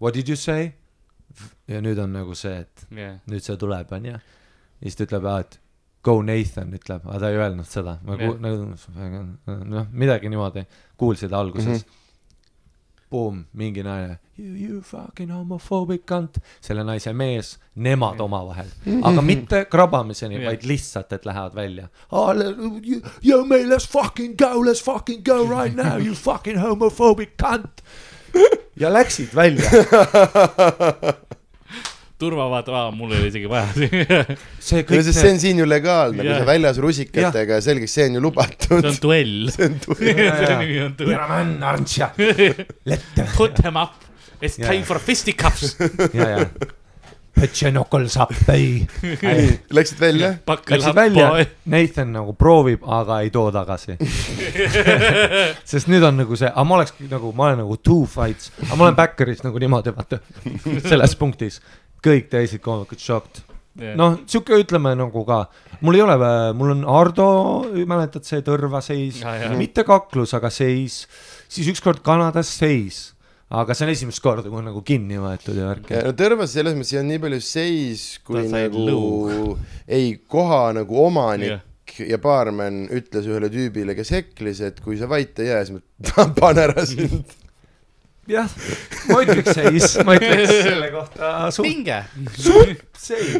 What 0.00 0.14
did 0.14 0.28
you 0.28 0.36
say? 0.36 0.72
ja 1.68 1.80
nüüd 1.82 1.98
on 2.00 2.12
nagu 2.14 2.34
see, 2.38 2.62
et 2.62 2.84
jah, 2.96 3.16
nüüd 3.28 3.42
see 3.44 3.56
tuleb, 3.60 3.90
onju. 3.92 4.12
ja 4.16 4.84
siis 4.86 4.96
ta 4.96 5.04
ütleb, 5.04 5.26
et 5.40 5.58
go 6.06 6.20
Nathan 6.22 6.74
ütleb, 6.76 7.04
aga 7.06 7.20
ta 7.24 7.30
ei 7.32 7.38
öelnud 7.40 7.68
seda, 7.68 7.98
ma 8.06 8.16
Jah. 8.16 8.32
ku- 8.32 8.40
nagu 8.42 9.62
noh, 9.74 9.86
midagi 9.92 10.30
niimoodi 10.32 10.66
kuulsid 10.98 11.34
alguses 11.34 11.66
mm. 11.66 11.86
-hmm. 11.86 12.02
Boom, 13.10 13.44
mingi 13.54 13.84
naine, 13.86 14.18
you, 14.36 14.54
you 14.58 14.80
fucking 14.82 15.30
homophobic 15.30 16.02
cunt, 16.10 16.40
selle 16.60 16.82
naise 16.84 17.12
mees, 17.14 17.52
nemad 17.76 18.18
omavahel, 18.20 18.66
aga 19.06 19.22
mitte 19.22 19.60
krabamiseni, 19.70 20.40
vaid 20.42 20.66
lihtsalt, 20.66 21.12
et 21.12 21.24
lähevad 21.24 21.54
välja. 21.54 21.86
Yo 23.22 23.44
man, 23.44 23.68
let's 23.70 23.86
fucking 23.86 24.34
go, 24.36 24.58
let's 24.64 24.82
fucking 24.82 25.22
go 25.22 25.44
right 25.46 25.76
now, 25.76 25.96
you 26.02 26.14
fucking 26.14 26.58
homophobic 26.58 27.36
cunt. 27.38 27.84
ja 28.82 28.90
läksid 28.92 29.34
välja, 29.34 29.70
turvavaat, 32.20 32.68
aa, 32.72 32.90
mul 32.96 33.12
ei 33.12 33.20
ole 33.20 33.28
isegi 33.30 33.50
vaja 33.50 33.68
see 33.76 34.80
no 34.80 34.86
kõik 34.88 35.04
sest 35.04 35.20
see 35.20 35.32
on 35.34 35.42
siin 35.42 35.60
ju 35.60 35.66
legaalne, 35.68 36.24
kui 36.24 36.32
sa 36.32 36.46
väljas 36.48 36.80
rusikatega 36.82 37.60
selgeks, 37.64 37.96
see 37.98 38.08
on 38.10 38.16
ju 38.18 38.24
lubatud 38.24 38.80
see 38.80 38.92
on. 38.94 39.02
duell. 39.02 39.36
selle 39.56 40.56
nimi 40.62 40.80
on 40.86 40.96
duell. 40.96 41.12
ära 41.18 41.28
männa, 41.34 41.74
Arntša, 41.74 42.10
lette. 42.88 43.28
Put 43.36 43.60
them 43.60 43.76
up, 43.80 44.00
it's 44.40 44.56
time 44.56 44.82
for 44.88 45.02
fisticuffs. 45.02 45.76
ja, 46.16 46.32
ja. 46.36 46.48
Put 47.36 47.60
your 47.60 47.70
knuckles 47.70 48.16
up, 48.16 48.30
ei. 48.48 48.86
Läksid 49.70 50.00
välja? 50.00 50.30
Läksid 50.48 50.94
välja, 50.96 51.44
Nathan 51.68 52.14
nagu 52.16 52.32
proovib, 52.32 52.80
aga 52.88 53.18
ei 53.26 53.28
too 53.30 53.50
tagasi. 53.52 53.98
sest 55.70 55.90
nüüd 55.92 56.06
on 56.08 56.16
nagu 56.16 56.38
see, 56.40 56.48
aga 56.48 56.64
ma 56.64 56.78
oleks 56.78 56.94
nagu, 57.10 57.34
ma 57.36 57.50
olen 57.50 57.60
nagu 57.66 57.76
two 57.76 58.06
fights, 58.08 58.54
aga 58.62 58.78
ma 58.80 58.88
olen 58.88 58.96
backer'is 58.96 59.44
nagu 59.44 59.60
niimoodi, 59.60 59.92
vaata, 59.98 60.22
selles 60.88 61.12
punktis. 61.20 61.60
Kõik 62.06 62.30
teised 62.32 62.62
koomikud 62.64 63.02
shocked. 63.02 63.42
noh, 63.98 64.20
sihuke 64.24 64.56
ütleme 64.62 64.94
nagu 64.96 65.24
ka, 65.28 65.42
mul 65.84 65.98
ei 65.98 66.04
ole, 66.04 66.16
mul 66.56 66.72
on 66.78 66.86
Ardo, 66.88 67.26
mäletad 67.88 68.24
see 68.24 68.40
tõrvaseis 68.46 69.20
ja., 69.20 69.50
mitte 69.58 69.84
kaklus, 69.84 70.32
aga 70.38 70.48
seis, 70.54 71.02
siis 71.52 71.68
ükskord 71.74 72.00
Kanadas 72.06 72.54
seis, 72.56 73.02
aga 73.52 73.76
see 73.76 73.86
on 73.86 73.92
esimest 73.92 74.22
korda, 74.24 74.48
kui 74.48 74.62
on 74.62 74.70
nagu 74.70 74.80
kinni 74.86 75.20
võetud 75.20 75.60
ja 75.60 75.68
värki. 75.68 76.00
no 76.08 76.14
tõrvas 76.16 76.56
selles 76.56 76.74
mõttes 76.78 76.94
ei 76.94 77.02
olnud 77.02 77.12
nii 77.14 77.24
palju 77.26 77.44
seis, 77.44 78.06
kui 78.26 78.46
nagu 78.50 78.86
lõug. 78.88 79.64
ei, 79.86 80.14
koha 80.26 80.62
nagu 80.80 81.02
omanik 81.04 81.52
Jah. 81.52 82.08
ja 82.16 82.18
baarmen 82.22 82.86
ütles 82.96 83.28
ühele 83.28 83.52
tüübile, 83.52 83.94
kes 83.98 84.14
heklis, 84.16 84.64
et 84.64 84.80
kui 84.82 84.96
sa 84.98 85.10
vait 85.10 85.36
ei 85.44 85.52
jää, 85.52 85.66
siis 85.68 85.76
ma 85.76 85.84
tapan 86.14 86.64
ära 86.64 86.86
sind. 86.88 87.36
jah, 88.30 88.50
ma 89.10 89.20
ütleks 89.24 89.54
seis, 89.54 89.96
ma 90.06 90.16
ütleks 90.18 90.52
selle 90.52 90.90
kohta 90.94 91.50
suht 91.54 91.68
pinge. 91.68 92.00
seis. 92.98 93.36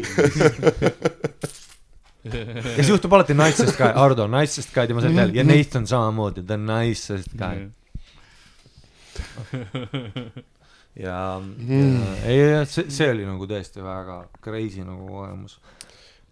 ja 2.27 2.83
see 2.83 2.91
juhtub 2.91 3.13
alati 3.17 3.35
nicest 3.37 3.77
guy, 3.79 3.91
Ardo 3.91 4.27
nicest 4.31 4.73
guy 4.75 4.87
tema 4.89 5.03
seal 5.03 5.35
ja 5.35 5.45
Nathan 5.47 5.87
samamoodi, 5.89 6.45
the 6.47 6.57
nicest 6.59 7.33
guy. 7.37 7.67
ja, 11.07 11.17
ja 11.41 11.81
ei, 12.25 12.39
see, 12.69 12.87
see 12.93 13.11
oli 13.11 13.27
nagu 13.27 13.49
tõesti 13.49 13.83
väga 13.83 14.21
crazy 14.43 14.85
nagu 14.87 15.07
kogemus. 15.11 15.59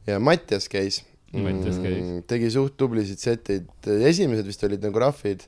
ja 0.07 0.19
Mattias 0.19 0.69
käis. 0.71 1.03
Mattias 1.35 1.79
käis. 1.83 2.23
tegi 2.29 2.51
suht 2.53 2.77
tublisid 2.79 3.19
seteid, 3.19 3.67
esimesed 4.07 4.47
vist 4.47 4.63
olid 4.67 4.83
nagu 4.85 5.01
rahvid. 5.03 5.43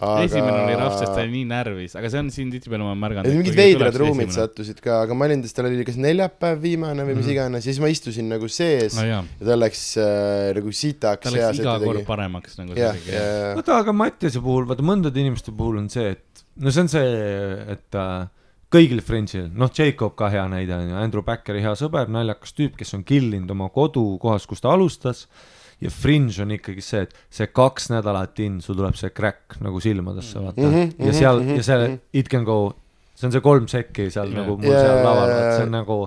Esimene 0.00 0.62
oli 0.64 0.76
rahv, 0.78 0.96
sest 0.96 1.12
ta 1.12 1.22
oli 1.22 1.32
nii 1.34 1.46
närvis, 1.50 1.96
aga 2.00 2.10
see 2.12 2.22
on 2.22 2.30
siin 2.34 2.50
tihtipeale 2.54 2.86
ma 2.86 2.94
märganud. 2.98 3.30
Mingid 3.36 3.58
veidrad 3.58 3.98
ruumid. 4.00 4.32
sattusid 4.34 4.80
ka, 4.84 5.02
aga 5.06 5.16
ma 5.16 5.28
olin, 5.28 5.44
tal 5.44 5.68
oli 5.68 5.86
kas 5.88 6.00
neljapäev 6.00 6.60
viimane 6.64 7.06
või 7.08 7.18
mis 7.20 7.30
iganes, 7.34 7.66
ja 7.66 7.74
siis 7.74 7.82
ma 7.82 7.92
istusin 7.92 8.30
nagu 8.32 8.48
sees 8.50 8.96
no 8.98 9.06
jaa, 9.06 9.22
ja 9.40 9.50
tal 9.52 9.62
läks 9.64 9.84
äh, 10.00 10.50
nagu 10.56 10.74
sitaks. 10.74 11.28
ta 11.28 11.34
läks 11.36 11.62
iga 11.62 11.78
kord 11.84 12.04
paremaks 12.08 12.58
nagu 12.60 12.76
jah, 12.78 12.96
see 12.96 13.14
ja, 13.14 13.22
ja, 13.22 13.54
vaata, 13.60 13.80
aga 13.84 13.96
Mattiase 13.96 14.42
puhul, 14.44 14.68
vaata 14.70 14.86
mõndade 14.86 15.20
inimeste 15.22 15.54
puhul 15.56 15.82
on 15.82 15.88
see, 15.92 16.14
et 16.16 16.44
no 16.60 16.72
see 16.72 16.84
on 16.86 16.92
see, 16.92 17.16
et 17.76 17.98
äh, 18.00 18.28
kõigil 18.70 19.02
Fringe'il, 19.02 19.48
noh, 19.58 19.70
Jacob 19.74 20.14
ka 20.18 20.30
hea 20.32 20.44
näide 20.50 20.76
on 20.76 20.92
ju, 20.92 20.98
Andrew 21.00 21.26
Backeri 21.26 21.62
hea 21.64 21.72
sõber, 21.78 22.10
naljakas 22.12 22.54
tüüp, 22.56 22.76
kes 22.78 22.94
on 22.98 23.04
killinud 23.06 23.50
oma 23.50 23.70
kodukohas, 23.74 24.46
kus 24.50 24.62
ta 24.62 24.74
alustas. 24.74 25.26
Ja 25.80 25.90
Fringe 25.92 26.42
on 26.44 26.52
ikkagi 26.56 26.84
see, 26.84 27.06
et 27.06 27.16
see 27.32 27.48
kaks 27.54 27.90
nädalat 27.92 28.38
in, 28.44 28.60
sul 28.64 28.76
tuleb 28.78 28.98
see 28.98 29.12
crack 29.16 29.58
nagu 29.64 29.80
silmadesse, 29.82 30.42
vaata 30.42 30.60
mm. 30.60 30.76
-hmm, 30.76 31.08
ja 31.08 31.16
seal 31.16 31.42
mhm, 31.42 31.56
ja 31.56 31.66
see 31.66 31.78
mhm. 31.80 31.98
it 32.12 32.28
can 32.28 32.44
go, 32.44 32.60
see 33.14 33.28
on 33.28 33.34
see 33.34 33.44
kolm 33.44 33.68
sekki 33.70 34.10
seal 34.10 34.28
Jah. 34.28 34.42
nagu 34.42 34.56
mul 34.58 34.72
Jaa, 34.72 34.84
seal 34.84 34.96
jaa, 34.96 35.04
laval, 35.08 35.28
jaa, 35.32 35.38
see 35.40 35.56
jaa. 35.56 35.66
on 35.66 35.76
nagu 35.78 36.00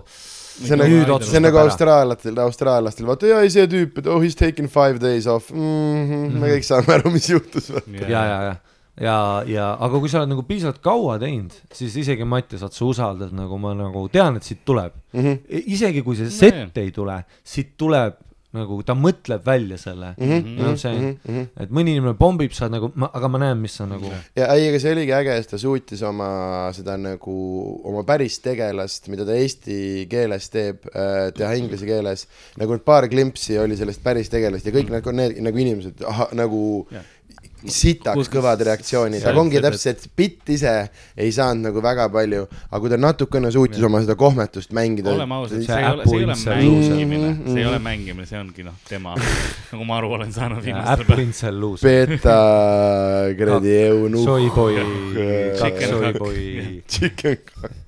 see 0.53 0.75
on 0.75 0.83
nagu, 0.83 1.23
see 1.25 1.39
on 1.39 1.47
nagu 1.47 1.57
ära. 1.57 1.71
austraallastel, 1.71 2.43
austraallastel, 2.45 3.07
vaata 3.09 3.31
ja 3.31 3.39
ei 3.45 3.53
see 3.53 3.65
tüüp, 3.71 3.97
et 4.03 4.11
oh 4.11 4.21
he 4.21 4.29
is 4.29 4.37
taking 4.37 4.69
five 4.69 5.01
days 5.01 5.27
off 5.27 5.49
mm. 5.51 6.05
-hmm, 6.11 6.37
me 6.43 6.53
kõik 6.57 6.67
saame 6.69 6.93
aru, 6.99 7.13
mis 7.15 7.29
juhtus. 7.29 7.71
ja, 7.73 8.07
ja, 8.07 8.21
ja, 8.29 8.55
ja, 9.01 9.17
ja 9.49 9.71
aga 9.79 10.03
kui 10.03 10.11
sa 10.11 10.21
oled 10.21 10.35
nagu 10.35 10.45
piisavalt 10.45 10.83
kaua 10.85 11.17
teinud, 11.21 11.55
siis 11.73 11.95
isegi 12.03 12.27
Mattias, 12.29 12.61
vaat 12.61 12.77
sa 12.77 12.85
usaldad 12.85 13.33
nagu 13.33 13.57
ma 13.57 13.73
nagu 13.77 14.05
tean, 14.13 14.37
et 14.37 14.45
siit 14.45 14.61
tuleb. 14.65 14.93
Mhm. 15.17 15.41
isegi 15.49 16.05
kui 16.05 16.19
see 16.19 16.29
set 16.29 16.77
ei 16.77 16.93
tule, 16.93 17.23
siit 17.41 17.73
tuleb 17.77 18.21
nagu 18.53 18.79
ta 18.85 18.95
mõtleb 18.97 19.45
välja 19.45 19.77
selle 19.81 20.13
mm. 20.13 20.23
Mhm, 20.23 20.31
-hmm. 20.31 20.47
You 20.47 20.55
know 20.55 20.67
what 20.67 20.75
I'm 20.75 20.81
saying 20.81 21.03
mm? 21.03 21.17
mhm. 21.23 21.39
-hmm. 21.39 21.63
et 21.63 21.71
mõni 21.71 21.95
inimene 21.95 22.13
pommib, 22.19 22.53
sa 22.53 22.69
nagu, 22.69 22.91
aga 23.09 23.27
ma 23.27 23.41
näen, 23.45 23.57
mis 23.61 23.77
sa 23.79 23.87
nagu 23.89 24.11
ja 24.35 24.49
ei, 24.53 24.67
aga 24.69 24.79
see 24.79 24.93
oligi 24.93 25.15
äge, 25.17 25.37
et 25.37 25.49
ta 25.49 25.57
suutis 25.57 26.01
oma 26.03 26.29
seda 26.73 26.97
nagu, 26.97 27.37
oma 27.83 28.03
päris 28.03 28.39
tegelast, 28.39 29.09
mida 29.09 29.25
ta 29.25 29.33
eesti 29.37 30.07
keeles 30.09 30.49
teeb, 30.49 30.85
teha 31.37 31.53
inglise 31.57 31.85
keeles. 31.85 32.27
nagu 32.57 32.77
need 32.77 32.85
paar 32.85 33.07
klimpsi 33.07 33.57
oli 33.59 33.77
sellest 33.77 34.03
päris 34.03 34.29
tegelast 34.29 34.65
ja 34.65 34.71
kõik 34.75 34.93
nagu 34.93 35.11
need 35.11 35.41
nagu 35.41 35.57
inimesed 35.57 36.05
aha, 36.07 36.29
nagu 36.33 36.87
Jah. 36.91 37.03
Sitaks 37.71 38.29
kõvad 38.31 38.61
reaktsioonid, 38.67 39.23
aga 39.23 39.39
ongi 39.39 39.61
täpselt, 39.63 40.01
et 40.03 40.15
bitt 40.17 40.49
ise 40.55 40.73
ei 41.15 41.31
saanud 41.35 41.69
nagu 41.69 41.83
väga 41.83 42.09
palju, 42.13 42.45
aga 42.69 42.81
kui 42.83 42.91
ta 42.91 42.99
natukene 42.99 43.51
suutis 43.53 43.83
oma 43.83 44.01
seda 44.03 44.15
kohmetust 44.19 44.73
mängida. 44.75 45.13
oleme 45.13 45.37
ausad, 45.39 45.61
See 45.63 45.77
ei 45.77 45.85
ole, 45.87 46.05
see 46.05 46.17
ei 46.17 46.25
ole 46.25 46.35
mängimine, 46.35 47.29
see 47.45 47.61
ei 47.61 47.67
ole 47.69 47.79
mängimine, 47.83 48.27
see 48.29 48.39
ongi 48.39 48.65
noh, 48.67 48.75
tema, 48.89 49.15
nagu 49.71 49.87
ma 49.87 49.97
aru 50.01 50.11
olen 50.17 50.33
saanud 50.35 50.63
viimastel 50.65 51.05
Apple 51.05 51.15
päevadel. 51.15 51.79
Beta 51.83 52.37
kuradi 53.39 53.77
eunuhh. 53.85 54.25
Soyboy, 54.25 54.75
Chicken 55.61 55.89
Soyboy. 55.95 56.83
Chicken 56.87 57.37
cock. 57.47 57.81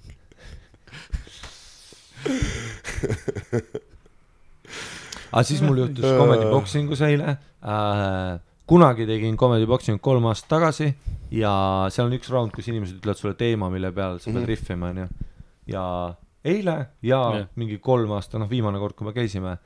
aga 5.35 5.43
siis 5.43 5.61
mul 5.61 5.83
juhtus. 5.83 6.05
Comedy 6.17 6.49
Boxingus 6.49 7.01
eile 7.05 7.35
äh,. 7.61 8.39
Kunagi 8.67 9.05
tegin 9.05 9.37
Comedy 9.37 9.65
Boxingut 9.69 10.01
kolm 10.01 10.25
aastat 10.31 10.49
tagasi 10.55 10.87
ja 11.31 11.51
seal 11.93 12.07
on 12.09 12.15
üks 12.17 12.29
round, 12.33 12.51
kus 12.55 12.67
inimesed 12.71 12.97
ütlevad 13.01 13.19
sulle 13.19 13.35
teema, 13.37 13.69
mille 13.73 13.91
peal 13.93 14.19
sa 14.19 14.31
pead 14.31 14.41
Mhm. 14.43 14.49
riffima, 14.49 14.89
onju. 14.93 15.07
ja 15.67 16.15
eile 16.45 16.75
ja 17.01 17.19
Jah. 17.33 17.47
mingi 17.55 17.77
kolm 17.79 18.11
aastat, 18.11 18.39
noh, 18.39 18.49
viimane 18.49 18.79
kord, 18.79 18.93
kui 18.95 19.05
me 19.07 19.13
käisime, 19.13 19.57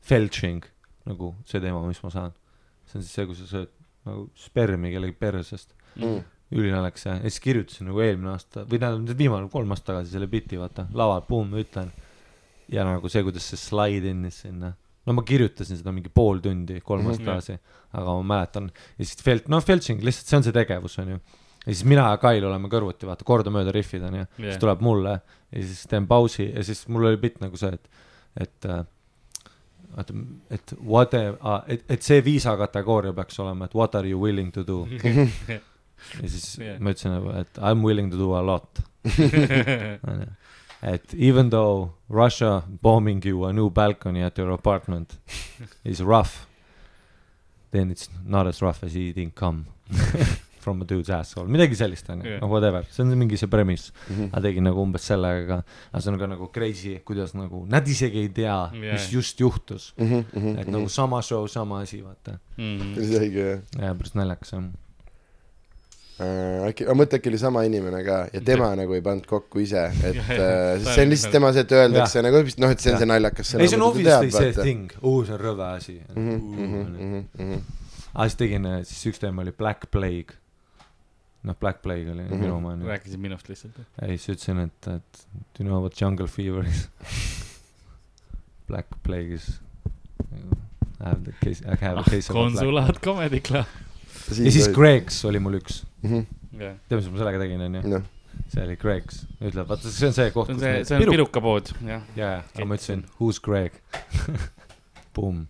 felching 0.00 0.64
nagu 1.06 1.34
see 1.44 1.60
teema, 1.60 1.82
mis 1.86 2.02
ma 2.02 2.10
saan. 2.10 2.32
see 2.86 2.98
on 2.98 3.02
siis 3.02 3.14
see, 3.14 3.26
kui 3.26 3.34
sa 3.34 3.44
sööd 3.46 3.68
nagu 4.06 4.28
spermi 4.34 4.90
kellegi 4.92 5.12
persest 5.18 5.74
Mm. 5.96 6.22
ülinaljakas 6.52 7.04
ja, 7.06 7.18
siis 7.20 7.40
kirjutasin 7.40 7.86
nagu 7.86 8.00
eelmine 8.00 8.30
aasta 8.32 8.64
või 8.64 8.78
tähendab 8.80 9.16
viimane 9.18 9.48
kolm 9.52 9.70
aastat 9.70 9.86
tagasi 9.94 10.10
selle 10.10 10.26
biti, 10.26 10.56
vaata, 10.58 10.86
laval, 10.92 11.20
buum, 11.28 11.50
ütlen. 11.52 11.90
ja 12.68 12.84
nagu 12.84 13.08
see, 13.08 13.22
kuidas 13.22 13.42
see 13.44 13.56
slide 13.60 14.08
in'is 14.10 14.40
sinna. 14.42 14.72
No 15.06 15.12
ma 15.16 15.22
kirjutasin 15.26 15.76
seda 15.80 15.92
mingi 15.92 16.10
pool 16.14 16.38
tundi 16.44 16.80
kolm 16.80 17.06
aastat 17.10 17.24
Mhm. 17.24 17.30
tagasi, 17.32 17.56
aga 17.92 18.16
ma 18.20 18.22
mäletan 18.34 18.68
ja 18.98 19.04
siis 19.04 19.18
Felt-, 19.26 19.48
noh, 19.50 19.62
felching 19.64 20.02
lihtsalt 20.06 20.28
see 20.30 20.36
on 20.38 20.44
see 20.46 20.52
tegevus, 20.54 20.98
onju. 21.02 21.18
ja 21.66 21.72
siis 21.72 21.84
mina 21.84 22.08
ja 22.12 22.16
Kail 22.22 22.44
oleme 22.46 22.68
kõrvuti, 22.70 23.06
vaata, 23.10 23.24
kordamööda 23.26 23.72
rihvid, 23.74 24.02
onju. 24.08 24.24
Jah. 24.26 24.48
siis 24.52 24.60
tuleb 24.62 24.80
mulle 24.86 25.16
ja 25.52 25.62
siis 25.62 25.84
teen 25.90 26.06
pausi 26.06 26.48
ja 26.54 26.62
siis 26.66 26.84
mul 26.88 27.04
oli 27.10 27.16
bitt 27.22 27.40
nagu 27.42 27.56
see, 27.58 27.72
et, 27.74 27.88
et 28.46 28.66
äh, 28.70 28.84
vaata, 29.96 30.14
et 30.50 30.74
what, 30.86 31.14
et, 31.68 31.84
et 31.90 32.02
see 32.02 32.22
viisa 32.24 32.54
kategooria 32.56 33.12
peaks 33.12 33.38
olema, 33.42 33.66
et 33.66 33.74
what 33.74 33.94
are 33.98 34.08
you 34.08 34.20
willing 34.22 34.52
to 34.54 34.62
do. 34.66 34.86
ja 36.22 36.28
siis 36.28 36.58
yeah. 36.58 36.78
ma 36.80 36.90
ütlesin, 36.94 37.18
et 37.42 37.58
I 37.58 37.74
m 37.74 37.82
willing 37.84 38.10
to 38.10 38.18
do 38.18 38.32
a 38.38 38.42
lot. 38.46 38.80
et 40.82 41.14
even 41.14 41.50
though 41.50 41.92
Russia 42.08 42.64
bombing 42.82 43.22
you 43.24 43.44
a 43.44 43.52
new 43.52 43.70
balcony 43.70 44.22
at 44.22 44.36
your 44.38 44.50
apartment 44.50 45.18
is 45.84 46.02
rough, 46.02 46.46
then 47.70 47.90
it's 47.90 48.08
not 48.24 48.46
as 48.46 48.60
rough 48.60 48.82
as 48.84 48.96
eating 48.96 49.30
cum 49.30 49.66
from 50.62 50.80
a 50.82 50.84
dude's 50.84 51.10
asshole, 51.10 51.46
midagi 51.50 51.76
sellist 51.78 52.06
onju 52.12 52.26
yeah., 52.28 52.40
noh 52.42 52.50
whatever, 52.50 52.82
see 52.90 53.02
on 53.02 53.10
mingi 53.18 53.38
see 53.38 53.50
premiss. 53.50 53.90
Mhm. 54.10 54.28
ma 54.32 54.42
tegin 54.44 54.66
nagu 54.68 54.82
umbes 54.84 55.06
sellega, 55.10 55.58
aga 55.92 56.16
ka 56.22 56.28
nagu 56.34 56.48
crazy, 56.54 56.94
kuidas 57.08 57.34
nagu 57.34 57.64
nad 57.68 57.86
isegi 57.94 58.22
ei 58.22 58.28
tea 58.28 58.46
yeah., 58.46 58.70
mis 58.94 59.08
just 59.10 59.38
juhtus. 59.42 59.92
Mhm, 59.98 60.24
mhm, 60.32 60.58
et 60.62 60.68
nagu 60.70 60.88
sama 60.88 61.22
show, 61.22 61.46
sama 61.46 61.82
asi, 61.82 62.02
vaata. 62.02 62.38
Mhm. 62.58 62.94
see 62.94 63.18
oligi 63.18 63.42
jah. 63.42 63.60
ja 63.78 63.94
päris 63.94 64.14
naljakas 64.14 64.54
jah. 64.54 64.70
Äh, 66.20 66.68
äkki, 66.68 66.84
aga 66.84 66.94
mõtle, 66.94 67.18
äkki 67.18 67.30
oli 67.32 67.38
sama 67.40 67.62
inimene 67.66 68.02
ka 68.04 68.16
ja 68.34 68.40
tema 68.44 68.68
nagu 68.78 68.92
ei 68.94 69.00
pannud 69.02 69.24
kokku 69.26 69.62
ise, 69.64 69.86
et 70.04 70.14
Jah, 70.18 70.28
äh, 70.30 70.36
jah. 70.36 70.82
sest 70.82 70.94
see 70.94 71.04
on 71.06 71.10
lihtsalt 71.10 71.32
tema 71.32 71.52
see, 71.56 71.62
et 71.64 71.72
öeldakse 71.72 72.18
Jah. 72.20 72.26
nagu, 72.28 72.42
noh, 72.62 72.74
et 72.74 72.80
see 72.84 72.90
on 72.90 72.94
Jah. 72.94 73.00
see 73.00 73.08
naljakas. 73.10 73.54
ei, 73.56 73.68
see 73.72 73.78
on 73.78 73.84
obviously 73.86 74.30
see. 74.30 74.52
thing, 74.60 74.92
oo, 75.00 75.22
see 75.24 75.34
on 75.34 75.40
rõve 75.40 75.64
asi. 75.78 75.96
Mhm, 76.12 77.56
aga 78.12 78.26
siis 78.28 78.36
tegin, 78.42 78.68
siis 78.86 79.06
üks 79.10 79.22
teema 79.24 79.42
oli 79.42 79.54
Black 79.56 79.88
Plague. 79.90 80.36
noh, 81.48 81.56
Black 81.58 81.80
Plague 81.82 82.12
oli 82.12 82.22
Mhm. 82.28 82.40
minu 82.44 82.54
oma 82.60 82.76
rääkisid 82.76 83.18
minust 83.18 83.48
lihtsalt. 83.48 83.80
ja 84.02 84.06
siis 84.12 84.28
ütlesin, 84.36 84.60
et, 84.68 84.88
et 84.92 85.24
do 85.34 85.64
you 85.64 85.66
know 85.70 85.80
what 85.82 85.96
jungle 86.00 86.28
fever 86.28 86.62
is? 86.68 86.88
Black 88.68 88.86
Plague 89.02 89.34
is. 89.40 89.60
I 91.00 91.08
have 91.08 91.24
the 91.24 91.32
case, 91.42 91.64
I 91.66 91.74
have 91.80 91.98
a 91.98 92.04
case 92.04 92.28
of 92.30 92.36
konsulaat 92.36 93.00
Comedy 93.02 93.40
Club. 93.40 93.66
ja 94.28 94.34
siis. 94.52 94.68
Greg's 94.76 95.24
oli 95.26 95.40
mul 95.42 95.58
üks. 95.58 95.82
Mhm, 96.02 96.26
tead, 96.58 96.98
mis 96.98 97.08
ma 97.12 97.22
sellega 97.22 97.40
tegin 97.42 97.64
onju? 97.68 98.02
see 98.52 98.64
oli 98.64 98.76
Greg's, 98.80 99.22
ütleb, 99.40 99.66
vaata 99.68 99.90
see 99.92 100.08
on 100.08 100.14
see 100.16 100.32
koht, 100.34 100.50
see 100.50 100.54
on 100.54 100.60
kus 100.60 100.66
see, 100.66 100.84
see 100.88 100.96
on 100.96 101.02
piru- 101.04 101.14
pirukapood, 101.14 101.72
jah. 101.86 102.04
jaa, 102.16 102.28
jaa, 102.36 102.44
aga 102.56 102.68
ma 102.68 102.78
ütlesin 102.78 103.04
who's 103.18 103.40
Greg? 103.42 103.76
Boom. 105.16 105.44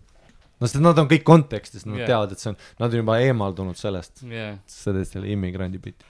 no 0.59 0.69
sest 0.69 0.83
nad 0.83 0.99
on 1.01 1.09
kõik 1.11 1.25
kontekstis, 1.27 1.87
nad 1.87 1.99
yeah. 1.99 2.11
teavad, 2.13 2.35
et 2.35 2.43
see 2.43 2.51
on, 2.53 2.59
nad 2.79 2.89
on 2.89 3.01
juba 3.03 3.17
eemaldunud 3.23 3.79
sellest, 3.79 4.23
jah. 4.29 4.57
sa 4.69 4.95
teed 4.95 5.09
selle 5.09 5.31
immigrandi 5.33 5.81
biti. 5.83 6.07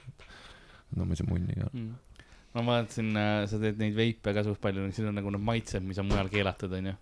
no 0.94 1.06
ma 1.06 1.14
ei 1.16 1.20
saa 1.22 1.30
munni 1.30 1.58
ka. 1.58 1.70
Mm. 1.72 2.26
ma 2.58 2.66
vaatasin, 2.68 3.10
sa 3.50 3.62
teed 3.62 3.80
neid 3.82 3.96
veipe 3.98 4.34
ka 4.36 4.46
suht 4.46 4.60
palju, 4.62 4.86
siin 4.94 5.10
on 5.10 5.18
nagu 5.18 5.34
need 5.34 5.46
maitsed, 5.46 5.86
mis 5.86 5.98
on 6.02 6.10
mujal 6.10 6.30
keelatud, 6.32 6.78
onju. 6.78 6.94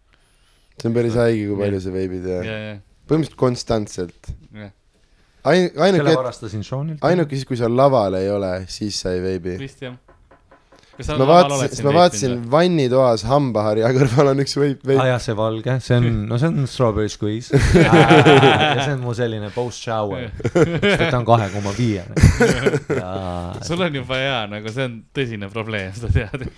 see 0.78 0.88
on 0.88 0.96
päris 0.96 1.18
haige, 1.20 1.48
kui 1.50 1.60
palju 1.64 1.82
sa 1.84 1.96
veebid 1.96 2.30
ja 2.32 2.38
ja, 2.46 2.60
ja, 2.68 2.78
põhimõtteliselt 3.08 3.40
konstantselt. 3.40 4.32
ja, 4.56 4.72
ain-, 5.44 5.68
selle 5.68 5.84
ainuke, 5.84 6.14
varastasin 6.16 6.64
Seanilt. 6.64 7.04
ainuke 7.04 7.36
siis, 7.36 7.46
kui 7.48 7.58
sa 7.58 7.70
laval 7.70 8.16
ei 8.18 8.30
ole, 8.30 8.54
siis 8.70 8.98
sa 9.02 9.12
ei 9.14 9.22
veebi. 9.22 9.56
vist 9.60 9.82
jah. 9.82 9.94
ma 11.18 11.26
vaatasin, 11.26 11.72
sest 11.72 11.86
ma 11.86 11.94
vaatasin 11.96 12.36
vannitoas 12.52 13.24
hambaharja 13.26 13.90
kõrval 13.96 14.32
on 14.34 14.42
üks 14.44 14.54
veip, 14.60 14.82
aa 14.84 14.90
veip. 14.92 15.04
jaa, 15.10 15.20
see 15.26 15.36
valge, 15.38 15.76
see 15.86 15.98
on, 15.98 16.08
no 16.30 16.38
see 16.40 16.52
on 16.52 16.68
strawberry 16.70 17.12
squeeze. 17.12 17.62
ja 17.86 18.84
see 18.84 18.94
on 18.94 19.02
mu 19.02 19.14
selline 19.18 19.50
post 19.54 19.82
shower, 19.82 20.30
sest 20.52 21.08
ta 21.08 21.18
on 21.18 21.28
kahe 21.28 21.48
koma 21.54 21.74
viie. 21.78 22.06
sul 23.66 23.82
on 23.82 24.02
juba 24.02 24.20
hea, 24.20 24.40
nagu 24.52 24.74
see 24.74 24.88
on 24.90 25.00
tõsine 25.16 25.50
probleem, 25.52 25.94
sa 25.96 26.10
tead. 26.12 26.50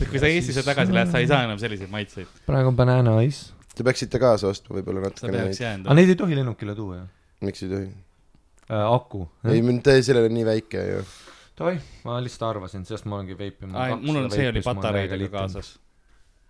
kui 0.00 0.20
sa 0.20 0.28
Eestisse 0.30 0.62
tagasi 0.64 0.94
lähed, 0.96 1.10
sa 1.12 1.20
ei 1.20 1.26
saa 1.28 1.46
enam 1.48 1.58
selliseid 1.60 1.90
maitseid. 1.92 2.30
praegu 2.46 2.70
on 2.70 2.78
banana 2.78 3.18
ice. 3.26 3.50
Te 3.70 3.84
peaksite 3.86 4.18
kaasa 4.20 4.50
ostma 4.50 4.76
võib-olla 4.76 5.00
sa 5.00 5.08
natukene 5.08 5.36
neid. 5.38 5.56
aga 5.56 5.64
jääma. 5.64 5.96
neid 5.96 6.12
ei 6.12 6.18
tohi 6.20 6.36
lennukile 6.36 6.74
tuua 6.76 7.00
ju 7.00 7.08
miks 7.40 7.62
ei 7.64 7.70
tohi? 7.72 7.90
äh,. 8.70 8.86
aku. 8.94 9.26
ei, 9.50 9.60
ta 9.84 9.98
sellel 10.02 10.30
on 10.30 10.34
nii 10.38 10.46
väike 10.54 10.86
ju. 10.94 11.04
Davai, 11.60 11.76
ma 12.06 12.16
lihtsalt 12.24 12.46
arvasin, 12.54 12.86
sest 12.88 13.04
ma 13.04 13.18
olengi 13.18 13.34
veipinud. 13.36 13.76
mul 14.00 14.16
on, 14.24 14.30
see 14.32 14.48
oli 14.48 14.62
patareidega. 14.64 15.28
kaasas. 15.34 15.74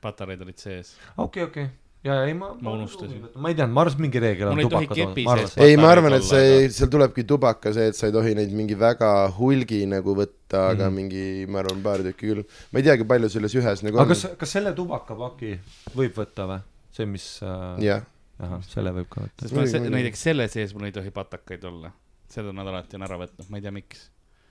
patareid 0.00 0.42
olid 0.44 0.58
sees. 0.62 0.92
okei, 1.18 1.42
okei, 1.48 1.64
ja 2.06 2.20
ei 2.24 2.34
ma. 2.38 2.52
Ma 2.62 2.72
unustasin. 2.76 3.24
ma 3.34 3.50
ei 3.50 3.56
teadnud, 3.58 3.74
ma 3.74 3.82
arvasin, 3.84 4.00
mingi 4.06 4.22
reegel 4.22 4.52
on 4.52 4.60
ei 4.62 4.68
tubaka 4.68 4.94
toodud, 5.00 5.56
ei, 5.66 5.74
ma 5.80 5.90
arvan, 5.96 6.14
et 6.16 6.24
see 6.28 6.44
aga-, 6.60 6.70
seal 6.76 6.92
tulebki 6.94 7.24
tubaka 7.28 7.72
see, 7.76 7.88
et 7.90 7.98
sa 7.98 8.06
ei 8.08 8.14
tohi 8.14 8.36
neid 8.38 8.54
mingi 8.56 8.78
väga 8.78 9.10
hulgi 9.38 9.80
nagu 9.90 10.14
võtta, 10.16 10.68
aga 10.76 10.86
Mhm. 10.88 10.94
mingi, 11.00 11.24
ma 11.50 11.60
arvan, 11.64 11.82
paar 11.84 12.04
tükki 12.06 12.30
küll. 12.30 12.44
ma 12.72 12.78
ei 12.80 12.86
teagi, 12.86 13.04
palju 13.10 13.28
selles 13.34 13.54
ühes 13.58 13.82
nagu 13.86 13.98
aga 13.98 14.06
on 14.06 14.14
kas, 14.14 14.26
kas 14.44 14.54
selle 14.56 14.72
tubakapaki 14.78 15.56
võib 15.96 16.14
võtta 16.22 16.46
või? 16.52 16.60
see, 16.94 17.06
mis 17.06 17.26
äh,, 17.42 17.82
jah, 17.82 18.06
ahah, 18.40 18.62
selle 18.70 18.94
võib 18.94 19.10
ka 19.10 19.26
võtta. 19.26 19.42
sest 19.48 19.58
ma 19.58 19.66
se- 19.66 19.82
näiteks 19.90 20.22
selle 20.30 20.46
sees 20.48 20.72
mul 20.74 20.86
ei 20.88 20.94
tohi 20.96 21.10
patakaid 21.10 21.64
olla. 21.68 21.90
Seda 22.30 22.54
nad 22.56 22.68
alati 22.70 22.98
on 22.98 23.06
ära 23.06 23.18
võtnud, 23.20 23.48
ma 23.50 23.60
ei 23.60 23.64
tea, 23.64 23.74
miks. 23.74 24.08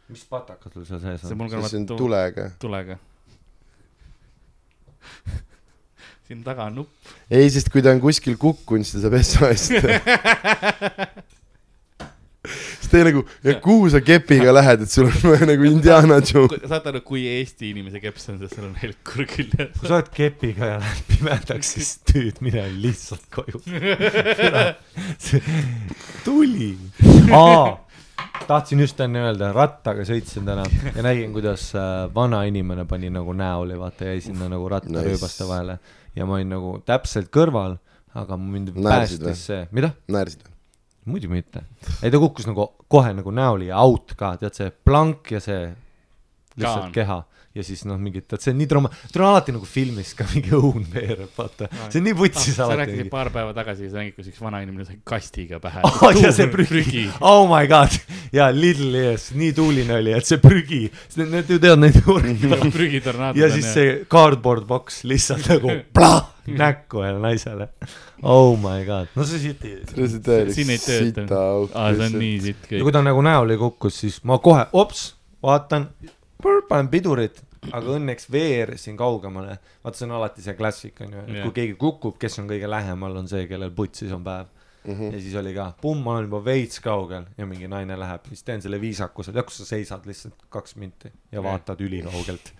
mis 0.09 0.23
patakad 0.29 0.73
sul 0.75 0.85
seal 0.87 1.01
sees 1.03 1.21
see 1.23 1.35
on? 1.37 1.67
see 1.69 1.81
on 1.81 1.87
tulega. 1.89 2.49
tulega. 2.61 2.99
siin 6.27 6.43
taga 6.45 6.69
on 6.69 6.81
nupp. 6.83 7.11
ei, 7.31 7.49
sest 7.49 7.71
kui 7.73 7.81
ta 7.85 7.93
on 7.95 8.01
kuskil 8.03 8.37
kukkunud, 8.41 8.85
siis 8.87 9.03
ta 9.03 9.09
saab 9.09 9.49
eest. 9.49 9.71
siis 12.89 13.03
ta 13.03 13.09
nagu, 13.09 13.23
kuhu 13.63 13.89
sa 13.93 14.01
kepiga 14.03 14.53
lähed, 14.55 14.85
et 14.85 14.91
sul 14.91 15.09
on 15.09 15.43
nagu 15.49 15.67
Indiana 15.69 16.19
Jones. 16.23 16.63
saad 16.69 16.87
aru, 16.91 17.01
kui 17.05 17.25
Eesti 17.29 17.73
inimese 17.73 18.01
keps 18.03 18.29
on, 18.33 18.39
sest 18.41 18.57
seal 18.57 18.69
on 18.69 18.77
helkur 18.81 19.25
küljes. 19.29 19.75
kui 19.79 19.89
sa 19.89 19.99
oled 19.99 20.09
kepiga 20.15 20.71
ja 20.73 20.79
lähed 20.81 21.03
pimedaks, 21.13 21.73
siis 21.77 21.91
tüüd 22.09 22.41
mine 22.45 22.65
lihtsalt 22.79 23.27
koju. 23.33 23.61
tuli. 26.25 26.71
aa, 27.35 27.77
tahtsin 28.47 28.83
just 28.83 28.99
enne 29.03 29.23
öelda, 29.27 29.51
rattaga 29.55 30.05
sõitsin 30.07 30.47
täna 30.47 30.65
ja 30.95 31.05
nägin, 31.05 31.33
kuidas 31.35 31.69
äh, 31.77 32.07
vana 32.15 32.43
inimene 32.49 32.85
pani 32.89 33.11
nagu 33.13 33.35
näoli, 33.37 33.77
vaata 33.79 34.11
jäi 34.11 34.21
sinna 34.29 34.49
nagu 34.51 34.69
rattarööbaste 34.71 35.43
Nice. 35.43 35.49
vahele 35.51 35.79
ja 36.15 36.25
ma 36.25 36.39
olin 36.39 36.53
nagu 36.55 36.77
täpselt 36.87 37.29
kõrval, 37.33 37.77
aga 38.17 38.37
mind 38.39 38.73
Naersid 38.75 39.23
päästis 39.23 39.45
see, 39.51 39.65
mida? 39.75 39.93
naersid 40.11 40.43
või? 40.45 40.48
Muidugi 41.05 41.31
mitte. 41.33 41.63
ei, 42.03 42.11
ta 42.11 42.19
kukkus 42.19 42.47
nagu 42.49 42.67
kohe 42.87 43.13
nagu 43.13 43.31
näoli 43.31 43.69
ja 43.69 43.79
out 43.81 44.13
ka, 44.17 44.35
tead 44.41 44.53
see 44.57 44.71
plank 44.85 45.31
ja 45.31 45.39
see 45.43 45.61
lihtsalt 46.55 46.89
Kaan. 46.89 46.91
keha 46.91 47.19
ja 47.57 47.63
siis 47.65 47.81
noh, 47.89 47.97
mingid, 47.97 48.27
et 48.29 48.43
see 48.43 48.53
on 48.53 48.59
nii 48.61 48.69
trauma, 48.69 48.91
tal 49.09 49.23
on 49.23 49.31
alati 49.31 49.53
nagu 49.55 49.67
filmis 49.67 50.11
ka 50.17 50.27
mingi 50.29 50.53
õun 50.53 50.85
veereb, 50.93 51.29
vaata, 51.37 51.69
see 51.89 51.99
on 52.01 52.05
nii 52.05 52.17
vutsis 52.19 52.57
sa 52.57 52.67
alati 52.67 52.83
rääkisid. 52.83 53.09
paar 53.11 53.31
päeva 53.33 53.55
tagasi, 53.57 53.89
sa 53.89 54.01
nägid, 54.03 54.15
kus 54.17 54.29
üks 54.29 54.41
vanainimene 54.43 54.85
sai 54.85 54.99
kastiga 55.07 55.61
pähe 55.63 55.81
oh,. 55.87 56.03
ja 56.21 56.31
see 56.35 56.49
prügi, 56.53 57.07
oh 57.25 57.47
my 57.49 57.65
god, 57.69 57.95
ja 58.35 58.51
Lidl 58.53 58.97
ees, 59.01 59.31
nii 59.37 59.55
tuuline 59.57 59.97
oli, 59.97 60.13
et 60.17 60.29
see 60.29 60.41
prügi, 60.43 60.83
need 61.23 61.49
ju 61.49 61.57
teavad 61.61 61.81
neid 61.87 61.97
juurde. 62.03 62.59
prügitornaadod 62.77 63.41
ja 63.41 63.49
siis 63.53 63.71
see 63.73 63.95
cardboard 64.11 64.69
box 64.69 65.01
lihtsalt 65.09 65.49
nagu 65.49 65.79
plah 65.97 66.35
näkku 66.49 67.03
ühele 67.03 67.19
naisele. 67.21 67.69
Oh 68.25 68.55
my 68.57 68.83
god, 68.85 69.09
no 69.15 69.25
see 69.27 69.41
siit 69.41 69.65
ei. 69.65 69.75
see 69.89 70.21
täielik 70.25 70.55
siin 70.55 70.71
ei 70.73 70.79
tööta. 70.81 71.25
sita 71.25 71.41
auk 71.53 71.73
see 71.73 72.07
on 72.07 72.15
nii 72.19 72.39
sitt 72.45 72.63
ja 72.65 72.77
kõik 72.77 72.87
kui. 72.87 72.95
ta 72.95 73.03
nagu 73.05 73.25
näole 73.25 73.57
kukkus, 73.61 73.99
siis 74.03 74.21
ma 74.27 74.39
kohe, 74.43 74.65
ops, 74.77 75.03
vaatan, 75.45 75.87
panen 76.43 76.87
pidurit, 76.91 77.41
aga 77.71 77.95
õnneks 77.97 78.29
veer 78.31 78.75
siin 78.79 78.97
kaugemale, 78.99 79.57
vaata 79.83 79.99
see 79.99 80.07
on 80.07 80.15
alati 80.19 80.43
see 80.45 80.55
klassik 80.55 81.01
on 81.03 81.17
ju, 81.17 81.25
et 81.27 81.43
kui 81.43 81.55
keegi 81.57 81.75
kukub, 81.79 82.15
kes 82.21 82.39
on 82.39 82.47
kõige 82.49 82.69
lähemal, 82.69 83.17
on 83.19 83.27
see, 83.31 83.45
kellel 83.49 83.73
putsis 83.75 84.13
on 84.15 84.23
päev. 84.23 84.55
Mhm. 84.87 85.09
ja 85.11 85.19
siis 85.19 85.33
oli 85.35 85.51
ka, 85.53 85.73
pumm, 85.81 85.99
ma 86.05 86.13
olen 86.15 86.29
juba 86.29 86.39
veits 86.45 86.79
kaugel 86.79 87.25
ja 87.37 87.45
mingi 87.45 87.67
naine 87.67 87.97
läheb, 87.99 88.29
siis 88.31 88.45
teen 88.47 88.61
selle 88.63 88.79
viisakuse, 88.79 89.33
tead, 89.35 89.43
kus 89.45 89.57
sa 89.59 89.65
seisad 89.67 90.05
lihtsalt 90.07 90.45
kaks 90.49 90.77
minti 90.79 91.11
ja 91.35 91.43
vaatad 91.43 91.81
ülikaugelt. 91.83 92.53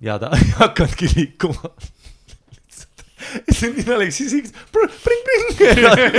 ja 0.00 0.16
ta 0.18 0.30
ei 0.38 0.48
hakanudki 0.56 1.10
liikuma. 1.14 1.74
Nii 3.74 3.86
naljakas, 3.86 4.18
siis 4.18 4.34
üks 4.38 4.54
pring, 4.74 4.94
pring, 5.04 5.62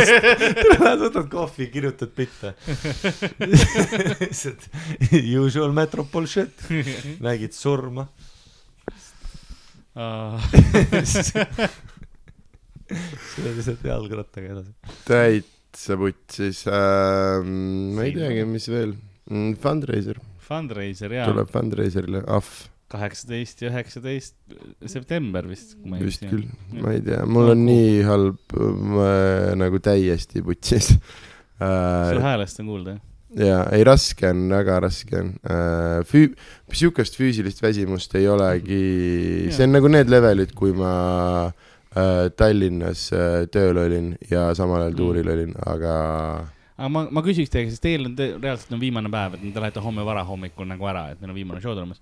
lähed 0.72 1.04
võtad 1.06 1.30
kohvi, 1.32 1.68
kirjutad 1.74 2.12
bitte. 2.18 2.54
lihtsalt 3.42 4.68
usual 5.42 5.76
metropol 5.76 6.28
shit, 6.30 6.66
nägid 7.24 7.56
surma. 7.58 8.08
see 11.12 11.46
oli 13.42 13.56
lihtsalt 13.58 13.86
jalgrattaga 13.88 14.56
edasi. 14.56 14.76
täitsa 15.08 15.98
putsis 16.00 16.66
ähm,, 16.72 17.96
ma 17.98 18.08
ei 18.08 18.16
teagi, 18.16 18.46
mis 18.48 18.68
veel 18.72 18.96
mm,. 18.96 19.56
Fundraiser 19.62 20.20
Fundraiser 20.52 21.14
jaa, 21.16 21.30
tuleb 21.32 21.52
Fundraiserile, 21.52 22.24
ahv, 22.28 22.50
kaheksateist 22.92 23.64
ja 23.64 23.72
üheksateist 23.72 24.36
september 24.90 25.48
vist, 25.50 25.76
kui 25.80 25.94
ma 25.94 26.00
ei 26.00 26.08
vist 26.10 26.26
küll, 26.28 26.48
ma 26.78 26.96
ei 26.96 27.04
tea, 27.06 27.22
mul 27.30 27.54
on 27.54 27.64
nii 27.68 28.02
halb 28.08 28.58
äh, 28.58 29.54
nagu 29.60 29.82
täiesti 29.84 30.44
putsis 30.46 30.94
äh,. 31.62 32.20
häälest 32.22 32.62
on 32.64 32.72
kuulda, 32.74 32.96
jah? 32.98 33.08
ja 33.48 33.60
ei, 33.72 33.86
raske 33.88 34.30
on, 34.32 34.48
väga 34.52 34.80
raske 34.84 35.20
on 35.22 35.34
äh,. 35.48 36.00
Füü-, 36.08 36.34
sihukest 36.76 37.20
füüsilist 37.20 37.64
väsimust 37.64 38.16
ei 38.20 38.28
olegi, 38.32 38.82
see 39.56 39.68
on 39.68 39.78
nagu 39.78 39.92
need 39.92 40.12
levelid, 40.12 40.56
kui 40.58 40.76
ma 40.76 40.96
äh, 41.48 42.28
Tallinnas 42.36 43.08
äh, 43.16 43.46
tööl 43.52 43.80
olin 43.86 44.16
ja 44.32 44.50
samal 44.58 44.86
ajal 44.86 45.00
tuuril 45.00 45.32
olin, 45.36 45.56
aga 45.66 45.96
aga 46.82 46.90
ma, 46.90 47.06
ma 47.14 47.24
küsiks 47.26 47.52
teiega, 47.54 47.72
sest 47.74 47.84
teil 47.84 48.08
on 48.10 48.18
te, 48.18 48.32
reaalselt 48.42 48.74
on 48.76 48.82
viimane 48.82 49.12
päev, 49.14 49.38
et 49.38 49.54
te 49.54 49.64
lähete 49.64 49.84
homme 49.84 50.06
varahommikul 50.08 50.68
nagu 50.70 50.88
ära, 50.90 51.12
et 51.14 51.22
neil 51.22 51.34
on 51.34 51.38
viimane 51.38 51.62
show 51.64 51.76
tulemas. 51.78 52.02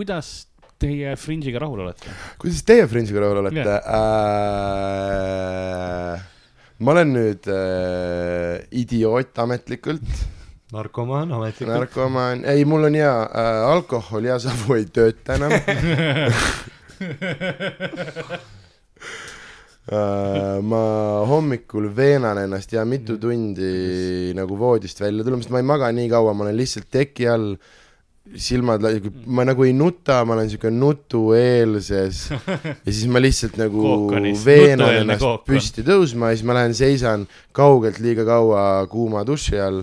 Kuidas 0.00 0.48
teie 0.80 1.12
Fringe'iga 1.20 1.60
rahul 1.60 1.80
olete? 1.84 2.08
kuidas 2.40 2.62
teie 2.64 2.86
Fringe'iga 2.88 3.20
rahul 3.26 3.42
olete 3.42 3.60
yeah.? 3.60 3.80
Äh, 6.16 6.20
ma 6.80 6.94
olen 6.94 7.10
nüüd 7.12 7.44
äh, 7.52 8.64
idioot 8.80 9.36
ametlikult, 9.44 10.08
narkomaan 10.72 11.28
ametlikult. 11.36 11.74
narkomaan, 11.74 12.46
ei, 12.48 12.64
mul 12.64 12.88
on 12.88 12.96
hea 12.96 13.12
äh,, 13.28 13.60
alkohol 13.74 14.24
ja 14.30 14.38
savu 14.40 14.78
ei 14.80 14.86
tööta 14.88 15.36
enam 15.36 15.52
Uh, 19.90 20.60
ma 20.70 20.80
hommikul 21.26 21.86
veenan 21.96 22.38
ennast 22.42 22.70
ja 22.76 22.84
mitu 22.86 23.16
tundi 23.18 24.30
nagu 24.36 24.54
voodist 24.60 25.00
välja 25.00 25.24
tulema, 25.24 25.40
sest 25.42 25.52
ma 25.54 25.62
ei 25.62 25.66
maga 25.66 25.88
nii 25.96 26.08
kaua, 26.12 26.34
ma 26.36 26.44
olen 26.44 26.58
lihtsalt 26.60 26.90
teki 26.92 27.24
all, 27.32 27.56
silmad, 28.38 28.84
ma 29.26 29.44
nagu 29.48 29.64
ei 29.66 29.72
nuta, 29.76 30.20
ma 30.28 30.36
olen 30.36 30.50
siuke 30.52 30.70
nutueelses 30.74 32.20
ja 32.86 32.90
siis 32.90 33.06
ma 33.10 33.22
lihtsalt 33.22 33.56
nagu 33.60 33.82
Kookonis, 33.84 34.44
veenan 34.46 35.00
ennast 35.02 35.24
kookon. 35.24 35.46
püsti 35.48 35.84
tõusma 35.86 36.30
ja 36.30 36.38
siis 36.38 36.46
ma 36.48 36.58
lähen 36.60 36.76
seisan 36.76 37.26
kaugelt 37.56 37.98
liiga 38.02 38.26
kaua 38.28 38.66
kuuma 38.90 39.24
duši 39.26 39.58
all. 39.60 39.82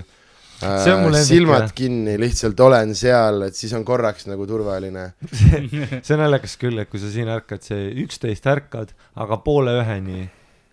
Lemmik, 0.57 1.19
silmad 1.21 1.69
kinni, 1.77 2.15
lihtsalt 2.17 2.57
olen 2.65 2.95
seal, 2.97 3.43
et 3.45 3.53
siis 3.53 3.75
on 3.77 3.83
korraks 3.85 4.25
nagu 4.25 4.47
turvaline. 4.49 5.11
see 6.01 6.15
on 6.15 6.23
naljakas 6.23 6.55
küll, 6.57 6.81
et 6.81 6.89
kui 6.89 6.97
sa 6.97 7.11
siin 7.13 7.29
ärkad, 7.29 7.61
see 7.61 7.91
üksteist 8.01 8.49
ärkad, 8.49 8.95
aga 9.21 9.37
poole 9.45 9.75
üheni 9.83 10.23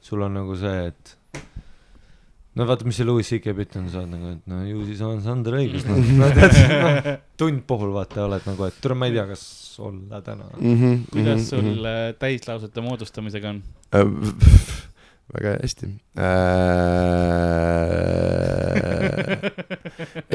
sul 0.05 0.25
on 0.25 0.39
nagu 0.41 0.57
see, 0.57 0.89
et 0.89 1.14
no 2.55 2.67
vaata, 2.69 2.87
mis 2.87 2.99
see 3.01 3.07
Louis 3.09 3.27
CK 3.27 3.55
bitt 3.59 3.77
on, 3.81 3.89
sa 3.91 4.03
oled 4.03 4.15
nagu, 4.15 4.33
et 4.37 4.51
no 4.51 4.63
ju 4.69 4.87
siis 4.89 5.03
on 5.07 5.21
Sander 5.25 5.59
õigus, 5.59 5.87
noh 5.89 6.01
no, 6.21 6.31
tead 6.37 6.57
no,, 6.71 7.15
tund 7.41 7.65
puhul 7.69 7.95
vaata 7.97 8.25
oled 8.29 8.49
nagu, 8.51 8.69
et 8.69 8.81
tule, 8.83 8.99
ma 8.99 9.11
ei 9.11 9.17
tea, 9.17 9.27
kas 9.33 9.45
olla 9.83 10.21
täna. 10.23 10.47
Mhm, 10.61 11.07
kuidas 11.11 11.49
sul 11.51 11.87
äh, 11.91 12.13
täislausete 12.19 12.85
moodustamisega 12.85 13.55
on? 13.55 13.63
väga 15.35 15.57
hästi 15.63 15.87
äh. 16.21 16.25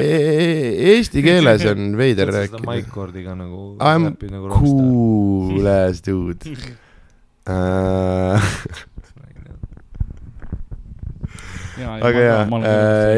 Eesti 0.00 1.22
keeles 1.22 1.64
on 1.70 1.96
veider 1.98 2.30
seda 2.32 2.40
rääkida. 2.42 2.66
Mike 2.66 2.90
Cordiga 2.90 3.34
nagu 3.38 3.76
I 3.78 3.98
m 4.00 4.10
nagu 4.32 4.48
cool 4.58 5.66
as 5.70 6.02
dude 6.02 6.44
äh,. 7.46 8.50
Aga 11.86 12.26
jaa, 12.26 12.44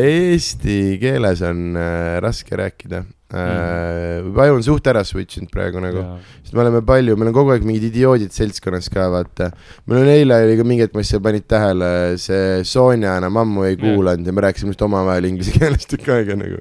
eesti 0.07 0.77
keeles 1.03 1.43
on 1.47 1.77
äh, 1.79 2.21
raske 2.23 2.57
rääkida 2.59 3.03
äh,. 3.33 4.43
aju 4.45 4.59
on 4.59 4.65
suht 4.65 4.87
ära 4.91 5.03
switch 5.09 5.41
inud 5.41 5.53
praegu 5.53 5.81
nagu, 5.83 6.05
sest 6.43 6.55
me 6.57 6.63
oleme 6.65 6.83
palju, 6.87 7.17
meil 7.17 7.31
on 7.31 7.37
kogu 7.37 7.55
aeg 7.55 7.65
mingid 7.67 7.89
idioodid 7.89 8.35
seltskonnas 8.35 8.91
ka, 8.93 9.09
vaata. 9.13 9.51
meil 9.87 10.03
on 10.03 10.13
eile 10.13 10.43
oli 10.47 10.59
ka 10.61 10.69
mingi 10.69 10.87
hetk, 10.87 10.95
ma 10.97 11.05
ei 11.05 11.11
tea, 11.11 11.25
panid 11.25 11.49
tähele, 11.51 11.91
see 12.21 12.61
Sonja 12.69 13.17
enam 13.23 13.41
ammu 13.43 13.67
ei 13.71 13.81
kuulanud 13.81 14.29
ja 14.29 14.37
me 14.37 14.47
rääkisime 14.47 14.75
just 14.75 14.87
omavahel 14.87 15.31
inglise 15.31 15.57
keeles 15.57 15.89
tükk 15.91 16.13
aega 16.19 16.39
nagu. 16.39 16.61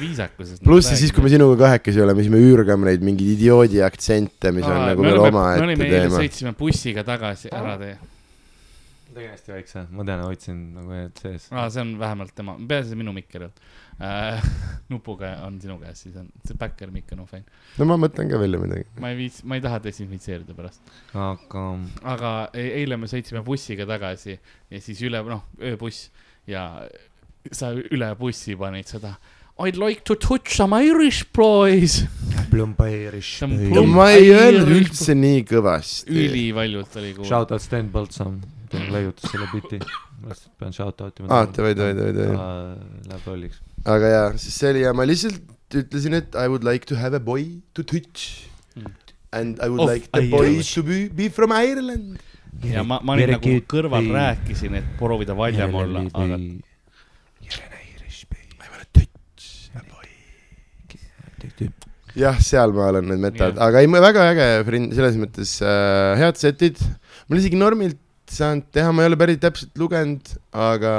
viisakusest. 0.00 0.62
pluss 0.66 0.92
siis, 0.98 1.14
kui 1.14 1.24
me 1.24 1.32
sinuga 1.32 1.58
kahekesi 1.64 2.02
oleme, 2.02 2.24
siis 2.24 2.34
me 2.34 2.42
üürgame 2.42 2.90
neid 2.90 3.04
mingeid 3.06 3.38
idioodi 3.38 3.82
aktsente, 3.86 4.52
mis 4.54 4.66
on 4.66 4.84
nagu 4.90 5.06
veel 5.06 5.20
me 5.22 5.32
omaette 5.32 5.66
olime 5.70 5.86
eile, 5.86 6.06
teema. 6.08 6.22
sõitsime 6.22 6.54
bussiga 6.58 7.06
tagasi, 7.06 7.52
ära 7.54 7.78
tee. 7.80 7.98
Tegi 9.18 9.28
hästi 9.32 9.52
väikse, 9.54 9.84
ma 9.94 10.06
tean, 10.08 10.22
hoidsin 10.26 10.62
nagu 10.76 10.94
et 10.96 11.22
sees. 11.22 11.48
aa, 11.52 11.68
see 11.74 11.84
on 11.84 11.94
vähemalt 12.00 12.34
tema, 12.38 12.56
peaasi 12.70 12.98
minu 12.98 13.14
mikker 13.16 13.44
ei 13.44 13.48
olnud 13.48 13.62
äh. 14.08 14.50
nupuga 14.92 15.34
on 15.46 15.58
sinu 15.62 15.78
käes, 15.82 16.04
siis 16.06 16.16
on, 16.20 16.30
see 16.46 16.58
backer 16.58 16.92
mic 16.94 17.10
on 17.16 17.24
fine. 17.30 17.44
no 17.78 17.88
ma 17.90 17.98
mõtlen 18.00 18.30
ka 18.32 18.40
välja 18.40 18.60
midagi. 18.62 18.86
ma 19.02 19.12
ei 19.12 19.18
viits, 19.24 19.42
ma 19.44 19.58
ei 19.58 19.64
taha 19.64 19.82
desinfitseerida 19.84 20.56
pärast. 20.58 20.94
aga 21.14 21.64
aga 22.16 22.34
e- 22.54 22.70
eile 22.82 23.00
me 23.00 23.10
sõitsime 23.10 23.44
bussiga 23.46 23.88
tagasi 23.88 24.36
ja 24.36 24.84
siis 24.84 25.02
üle, 25.06 25.22
noh, 25.28 25.44
ööbuss 25.60 26.08
ja 26.48 26.68
sa 27.52 27.72
üle 27.74 28.12
bussi 28.18 28.56
panid 28.58 28.88
seda 28.90 29.16
I'd 29.58 29.76
like 29.76 30.04
to 30.04 30.14
touch 30.14 30.54
some 30.54 30.72
Irish 30.72 31.24
boys. 31.32 32.04
Plumb- 32.48 32.78
ma 32.78 34.06
ei 34.14 34.30
öelnud 34.30 34.70
üldse 34.70 35.16
nii 35.18 35.40
kõvasti. 35.50 36.14
ülivaljult 36.14 36.94
oli 37.00 37.10
kuulda. 37.16 37.26
Shout 37.26 37.50
out 37.56 37.64
Sten 37.64 37.88
Põldsam, 37.90 38.36
ta 38.72 38.82
leiutas 38.94 39.28
selle 39.32 39.48
biti. 39.52 39.78
pean 40.58 40.72
shout 40.76 41.00
out 41.04 41.18
ima. 41.20 41.28
aa, 41.30 41.46
davai, 41.56 41.74
davai, 41.78 41.94
davai, 41.98 42.12
davai. 42.18 42.36
Läheb 43.10 43.26
lolliks. 43.32 43.60
aga 43.96 44.12
jaa, 44.14 44.28
siis 44.44 44.58
see 44.60 44.72
oli 44.74 44.84
ja 44.86 44.92
ma 44.96 45.06
lihtsalt 45.08 45.42
ütlesin, 45.82 46.14
et 46.20 46.34
I 46.34 46.46
would 46.48 46.64
like 46.64 46.86
to 46.92 46.96
have 46.96 47.16
a 47.16 47.20
boy 47.20 47.48
to 47.74 47.82
touch 47.82 48.44
Mm. 48.78 48.92
and 49.32 49.58
I 49.58 49.68
would 49.68 49.80
Of 49.82 49.88
like 49.90 50.04
the 50.12 50.28
boy 50.30 50.46
Irish. 50.46 50.74
to 50.76 50.82
be, 50.86 51.08
be 51.08 51.28
from 51.28 51.50
Ireland. 51.50 52.20
ja 52.62 52.84
ma, 52.86 53.00
ma 53.02 53.16
olin 53.16 53.32
nagu 53.34 53.54
kõrval 53.66 54.06
baby. 54.06 54.14
rääkisin, 54.14 54.76
et 54.78 54.92
proovida 55.00 55.34
valjem 55.36 55.74
olla, 55.74 56.04
aga 56.14 56.38
jah, 62.18 62.38
seal 62.42 62.72
ma 62.74 62.88
olen 62.92 63.08
need 63.12 63.22
metad 63.22 63.54
yeah., 63.54 63.66
aga 63.68 63.82
ei, 63.82 63.90
väga 64.06 64.24
äge 64.32 64.46
selles 64.96 65.18
mõttes 65.20 65.54
äh, 65.62 66.16
head 66.18 66.38
setid. 66.40 66.80
mul 67.28 67.40
isegi 67.42 67.58
normilt 67.60 67.98
saanud 68.32 68.68
teha, 68.74 68.92
ma 68.94 69.04
ei 69.04 69.10
ole 69.10 69.18
päris 69.20 69.38
täpselt 69.42 69.78
lugenud, 69.80 70.30
aga 70.58 70.92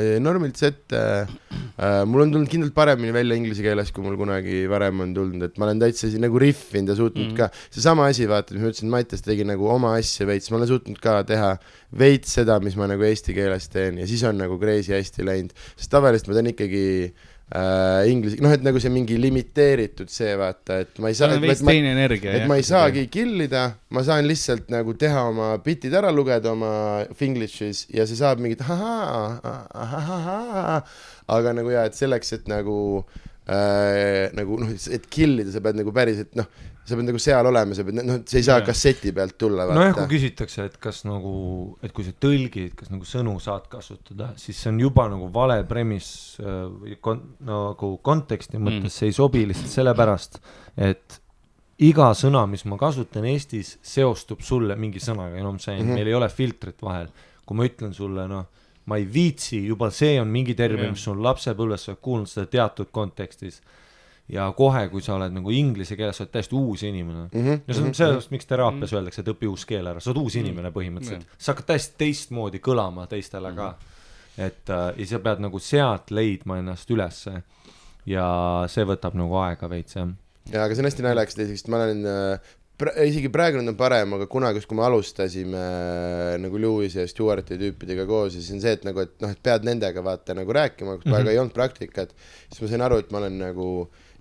äh, 0.00 0.16
normilt 0.22 0.58
sette 0.60 1.00
äh,, 1.24 2.02
mul 2.08 2.24
on 2.24 2.34
tulnud 2.34 2.50
kindlalt 2.50 2.74
paremini 2.76 3.12
välja 3.14 3.38
inglise 3.38 3.64
keeles, 3.64 3.92
kui 3.94 4.04
mul 4.06 4.16
kunagi 4.20 4.64
varem 4.70 5.04
on 5.04 5.12
tulnud, 5.16 5.46
et 5.46 5.60
ma 5.60 5.68
olen 5.68 5.82
täitsa 5.82 6.10
siin 6.10 6.24
nagu 6.26 6.40
rihvinud 6.40 6.94
ja 6.94 6.98
suutnud 6.98 7.26
mm. 7.26 7.34
-hmm. 7.34 7.52
ka, 7.54 7.74
seesama 7.74 8.08
asi, 8.12 8.28
vaata, 8.30 8.54
mis 8.54 8.62
ma 8.62 8.72
ütlesin, 8.72 8.92
Mattias 8.94 9.26
tegi 9.26 9.46
nagu 9.48 9.68
oma 9.70 9.94
asja 9.98 10.26
veits, 10.30 10.50
ma 10.50 10.60
olen 10.60 10.72
suutnud 10.72 11.02
ka 11.02 11.20
teha 11.28 11.54
veits 11.98 12.38
seda, 12.40 12.60
mis 12.64 12.78
ma 12.80 12.90
nagu 12.90 13.06
eesti 13.06 13.36
keeles 13.36 13.68
teen 13.72 14.02
ja 14.02 14.08
siis 14.10 14.24
on 14.24 14.38
nagu 14.38 14.58
crazy 14.58 14.94
hästi 14.94 15.26
läinud, 15.26 15.54
sest 15.76 15.92
tavaliselt 15.94 16.30
ma 16.30 16.40
teen 16.40 16.52
ikkagi 16.54 16.84
äh, 17.10 17.30
inglise, 18.08 18.38
noh, 18.42 18.52
et 18.54 18.62
nagu 18.64 18.80
see 18.80 18.90
mingi 18.90 19.18
limiteeritud 19.20 20.08
see 20.10 20.32
vaata, 20.40 20.78
et 20.84 21.00
ma 21.02 21.10
ei 21.12 21.18
saa, 21.18 21.36
et, 21.36 21.44
ma, 21.44 21.74
teine 21.74 21.92
energia. 21.92 22.32
et 22.38 22.46
ma 22.50 22.56
ei 22.58 22.64
saagi 22.66 23.04
kill 23.12 23.44
ida, 23.44 23.66
ma 23.94 24.02
saan 24.06 24.24
lihtsalt 24.26 24.72
nagu 24.72 24.96
teha 24.98 25.26
oma 25.28 25.50
bitid 25.64 25.94
ära 25.94 26.10
lugeda 26.14 26.54
oma 26.54 26.72
Finglish'is 27.18 27.84
ja 27.94 28.08
see 28.08 28.18
saab 28.18 28.42
mingit 28.42 28.64
ahaa, 28.64 30.80
aga 31.36 31.54
nagu 31.60 31.76
jaa, 31.76 31.84
et 31.90 32.00
selleks, 32.00 32.32
et 32.38 32.50
nagu 32.50 32.78
äh, 33.04 33.33
nagu 33.44 34.56
noh, 34.62 34.70
et 34.72 35.04
kill 35.12 35.42
ida, 35.42 35.52
sa 35.52 35.60
pead 35.64 35.76
nagu 35.76 35.92
päriselt 35.92 36.32
noh, 36.38 36.46
sa 36.84 36.96
pead 36.96 37.08
nagu 37.10 37.20
seal 37.20 37.48
olema, 37.50 37.76
sa 37.76 37.84
pead 37.84 37.98
noh, 38.00 38.22
see 38.28 38.40
ei 38.40 38.46
saa 38.46 38.60
Jaa. 38.62 38.66
kasseti 38.70 39.12
pealt 39.16 39.36
tulla 39.40 39.66
nojah, 39.68 39.92
kui 39.98 40.14
küsitakse, 40.14 40.64
et 40.70 40.78
kas 40.80 41.02
nagu, 41.08 41.34
et 41.84 41.92
kui 41.96 42.06
sa 42.06 42.14
tõlgid, 42.24 42.72
kas 42.78 42.88
nagu 42.92 43.04
sõnu 43.08 43.34
saad 43.44 43.66
kasutada, 43.72 44.30
siis 44.40 44.56
see 44.62 44.72
on 44.72 44.80
juba 44.80 45.08
nagu 45.12 45.28
vale 45.34 45.58
premiss 45.68 46.38
äh, 46.40 46.64
või 46.72 46.96
kon-, 47.04 47.22
nagu 47.44 47.96
konteksti 48.04 48.56
mõttes 48.60 48.88
Mm. 48.88 48.96
see 48.96 49.12
ei 49.12 49.16
sobi 49.16 49.44
lihtsalt 49.48 49.70
sellepärast, 49.76 50.40
et 50.76 51.20
iga 51.84 52.10
sõna, 52.16 52.46
mis 52.48 52.64
ma 52.70 52.76
kasutan 52.80 53.24
Eestis, 53.28 53.78
seostub 53.82 54.40
sulle 54.46 54.76
mingi 54.78 55.00
sõnaga, 55.02 55.36
you 55.36 55.44
know 55.44 55.52
what 55.52 55.60
I 55.60 55.60
m 55.60 55.64
saying 55.68 55.88
mm, 55.88 55.94
meil 55.98 56.10
ei 56.10 56.14
ole 56.14 56.28
filtrit 56.32 56.80
vahel. 56.82 57.08
kui 57.44 57.56
ma 57.58 57.66
ütlen 57.68 57.92
sulle, 57.92 58.24
noh, 58.30 58.46
ma 58.86 58.98
ei 59.00 59.06
viitsi, 59.12 59.62
juba 59.66 59.88
see 59.94 60.18
on 60.20 60.28
mingi 60.28 60.54
termin 60.54 60.92
mis 60.92 61.06
sul 61.06 61.22
lapsepõlves, 61.24 61.86
sa 61.86 61.94
oled 61.94 62.02
kuulnud 62.04 62.30
seda 62.30 62.50
teatud 62.52 62.90
kontekstis. 62.92 63.62
ja 64.28 64.46
kohe, 64.56 64.86
kui 64.88 65.02
sa 65.04 65.18
oled 65.18 65.34
nagu 65.36 65.52
inglise 65.52 65.96
keeles, 66.00 66.16
sa 66.16 66.24
oled 66.24 66.32
täiesti 66.32 66.56
uus 66.56 66.82
inimene 66.82 67.26
mm. 67.26 67.40
-hmm. 67.40 67.60
ja 67.68 67.74
see 67.74 67.84
on 67.84 67.94
sellest, 67.94 68.30
miks 68.30 68.46
teraapias 68.48 68.92
öeldakse, 68.92 69.20
et 69.20 69.28
õpi 69.28 69.48
uus 69.48 69.66
keel 69.68 69.86
ära, 69.86 70.00
sa 70.00 70.10
oled 70.10 70.22
uus 70.22 70.36
inimene 70.40 70.70
põhimõtteliselt, 70.72 71.26
sa 71.38 71.52
hakkad 71.52 71.66
täiesti 71.72 71.98
teistmoodi 71.98 72.60
kõlama 72.64 73.06
teistele 73.06 73.52
ka. 73.56 73.74
et 74.38 74.70
äh, 74.70 74.86
ja 74.96 75.06
sa 75.06 75.18
pead 75.18 75.44
nagu 75.44 75.58
sealt 75.58 76.10
leidma 76.10 76.58
ennast 76.58 76.90
ülesse 76.90 77.42
ja 78.06 78.64
see 78.68 78.84
võtab 78.84 79.14
nagu 79.14 79.36
aega 79.44 79.68
veits 79.68 79.96
jah. 79.96 80.08
jaa, 80.52 80.64
aga 80.64 80.74
see 80.74 80.84
on 80.84 80.90
hästi 80.90 81.02
naljakas 81.02 81.34
teiseks, 81.34 81.64
et 81.64 81.68
ma 81.68 81.82
olen 81.84 82.06
äh, 82.06 82.54
pra-, 82.78 82.94
isegi 83.06 83.28
praegu 83.32 83.60
nüüd 83.60 83.72
on 83.74 83.76
parem, 83.78 84.12
aga 84.16 84.26
kunagi, 84.30 84.62
kui 84.68 84.76
me 84.78 84.84
alustasime 84.86 85.60
äh, 85.64 86.36
nagu 86.42 86.58
Lewis'i 86.60 87.02
ja 87.02 87.08
Stewarti 87.10 87.58
tüüpidega 87.60 88.06
koos 88.08 88.34
ja 88.34 88.40
siis 88.40 88.54
on 88.56 88.62
see, 88.64 88.72
et 88.78 88.84
nagu, 88.88 89.04
et 89.04 89.14
noh, 89.24 89.30
et 89.34 89.42
pead 89.44 89.66
nendega 89.68 90.02
vaata 90.04 90.34
nagu 90.38 90.52
rääkima, 90.52 90.98
kui 91.00 91.10
Mhm. 91.10 91.18
väga 91.18 91.30
ei 91.34 91.38
olnud 91.42 91.54
praktikat, 91.54 92.10
siis 92.50 92.62
ma 92.64 92.68
sain 92.72 92.82
aru, 92.88 92.98
et 93.04 93.12
ma 93.14 93.18
olen 93.22 93.38
nagu 93.38 93.68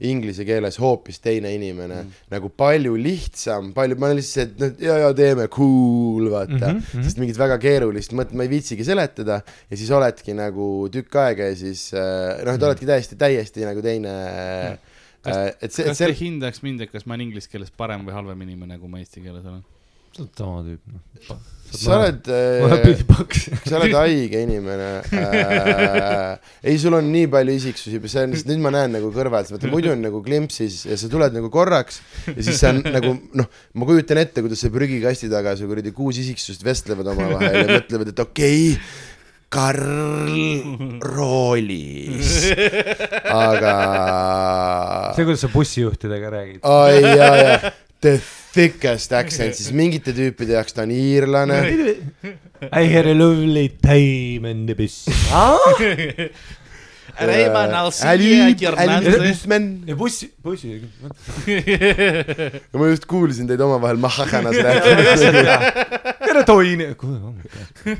inglise 0.03 0.43
keeles 0.43 0.75
hoopis 0.81 1.19
teine 1.23 1.51
inimene 1.55 1.99
mm., 2.01 2.13
nagu 2.33 2.49
palju 2.49 2.95
lihtsam, 2.99 3.69
palju, 3.75 3.95
ma 4.01 4.07
olen 4.09 4.17
lihtsalt 4.19 4.49
et 4.49 4.59
noh, 4.59 4.71
ja, 4.83 4.97
ja 5.05 5.11
teeme, 5.15 5.45
cool, 5.53 6.27
vaata 6.33 6.49
mm, 6.49 6.63
Mhm, 6.63 6.79
-hmm. 6.79 6.95
mhm. 6.97 7.03
sest 7.07 7.17
mingit 7.21 7.37
väga 7.39 7.57
keerulist 7.61 8.11
mõtet 8.17 8.33
ma 8.35 8.43
ei 8.43 8.49
viitsigi 8.51 8.83
seletada 8.83 9.41
ja 9.69 9.77
siis 9.77 9.91
oledki 9.91 10.33
nagu 10.35 10.89
tükk 10.91 11.15
aega 11.15 11.43
ja 11.51 11.55
siis 11.55 11.93
äh, 11.93 12.41
noh, 12.43 12.53
et 12.57 12.63
oledki 12.63 12.85
täiesti, 12.89 13.15
täiesti 13.15 13.63
nagu 13.65 13.81
teine 13.85 14.09
äh, 14.11 14.77
Kas- 15.23 15.55
et 15.63 15.71
see, 15.71 15.85
kas 15.87 16.01
te 16.01 16.09
see, 16.09 16.17
hindaks 16.25 16.63
mind, 16.65 16.83
et 16.83 16.91
kas 16.91 17.07
ma 17.07 17.15
olen 17.15 17.29
inglise 17.29 17.51
keeles 17.51 17.71
parem 17.71 18.03
või 18.07 18.15
halvem 18.15 18.43
inimene, 18.43 18.79
kui 18.81 18.91
ma 18.91 18.99
eesti 19.03 19.23
keeles 19.23 19.45
olen? 19.47 19.63
sa 20.13 20.21
oled 20.21 20.37
sama 20.37 20.61
tüüp 20.61 20.81
noh. 20.93 21.37
sa 21.73 21.95
oled 21.97 22.27
äh, 22.29 22.99
sa 23.69 23.77
oled 23.79 23.95
haige 23.97 24.41
inimene 24.45 24.89
äh,. 25.09 26.35
ei, 26.61 26.77
sul 26.77 26.93
on 26.93 27.07
nii 27.09 27.29
palju 27.33 27.55
isiksusi, 27.57 28.01
see 28.05 28.25
on, 28.27 28.35
nüüd 28.51 28.61
ma 28.61 28.73
näen 28.75 28.93
nagu 28.93 29.09
kõrvalt, 29.15 29.49
vaata 29.55 29.71
muidu 29.71 29.89
on 29.95 30.03
nagu 30.05 30.21
klimpsis 30.25 30.83
ja 30.85 30.97
sa 31.01 31.09
tuled 31.09 31.33
nagu 31.33 31.49
korraks 31.53 32.03
ja 32.29 32.37
siis 32.37 32.61
sa 32.61 32.75
on 32.75 32.83
nagu 32.93 33.15
noh, 33.39 33.49
ma 33.73 33.89
kujutan 33.89 34.21
ette, 34.21 34.45
kuidas 34.45 34.61
see 34.61 34.73
prügikasti 34.73 35.31
taga 35.33 35.55
su 35.57 35.69
kuradi 35.69 35.95
kuus 35.95 36.21
isiksust 36.21 36.61
vestlevad 36.65 37.09
omavahel 37.15 37.63
ja 37.63 37.79
mõtlevad, 37.79 38.13
et 38.13 38.23
okei 38.27 38.61
okay,, 38.75 38.93
Karl 39.53 40.97
roolis, 41.03 42.29
aga 43.45 43.73
see, 45.13 45.25
kuidas 45.27 45.43
sa 45.45 45.49
bussijuhtidega 45.53 46.31
räägid. 46.33 46.63
ai 46.65 47.01
jaa, 47.03 47.35
jaa, 47.37 47.73
the 48.01 48.15
thickest 48.53 49.13
accent, 49.13 49.53
siis 49.59 49.69
mingite 49.75 50.13
tüüpide 50.17 50.57
jaoks 50.57 50.73
ta 50.73 50.87
on 50.87 50.93
iirlane. 50.95 51.59
I 52.81 52.87
had 52.89 53.05
a 53.11 53.13
lovely 53.13 53.67
time 53.83 54.49
in 54.49 54.65
the 54.65 54.75
bus. 54.79 55.03
Reimann 57.13 57.75
ja 59.85 59.95
bussi, 59.99 60.31
bussi. 60.41 60.81
ma 62.73 62.89
just 62.89 63.05
kuulsin 63.05 63.45
teid 63.51 63.61
omavahel 63.61 64.01
mahhanas 64.01 64.57
rääkimas, 64.65 65.21
tere 66.25 66.41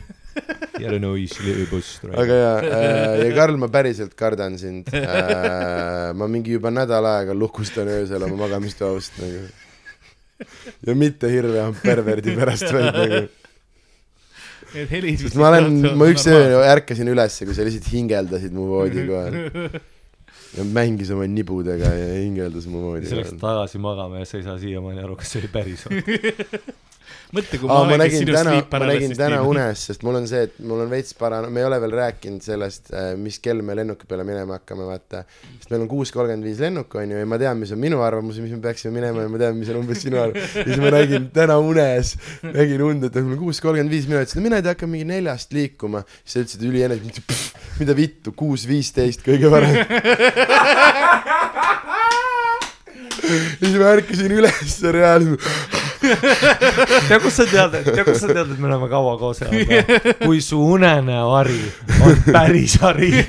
toini. 0.33 0.83
jälle 0.83 0.99
noisli 0.99 1.67
buss. 1.71 1.99
aga 2.11 2.39
jaa, 2.39 2.55
ja 3.21 3.29
Karl, 3.35 3.57
ma 3.61 3.69
päriselt 3.73 4.15
kardan 4.19 4.57
sind. 4.59 4.89
ma 6.19 6.27
mingi 6.27 6.57
juba 6.57 6.71
nädal 6.73 7.05
aega 7.05 7.35
lukustan 7.37 7.87
öösel 7.87 8.25
oma 8.27 8.43
magamistoast 8.45 9.21
nagu. 9.21 9.45
ja 10.87 10.95
mitte 10.97 11.31
hirve 11.31 11.69
perverdi 11.83 12.35
pärast, 12.37 12.67
vaid 12.73 12.91
nagu, 12.91 13.23
Need 14.73 14.89
helisid. 14.89 15.27
sest 15.27 15.37
ma 15.37 15.51
olen, 15.51 15.81
ma 15.99 16.05
üks 16.09 16.25
öö 16.31 16.61
ärkasin 16.65 17.09
ülesse, 17.11 17.45
kui 17.45 17.53
sa 17.53 17.65
lihtsalt 17.65 17.91
hingeldasid 17.93 18.55
mu 18.55 18.65
voodi 18.71 19.03
kohal. 19.05 19.35
ja 20.53 20.65
mängis 20.65 21.11
oma 21.13 21.27
nibudega 21.29 21.91
ja 21.93 22.07
hingeldas 22.15 22.65
mu 22.69 22.81
voodi 22.87 23.09
sa 23.09 23.19
läksid 23.19 23.37
kohal. 23.37 23.61
tagasi 23.61 23.81
magama 23.83 24.23
ja 24.23 24.29
sa 24.29 24.39
ei 24.39 24.47
saa 24.47 24.57
siiamaani 24.61 25.05
aru, 25.05 25.17
kas 25.19 25.33
see 25.33 25.43
oli 25.43 25.51
päris 25.53 25.85
või? 25.85 26.01
mõtle, 27.33 27.59
kui 27.61 27.69
aa, 27.69 27.73
ma 27.73 27.95
olengi 27.95 28.01
nägin 28.03 28.21
sinu 28.21 28.35
täna, 28.35 28.53
sleep 28.53 28.73
ma 28.73 28.87
nägin 28.89 29.15
täna 29.17 29.39
unes, 29.47 29.83
sest 29.89 30.03
mul 30.05 30.17
on 30.19 30.27
see, 30.29 30.41
et 30.47 30.55
mul 30.63 30.83
on 30.83 30.89
veits 30.91 31.15
parano-, 31.17 31.49
me 31.53 31.63
ei 31.63 31.67
ole 31.67 31.79
veel 31.83 31.95
rääkinud 31.97 32.45
sellest, 32.45 32.91
mis 33.21 33.39
kell 33.43 33.63
me 33.65 33.75
lennuki 33.77 34.07
peale 34.09 34.25
minema 34.27 34.59
hakkame, 34.59 34.85
vaata. 34.87 35.23
sest 35.57 35.69
meil 35.73 35.81
on 35.85 35.89
kuus 35.91 36.13
kolmkümmend 36.15 36.47
viis 36.47 36.61
lennuk, 36.63 36.95
on 36.99 37.13
ju, 37.15 37.21
ja 37.23 37.29
ma 37.29 37.39
tean, 37.41 37.59
mis 37.61 37.73
on 37.75 37.81
minu 37.81 38.01
arvamus 38.05 38.39
ja 38.39 38.45
mis 38.45 38.53
me 38.55 38.61
peaksime 38.63 38.93
minema 38.97 39.25
ja 39.25 39.31
ma 39.33 39.41
tean, 39.41 39.57
mis 39.59 39.71
on 39.73 39.81
umbes 39.81 40.03
sinu 40.05 40.21
arvamus. 40.21 40.55
ja 40.59 40.67
siis 40.69 40.83
ma 40.83 40.93
nägin 40.97 41.29
täna 41.35 41.57
unes, 41.61 42.15
nägin 42.45 42.85
und, 42.87 43.09
et 43.09 43.21
mul 43.21 43.37
on 43.37 43.43
kuus 43.45 43.61
kolmkümmend 43.63 43.93
viis, 43.93 44.09
mina 44.09 44.23
ütlesin, 44.23 44.39
et 44.41 44.47
mina 44.49 44.61
ei 44.61 44.65
tea, 44.67 44.75
hakkan 44.77 44.93
mingi 44.93 45.09
neljast 45.13 45.55
liikuma. 45.55 46.05
siis 46.23 46.37
sa 46.37 46.45
ütlesid 46.45 46.67
ülienergia, 46.69 47.11
mida 47.79 47.97
vittu, 47.97 48.35
kuus 48.37 48.67
viisteist 48.69 49.25
kõige 49.25 49.51
parem. 49.53 49.73
ja 53.33 53.67
siis 53.67 53.79
ma 53.79 53.93
ärkasin 53.95 54.35
üles 54.39 54.77
reaalselt 54.93 55.82
tead, 57.07 57.21
kust 57.23 57.39
sa 57.39 57.45
tead, 57.47 57.71
tead, 57.85 58.03
kust 58.07 58.23
sa 58.25 58.29
tead, 58.31 58.51
et 58.53 58.59
me 58.59 58.67
oleme 58.69 58.89
kaua 58.91 59.15
koos 59.21 59.41
elanud? 59.45 59.67
kui 60.25 60.41
su 60.43 60.59
unenäo 60.75 61.29
hari 61.33 61.61
on 62.03 62.15
päris 62.31 62.77
hari. 62.83 63.11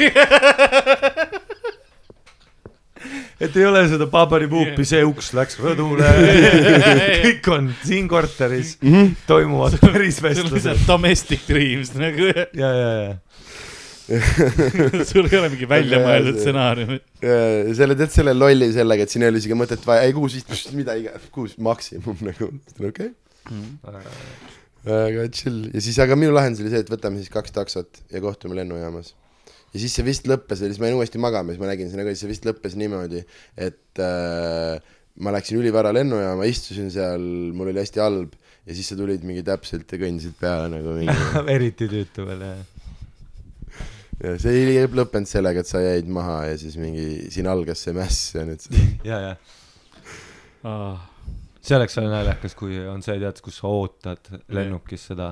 et 3.45 3.57
ei 3.57 3.67
ole 3.67 3.85
seda 3.91 4.07
paberipuupi, 4.11 4.85
see 4.89 5.03
uks 5.07 5.33
läks 5.37 5.59
rõdule, 5.63 6.09
kõik 7.25 7.51
on 7.55 7.71
siin 7.85 8.09
korteris, 8.11 8.77
toimuvad 9.29 9.79
päris 9.83 10.21
sul 10.21 10.31
on 10.31 10.33
see 10.33 10.45
vestlused. 10.45 10.87
domestic 10.89 11.47
dreams 11.49 11.95
nagu, 11.99 12.31
ja, 12.31 12.47
ja, 12.55 12.71
ja. 12.73 13.15
sul 15.09 15.29
ei 15.31 15.39
ole 15.39 15.49
mingi 15.53 15.69
väljamõeldud 15.69 16.37
stsenaarium. 16.37 16.95
Ja 17.25 17.75
selle, 17.79 17.97
tead 17.99 18.13
selle 18.13 18.35
lolli 18.37 18.69
sellega, 18.75 19.07
et 19.07 19.13
siin 19.13 19.25
ei 19.25 19.33
ole 19.33 19.41
isegi 19.41 19.57
mõtet 19.57 19.85
vaja, 19.89 20.05
ei 20.05 20.15
kuus 20.17 20.37
mida 20.77 20.97
iganes, 21.01 21.29
kuus 21.35 21.57
maksimum 21.63 22.21
nagu, 22.29 22.51
okei 22.81 23.13
okay.. 23.49 24.01
aga 24.85 25.29
chill 25.33 25.71
ja 25.73 25.85
siis, 25.85 25.99
aga 26.05 26.19
minu 26.21 26.35
lahendus 26.37 26.61
oli 26.65 26.73
see, 26.75 26.85
et 26.85 26.93
võtame 26.93 27.23
siis 27.23 27.33
kaks 27.33 27.57
taksot 27.57 28.03
ja 28.13 28.21
kohtume 28.25 28.59
lennujaamas. 28.61 29.15
ja 29.73 29.81
siis 29.81 29.97
see 29.97 30.05
vist 30.07 30.29
lõppes, 30.29 30.61
siis 30.61 30.81
ma 30.83 30.91
jäin 30.91 31.01
uuesti 31.01 31.23
magama, 31.23 31.55
siis 31.55 31.63
ma 31.63 31.73
nägin 31.73 31.93
seda 31.93 32.05
ka, 32.05 32.13
siis 32.13 32.27
see 32.27 32.35
vist 32.35 32.49
lõppes 32.49 32.77
niimoodi, 32.81 33.25
et 33.57 34.05
äh, 34.05 34.77
ma 35.25 35.33
läksin 35.33 35.61
ülivara 35.61 35.95
lennujaama, 35.97 36.45
istusin 36.51 36.93
seal, 36.93 37.25
mul 37.57 37.73
oli 37.73 37.81
hästi 37.81 38.05
halb 38.05 38.37
ja 38.65 38.77
siis 38.77 38.93
sa 38.93 39.01
tulid 39.01 39.25
mingi 39.27 39.45
täpselt 39.47 39.89
ja 39.93 40.01
kõndisid 40.01 40.37
peale 40.41 40.71
nagu 40.73 40.97
mingi 40.99 41.17
eriti 41.57 41.89
tüütu 41.91 42.29
veel, 42.29 42.47
jah. 42.51 42.74
Ja 44.23 44.37
see 44.39 44.61
ei 44.61 44.87
lõppenud 44.87 45.29
sellega, 45.29 45.65
et 45.65 45.71
sa 45.71 45.83
jäid 45.83 46.09
maha 46.13 46.45
ja 46.51 46.59
siis 46.61 46.77
mingi 46.81 47.31
siin 47.35 47.49
algas 47.51 47.83
see 47.87 47.97
mäss 47.97 48.35
ja 48.37 48.45
nüüd 48.47 48.69
ja, 49.11 49.21
ja 49.31 49.35
see 51.65 51.79
oleks 51.79 51.97
veel 51.99 52.11
naljakas, 52.13 52.57
kui 52.59 52.77
on 52.89 53.03
see, 53.05 53.17
tead, 53.21 53.41
kus 53.45 53.61
sa 53.63 53.71
ootad 53.73 54.31
lennukis 54.53 55.09
seda, 55.11 55.31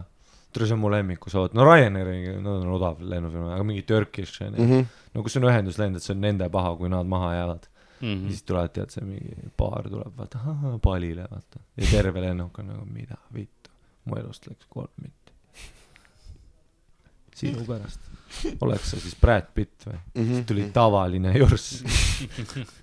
tule 0.52 0.68
see 0.68 0.76
on 0.76 0.82
mu 0.82 0.90
lemmik, 0.92 1.20
kus 1.22 1.36
sa 1.36 1.44
ootad, 1.44 1.56
no 1.58 1.66
Ryanairi, 1.68 2.38
no 2.44 2.56
on 2.60 2.72
odav 2.76 3.02
lennufirma, 3.04 3.52
aga 3.56 3.66
mingi 3.68 3.84
Turkish 3.88 4.42
on 4.44 4.56
ju. 4.56 4.64
-hmm. 4.64 4.86
no 5.14 5.22
kus 5.22 5.36
on 5.36 5.48
ühenduslend, 5.48 5.96
et 5.96 6.02
see 6.04 6.14
on 6.16 6.20
nende 6.24 6.48
paha, 6.52 6.74
kui 6.76 6.88
nad 6.92 7.06
maha 7.06 7.34
jäävad 7.34 7.68
mm. 8.00 8.08
Mhm. 8.08 8.24
-hmm. 8.24 8.28
siis 8.28 8.42
tulevad, 8.42 8.72
tead, 8.72 8.90
see 8.90 9.04
mingi 9.04 9.50
paar 9.56 9.88
tuleb, 9.88 10.12
vaata, 10.16 10.38
palile, 10.88 11.26
vaata. 11.30 11.60
ja 11.76 11.86
terve 11.90 12.20
lennuk 12.20 12.58
on 12.58 12.66
nagu, 12.66 12.84
mida 12.84 13.16
vittu, 13.34 13.70
mu 14.04 14.16
elust 14.16 14.46
läks 14.46 14.66
kolm 14.68 14.92
mitti. 15.02 15.21
Sinu 17.42 17.66
pärast. 17.68 18.10
oleks 18.64 18.94
sa 18.94 19.00
siis 19.02 19.18
Brad 19.20 19.50
Pitt 19.54 19.88
või? 19.88 19.98
Mm 20.14 20.28
-hmm. 20.28 20.46
tuli 20.48 20.68
tavaline 20.72 21.34
jurss. 21.36 21.82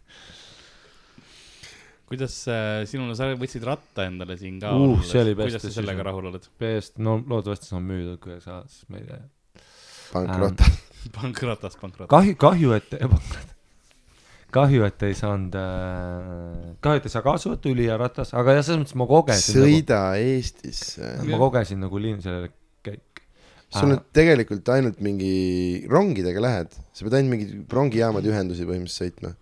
kuidas 2.09 2.35
äh, 2.49 2.83
sinul, 2.89 3.13
sa 3.17 3.29
võtsid 3.37 3.65
ratta 3.67 4.07
endale 4.09 4.37
siin 4.39 4.57
ka 4.61 4.71
Uh, 4.73 4.97
see 5.05 5.21
oli 5.21 5.35
best 5.37 5.51
kuidas 5.51 5.67
sa 5.67 5.73
sellega 5.75 6.05
rahul 6.07 6.31
oled? 6.31 6.47
BS, 6.61 6.95
no 7.05 7.19
loodetavasti 7.21 7.69
saan 7.69 7.85
müüdud, 7.85 8.17
kui 8.23 8.33
ei 8.35 8.41
saa, 8.43 8.63
siis 8.69 8.89
ma 8.89 9.01
ei 9.01 9.05
tea. 9.09 9.21
pankrot. 10.13 10.65
pankrotas, 11.17 11.77
pankrotas. 11.79 12.09
kahju, 12.11 12.35
kahju, 12.41 12.73
et, 12.77 12.97
kahju, 14.55 14.87
et 14.89 15.05
ei 15.05 15.17
saanud 15.17 15.57
äh,, 15.61 16.71
kahju, 16.81 17.03
et 17.03 17.09
ei 17.09 17.13
saa 17.13 17.25
kaasa 17.25 17.53
võtta, 17.53 17.73
ülihea 17.75 17.99
ratas, 18.01 18.33
aga 18.37 18.57
jah, 18.57 18.65
selles 18.65 18.81
mõttes 18.83 18.97
ma 18.97 19.09
kogesin 19.13 19.59
nagu,, 19.59 19.69
sõida 19.69 20.01
Eestisse. 20.23 21.13
ma 21.29 21.41
kogesin 21.45 21.85
nagu 21.85 22.01
linn 22.01 22.25
sellele. 22.25 22.49
Sul 23.69 23.93
on 23.93 24.01
tegelikult 24.15 24.71
ainult 24.73 25.01
mingi 25.05 25.85
rongidega 25.89 26.41
lähed, 26.41 26.73
sa 26.93 27.05
pead 27.05 27.19
ainult 27.19 27.35
mingeid 27.35 27.75
rongijaamade 27.77 28.31
ühendusi 28.31 28.65
põhimõtteliselt 28.69 29.19
sõitma. 29.19 29.33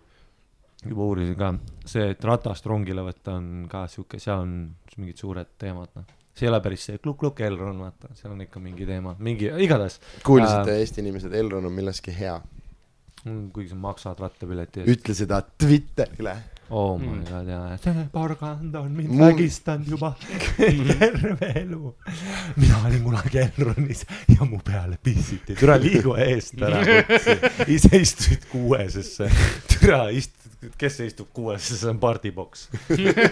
juba 0.84 1.08
uurisin 1.08 1.38
ka, 1.38 1.54
see, 1.88 2.12
et 2.12 2.28
ratast 2.28 2.68
rongile 2.68 3.04
võtta 3.06 3.38
on 3.38 3.66
ka 3.70 3.86
sihuke, 3.90 4.20
seal 4.22 4.44
on 4.44 4.52
mingid 4.98 5.22
suured 5.22 5.50
teemad, 5.60 5.90
noh. 5.96 6.06
see 6.36 6.46
ei 6.46 6.52
ole 6.52 6.60
päris 6.62 6.84
see 6.90 7.00
klukk-klukk 7.02 7.40
Elron, 7.48 7.80
vaata, 7.82 8.12
seal 8.18 8.34
on 8.34 8.44
ikka 8.44 8.62
mingi 8.62 8.86
teema, 8.88 9.16
mingi, 9.24 9.48
igatahes, 9.64 9.98
kuulsite 10.26 10.76
äh, 10.76 10.84
Eesti 10.84 11.02
inimesed, 11.04 11.34
Elron 11.34 11.66
on 11.70 11.74
milleski 11.74 12.14
hea. 12.14 12.36
kuigi 13.24 13.72
sa 13.72 13.80
maksad 13.80 14.20
rattapileti 14.22 14.84
eest. 14.84 14.92
ütle 14.92 15.16
seda 15.16 15.40
Twitterile. 15.42 16.36
Oh 16.70 16.98
my 16.98 17.06
Mm. 17.06 17.24
god, 17.30 17.48
jaa, 17.48 17.76
see 17.82 18.04
porgand 18.12 18.74
on 18.76 18.92
mind 18.96 19.08
Mul- 19.10 19.32
vägistanud 19.32 19.88
juba 19.88 20.10
terve 20.56 21.52
elu. 21.62 21.94
mina 22.56 22.80
olin 22.86 23.02
kunagi 23.04 23.38
Elronis 23.38 24.04
ja 24.28 24.44
mu 24.44 24.58
peale 24.64 24.98
pissiti, 25.02 25.54
türa 25.54 25.76
liigu 25.80 26.14
eest 26.16 26.60
ära, 26.62 26.82
ise 27.66 27.96
istusid 28.02 28.44
kuuesesse, 28.52 29.30
türa 29.68 30.10
ist-, 30.10 30.37
kes 30.78 30.96
see 30.98 31.06
istub 31.06 31.28
kuuesesse, 31.34 31.76
see 31.78 31.90
on 31.90 31.98
partyboks. 32.02 32.64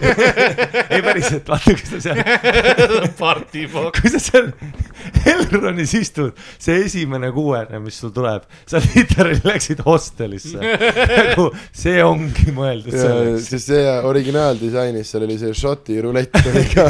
ei 0.93 1.01
päriselt, 1.03 1.47
vaata, 1.49 1.73
kui 1.75 1.89
sa 1.89 1.99
seal, 2.05 2.21
partiboks. 3.19 3.99
kui 3.99 4.11
sa 4.13 4.21
seal 4.23 4.47
Elronis 5.27 5.91
istud, 5.97 6.37
see 6.55 6.85
esimene 6.85 7.33
kuuene, 7.35 7.81
mis 7.83 7.99
sul 7.99 8.13
tuleb, 8.15 8.45
sa 8.69 8.79
literaali 8.83 9.41
läksid 9.43 9.83
hostelisse. 9.83 10.55
nagu 10.61 11.49
see 11.75 11.99
ongi 12.05 12.53
mõeldud 12.55 12.95
selleks. 12.95 13.49
sest 13.51 13.73
see 13.73 13.97
originaaldisainis, 14.07 15.11
seal 15.11 15.27
oli 15.27 15.39
see 15.41 15.51
Šoti 15.57 15.99
rulett 16.05 16.39
oli 16.45 16.63
ka. 16.71 16.87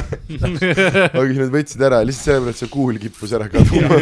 aga 1.08 1.26
siis 1.26 1.42
nad 1.42 1.56
võtsid 1.58 1.88
ära 1.90 2.04
lihtsalt 2.06 2.28
sellepärast, 2.28 2.62
et 2.62 2.62
see 2.62 2.74
kuul 2.78 3.02
kippus 3.02 3.34
ära 3.38 3.50
kaduma. 3.50 3.98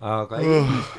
Aga 0.00 0.40
ei, 0.42 0.58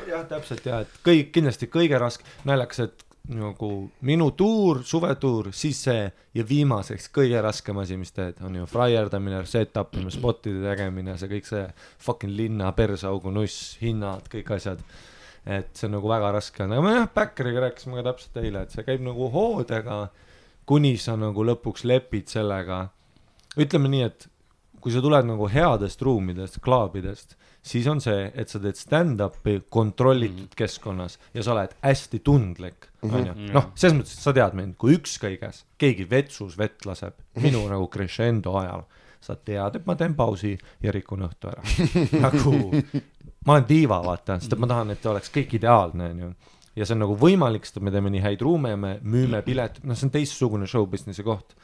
jah, 0.10 0.24
täpselt 0.30 0.66
ja, 0.66 0.82
et 0.86 1.02
kõik 1.06 1.34
kindlasti 1.36 1.70
kõige 1.72 2.00
raske, 2.02 2.26
naljakas, 2.48 2.80
et 2.88 3.08
nagu 3.28 3.70
minu 4.08 4.30
tuur, 4.40 4.82
suvetuur, 4.88 5.50
siis 5.56 5.80
see 5.84 6.06
ja 6.38 6.46
viimaseks 6.48 7.10
kõige 7.16 7.42
raskem 7.44 7.80
asi, 7.82 7.98
mis 8.00 8.14
teed, 8.16 8.40
on 8.46 8.56
ju 8.56 8.68
flyerdamine, 8.72 9.42
set-up 9.50 9.98
imine, 9.98 10.14
spotide 10.14 10.64
tegemine, 10.64 11.18
see 11.20 11.32
kõik 11.32 11.50
see 11.50 11.66
fucking 12.04 12.38
linna 12.38 12.72
persaugu 12.78 13.34
nuss, 13.36 13.76
hinnad, 13.84 14.30
kõik 14.32 14.54
asjad. 14.56 14.84
et 15.48 15.70
see 15.80 15.88
on 15.88 15.94
nagu 15.96 16.10
väga 16.12 16.32
raske 16.36 16.64
on, 16.64 16.74
aga 16.76 16.84
me 16.84 16.94
jah, 16.96 17.10
Backeriga 17.16 17.62
rääkisime 17.64 18.00
ka 18.00 18.10
täpselt 18.10 18.40
eile, 18.42 18.64
et 18.64 18.72
see 18.72 18.84
käib 18.88 19.04
nagu 19.04 19.30
hoodega, 19.32 20.00
kuni 20.68 20.98
sa 21.00 21.16
nagu 21.16 21.44
lõpuks 21.48 21.86
lepid 21.88 22.28
sellega. 22.32 22.88
ütleme 23.58 23.92
nii, 23.92 24.04
et 24.04 24.28
kui 24.80 24.92
sa 24.92 25.02
tuled 25.04 25.28
nagu 25.28 25.48
headest 25.52 26.02
ruumidest, 26.02 26.60
klaabidest, 26.64 27.36
siis 27.68 27.88
on 27.92 28.02
see, 28.04 28.28
et 28.36 28.52
sa 28.52 28.62
teed 28.64 28.80
stand-up'i 28.80 29.58
kontrollitud 29.74 30.48
mm. 30.48 30.58
keskkonnas 30.58 31.18
ja 31.36 31.46
sa 31.46 31.54
oled 31.56 31.76
hästi 31.84 32.22
tundlik, 32.26 32.90
onju. 33.06 33.36
noh, 33.54 33.72
selles 33.76 33.98
mõttes, 34.00 34.16
et 34.18 34.28
sa 34.28 34.34
tead 34.36 34.58
mind, 34.58 34.78
kui 34.82 34.98
ükskõiges 34.98 35.64
keegi 35.82 36.08
vetsus 36.10 36.58
vett 36.60 36.88
laseb 36.88 37.18
minu 37.44 37.66
nagu 37.70 37.90
crescendo 37.94 38.58
ajal, 38.62 38.88
sa 39.24 39.36
tead, 39.36 39.80
et 39.80 39.88
ma 39.88 39.98
teen 40.00 40.16
pausi 40.18 40.56
ja 40.84 40.94
rikun 40.94 41.26
õhtu 41.28 41.52
ära. 41.52 41.64
nagu 42.26 42.54
ma 43.48 43.58
olen 43.58 43.68
diiva, 43.70 44.02
vaata, 44.06 44.40
sest 44.42 44.54
et 44.54 44.62
ma 44.62 44.70
tahan, 44.70 44.94
et 44.94 45.10
oleks 45.12 45.34
kõik 45.34 45.58
ideaalne, 45.60 46.12
onju 46.14 46.36
ja 46.78 46.86
see 46.86 46.94
on 46.94 47.04
nagu 47.06 47.16
võimalik, 47.18 47.66
sest 47.66 47.80
et 47.80 47.86
me 47.86 47.94
teeme 47.94 48.12
nii 48.14 48.22
häid 48.22 48.44
ruume 48.46 48.70
ja 48.74 48.78
me 48.80 48.98
müüme 49.02 49.42
pilet, 49.46 49.80
noh, 49.88 49.98
see 49.98 50.08
on 50.08 50.14
teistsugune 50.14 50.70
show 50.70 50.86
business'i 50.90 51.26
koht. 51.26 51.58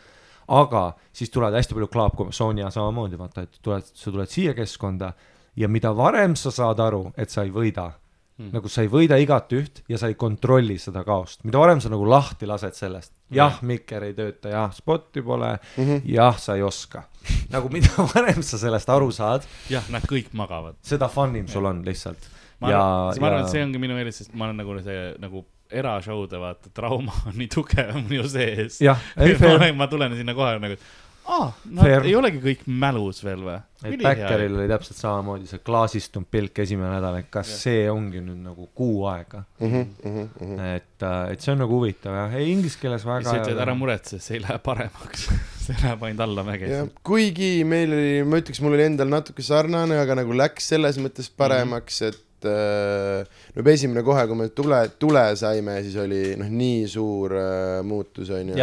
aga 0.43 0.97
siis 1.15 1.29
tulevad 1.31 1.55
hästi 1.55 1.75
palju 1.77 1.87
klaapkomme, 1.87 2.33
Sonja 2.35 2.67
samamoodi, 2.73 3.15
vaata, 3.15 3.45
et 3.45 3.61
tuled, 3.63 3.85
sa 3.95 4.11
tuled 4.11 4.27
siia 4.27 4.51
keskkonda 4.57 5.13
ja 5.55 5.69
mida 5.69 5.93
varem 5.95 6.35
sa 6.39 6.51
saad 6.51 6.79
aru, 6.79 7.05
et 7.17 7.29
sa 7.29 7.43
ei 7.45 7.51
võida 7.53 7.91
mm., 8.37 8.51
nagu 8.55 8.69
sa 8.71 8.83
ei 8.83 8.91
võida 8.91 9.17
igat 9.21 9.53
üht 9.55 9.81
ja 9.89 9.99
sa 10.01 10.09
ei 10.11 10.17
kontrolli 10.19 10.77
seda 10.81 11.03
kaost, 11.07 11.43
mida 11.47 11.61
varem 11.61 11.81
sa 11.83 11.91
nagu 11.93 12.07
lahti 12.09 12.49
lased 12.49 12.77
sellest, 12.77 13.13
jah, 13.33 13.59
mikker 13.65 14.07
ei 14.09 14.15
tööta, 14.17 14.51
jah, 14.53 14.73
spotti 14.75 15.23
pole 15.25 15.53
mm, 15.55 15.83
-hmm. 15.83 16.05
jah, 16.15 16.37
sa 16.39 16.57
ei 16.57 16.65
oska. 16.65 17.05
nagu 17.53 17.69
mida 17.73 17.93
varem 18.15 18.43
sa 18.43 18.57
sellest 18.57 18.89
aru 18.89 19.11
saad, 19.11 19.47
jah, 19.69 19.89
nad 19.89 20.05
kõik 20.09 20.33
magavad. 20.33 20.79
seda 20.81 21.07
fun 21.09 21.35
im 21.35 21.47
sul 21.47 21.65
on 21.65 21.83
lihtsalt. 21.85 22.29
ma 22.59 22.67
arvan, 22.67 23.19
ma 23.19 23.27
arvan, 23.27 23.45
et 23.45 23.51
see 23.51 23.63
ongi 23.63 23.79
minu 23.79 23.97
eelis, 23.97 24.23
sest 24.23 24.33
ma 24.33 24.45
olen 24.49 24.57
nagu 24.57 24.79
see 24.81 25.13
nagu 25.19 25.45
erashow'de 25.73 26.39
vaata 26.39 26.69
trauma 26.73 27.13
on 27.27 27.37
nii 27.37 27.49
tugev 27.51 27.95
minu 28.09 28.27
sees. 28.29 28.79
ma, 29.59 29.71
ma 29.75 29.87
tulen 29.91 30.15
sinna 30.17 30.35
kohe 30.37 30.57
nagu, 30.61 30.77
et 30.77 31.02
aa, 31.27 31.51
nad 31.71 31.85
Fair. 31.85 32.03
ei 32.07 32.15
olegi 32.19 32.39
kõik 32.43 32.65
mälus 32.67 33.21
veel 33.23 33.43
või? 33.45 33.59
et 33.83 33.95
Backeril 33.99 34.53
oli 34.55 34.67
täpselt 34.71 34.97
samamoodi 34.99 35.47
see 35.49 35.59
klaasistunud 35.63 36.27
pilk 36.31 36.59
esimene 36.63 36.91
nädal, 36.95 37.17
et 37.19 37.29
kas 37.33 37.49
see 37.63 37.85
ongi 37.91 38.21
nüüd 38.23 38.39
nagu 38.45 38.69
kuu 38.75 39.05
aega, 39.11 39.43
Mhm, 39.59 40.59
et, 40.67 41.05
et 41.33 41.43
see 41.43 41.51
on 41.53 41.59
nagu 41.63 41.79
huvitav 41.79 42.15
jah, 42.15 42.35
ei 42.39 42.51
inglise 42.53 42.79
keeles 42.79 43.03
väga 43.07 43.27
sa 43.27 43.37
ütled, 43.41 43.59
ära 43.65 43.75
muretse, 43.75 44.19
see 44.23 44.37
ei 44.37 44.43
lähe 44.45 44.59
paremaks. 44.63 45.27
see 45.65 45.75
läheb 45.79 46.03
ainult 46.07 46.23
allamäge 46.27 46.69
kuigi 47.07 47.51
meil 47.67 47.91
oli, 47.95 48.13
ma 48.27 48.39
ütleks, 48.43 48.59
mul 48.63 48.75
oli 48.77 48.87
endal 48.87 49.11
natuke 49.11 49.43
sarnane, 49.45 49.99
aga 49.99 50.19
nagu 50.21 50.35
läks 50.35 50.71
selles 50.73 50.99
mõttes 51.03 51.27
paremaks, 51.31 52.01
et 52.07 52.47
äh, 52.47 53.27
no 53.55 53.67
esimene 53.71 54.03
kohe, 54.03 54.23
kui 54.27 54.39
me 54.39 54.49
tule, 54.55 54.79
tule 54.99 55.27
saime, 55.39 55.77
siis 55.85 55.95
oli 56.03 56.23
noh, 56.39 56.49
nii 56.51 56.87
suur 56.91 57.35
äh, 57.39 57.77
muutus 57.87 58.31
onju. 58.35 58.55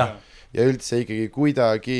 Ja 0.50 0.64
üldse 0.66 0.98
ikkagi 1.04 1.28
kuidagi, 1.30 1.98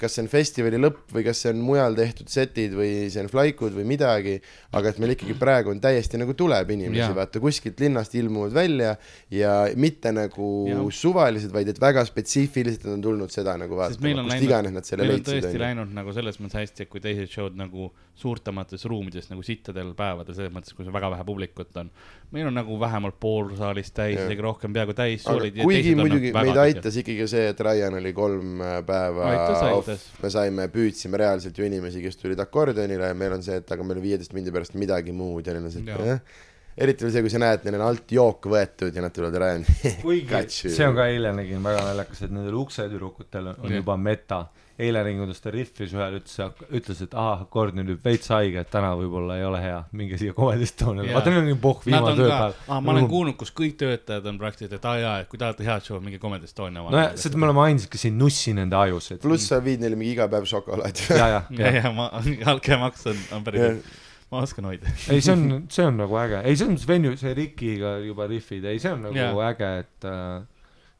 kas 0.00 0.16
see 0.16 0.24
on 0.24 0.28
festivali 0.30 0.78
lõpp 0.80 1.12
või 1.14 1.24
kas 1.26 1.42
see 1.44 1.52
on 1.54 1.60
mujal 1.64 1.94
tehtud 1.98 2.30
setid 2.32 2.74
või 2.74 3.06
see 3.12 3.22
on 3.22 3.28
flaikud 3.30 3.74
või 3.76 3.84
midagi, 3.88 4.34
aga 4.74 4.90
et 4.90 5.00
meil 5.02 5.14
ikkagi 5.14 5.36
praegu 5.38 5.70
on 5.70 5.80
täiesti 5.82 6.18
nagu 6.20 6.34
tuleb 6.38 6.72
inimesi 6.74 7.10
vaata 7.14 7.42
kuskilt 7.42 7.80
linnast 7.84 8.14
ilmuvad 8.18 8.54
välja 8.56 8.94
ja 9.32 9.54
mitte 9.80 10.12
nagu 10.14 10.48
Jah. 10.68 10.82
suvalised, 10.94 11.52
vaid 11.54 11.70
et 11.70 11.80
väga 11.80 12.04
spetsiifiliselt 12.08 12.88
on 12.90 13.04
tulnud 13.04 13.34
seda 13.34 13.56
nagu 13.60 13.78
vaatama, 13.78 14.24
on 14.24 14.32
kust 14.32 14.48
iganes 14.48 14.74
nad, 14.74 14.88
selle 14.88 15.06
on 15.06 15.12
leidsid 15.12 15.30
tõesti 15.30 15.52
onju. 15.52 15.62
läinud 15.62 15.94
nagu 16.00 16.16
selles 16.16 16.40
mõttes 16.42 16.60
hästi, 16.62 16.86
et 16.86 16.92
kui 16.92 17.04
teised 17.04 17.30
show'd 17.30 17.58
nagu 17.58 17.90
suurtemates 18.18 18.84
ruumides 18.90 19.30
nagu 19.30 19.42
sittadel 19.46 19.94
päevadel, 19.98 20.36
selles 20.36 20.52
mõttes, 20.54 20.74
on 20.78 20.92
väga 20.94 21.10
vähe 21.14 21.26
publikut 21.26 21.82
on. 21.82 21.90
Meil 22.34 22.48
on 22.50 22.56
nagu 22.56 22.76
vähemalt 22.80 23.16
pool 23.20 23.52
saalist 23.58 23.94
täis, 23.94 24.16
isegi 24.18 24.42
rohkem, 24.42 24.72
peaaegu 24.74 24.94
täis. 24.98 25.26
kuigi 25.26 25.94
muidugi 25.98 26.32
meid 26.34 26.58
aitas 26.64 26.96
ikkagi 27.00 27.28
see, 27.30 27.44
et 27.52 27.60
Ryan 27.62 27.98
oli 28.00 28.12
kolm 28.16 28.62
äh, 28.64 28.78
päeva 28.86 29.28
Aitas, 29.30 29.60
off 29.68 29.92
aitas., 29.92 30.08
me 30.22 30.32
saime, 30.34 30.66
püüdsime 30.72 31.20
reaalselt 31.20 31.58
ju 31.58 31.68
inimesi, 31.68 32.02
kes 32.04 32.18
tulid 32.18 32.42
akordionile 32.42 33.12
ja 33.12 33.18
meil 33.18 33.36
on 33.36 33.46
see, 33.46 33.60
et 33.62 33.70
aga 33.70 33.86
meil 33.86 34.00
on 34.00 34.06
viieteist 34.08 34.34
mindi 34.36 34.54
pärast 34.54 34.74
midagi 34.80 35.14
muud 35.14 35.46
ja 35.46 35.54
neil 35.54 35.68
on 35.68 35.74
see, 35.74 35.84
et 35.84 36.10
jah. 36.10 36.42
eriti 36.86 37.06
veel 37.06 37.14
see, 37.14 37.24
kui 37.26 37.34
sa 37.36 37.42
näed, 37.44 37.62
neil 37.68 37.78
on 37.78 37.86
alt 37.86 38.16
jook 38.18 38.50
võetud 38.50 38.98
ja 38.98 39.04
nad 39.04 39.14
tulevad 39.14 39.38
Ryan. 39.44 39.68
kuigi 40.02 40.44
see 40.74 40.88
on 40.88 40.98
ka 40.98 41.06
eile 41.12 41.34
nägin 41.38 41.62
väga 41.62 41.86
naljakas, 41.86 42.26
et 42.26 42.34
nendel 42.34 42.58
uksetüdrukutel 42.64 43.54
on 43.54 43.78
juba 43.78 43.98
meta. 44.10 44.46
Eile 44.78 45.02
ta 45.42 45.50
rihvis 45.54 45.92
ühel, 45.94 46.16
ütles, 46.18 46.64
ütles, 46.74 47.02
et 47.04 47.12
aa, 47.18 47.44
kord 47.50 47.76
nüüd 47.78 47.92
veits 48.02 48.30
haige, 48.34 48.64
et 48.64 48.70
täna 48.72 48.90
võib-olla 48.98 49.36
ei 49.38 49.44
ole 49.46 49.60
hea, 49.62 49.80
minge 49.94 50.18
siia 50.18 50.34
Comedy 50.34 50.66
Stone'ile, 50.66 51.06
Jaa. 51.10 51.18
vaata 51.18 51.30
neil 51.30 51.42
on 51.42 51.48
nii 51.50 51.58
Nad 51.58 51.84
viimane 51.86 52.10
on 52.10 52.18
tööpäev, 52.18 52.56
ah,, 52.66 52.80
ma 52.82 52.94
olen 52.94 53.06
kuulnud, 53.10 53.36
kus 53.38 53.52
kõik 53.54 53.76
töötajad 53.80 54.26
on 54.30 54.40
praktiliselt, 54.40 54.78
et 54.80 54.88
aa 54.90 54.94
jaa, 54.98 55.16
et 55.22 55.30
kui 55.30 55.38
tahate 55.40 55.66
head 55.66 55.86
show'd, 55.86 56.02
minge 56.06 56.18
Comedy 56.22 56.48
Estonia 56.50 56.82
nojah, 56.82 57.12
sest 57.20 57.38
me 57.38 57.46
oleme 57.46 57.62
ainsad, 57.68 57.90
kes 57.92 58.08
ei 58.08 58.14
nussi 58.14 58.54
nende 58.56 58.78
ajusid. 58.80 59.20
pluss 59.22 59.46
sa 59.52 59.60
viid 59.62 59.84
neile 59.84 59.98
mingi 60.00 60.16
iga 60.16 60.26
päev 60.32 60.48
šokolaadi. 60.50 61.06
ja, 61.20 61.28
ja, 61.36 61.44
ja, 61.60 61.74
ja, 61.78 61.92
ma, 61.94 62.08
altkäemaks 62.54 63.06
on, 63.12 63.22
on 63.38 63.46
päris 63.46 63.62
hea. 63.62 63.76
ma 64.34 64.42
oskan 64.42 64.66
hoida. 64.72 64.90
ei, 65.06 65.22
see 65.22 65.36
on, 65.36 65.46
see 65.74 65.86
on 65.86 66.02
nagu 66.02 66.18
äge, 66.18 66.42
ei, 66.42 66.58
selles 66.58 66.74
mõttes 66.74 66.90
venue, 66.90 67.14
see 67.20 67.36
Rikiga 67.38 68.00
juba 68.02 68.26
riffid, 68.30 68.66
ei, 68.66 68.82
see 68.82 68.90
on 68.96 69.06
nagu 69.06 69.22
Jaa. 69.22 69.52
äge, 69.52 69.70
et 69.84 70.10
äh, 70.10 70.42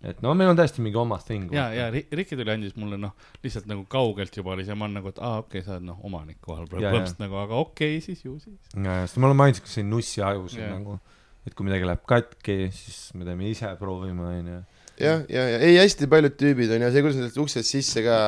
et 0.04 0.20
no 0.24 0.34
meil 0.36 0.52
on 0.52 0.58
täiesti 0.58 0.84
mingi 0.84 0.98
oma 1.00 1.18
thing. 1.24 1.52
ja, 1.54 1.66
ja 1.74 1.88
Ri- 1.94 2.06
Riki 2.12 2.36
tuli, 2.36 2.52
andis 2.52 2.76
mulle 2.80 2.98
noh, 3.00 3.14
lihtsalt 3.44 3.68
nagu 3.70 3.86
kaugelt 3.90 4.36
juba 4.36 4.54
oli 4.54 4.66
see, 4.66 4.76
ma 4.78 4.88
olen 4.88 5.00
nagu, 5.00 5.12
et 5.14 5.20
aa 5.20 5.40
okei 5.42 5.60
okay,, 5.60 5.66
sa 5.66 5.78
oled 5.78 5.88
noh, 5.88 5.98
omanik 6.06 6.40
kohal 6.44 6.68
põhimõtteliselt 6.70 7.22
nagu, 7.24 7.40
aga 7.40 7.58
okei 7.62 7.98
okay,, 7.98 8.04
siis 8.04 8.24
ju 8.26 8.36
siis. 8.42 8.60
ja, 8.76 9.00
sest 9.04 9.20
me 9.20 9.30
oleme 9.30 9.48
ainsad, 9.48 9.64
kes 9.66 9.80
ei 9.80 9.88
nussi 9.88 10.24
ajusid 10.24 10.66
nagu, 10.68 10.98
et 11.44 11.56
kui 11.56 11.68
midagi 11.68 11.88
läheb 11.88 12.04
katki, 12.08 12.58
siis 12.74 13.00
me 13.18 13.28
teeme 13.28 13.48
ise, 13.50 13.72
proovime, 13.80 14.28
onju. 14.30 14.62
jah, 15.00 15.24
ja, 15.28 15.44
ja 15.54 15.58
ei 15.64 15.78
hästi 15.78 16.08
paljud 16.10 16.36
tüübid 16.38 16.70
on 16.76 16.84
ja 16.86 16.90
see, 16.94 17.02
kuidas 17.04 17.18
nad 17.20 17.38
uksest 17.44 17.70
sisse 17.70 18.04
ka 18.04 18.18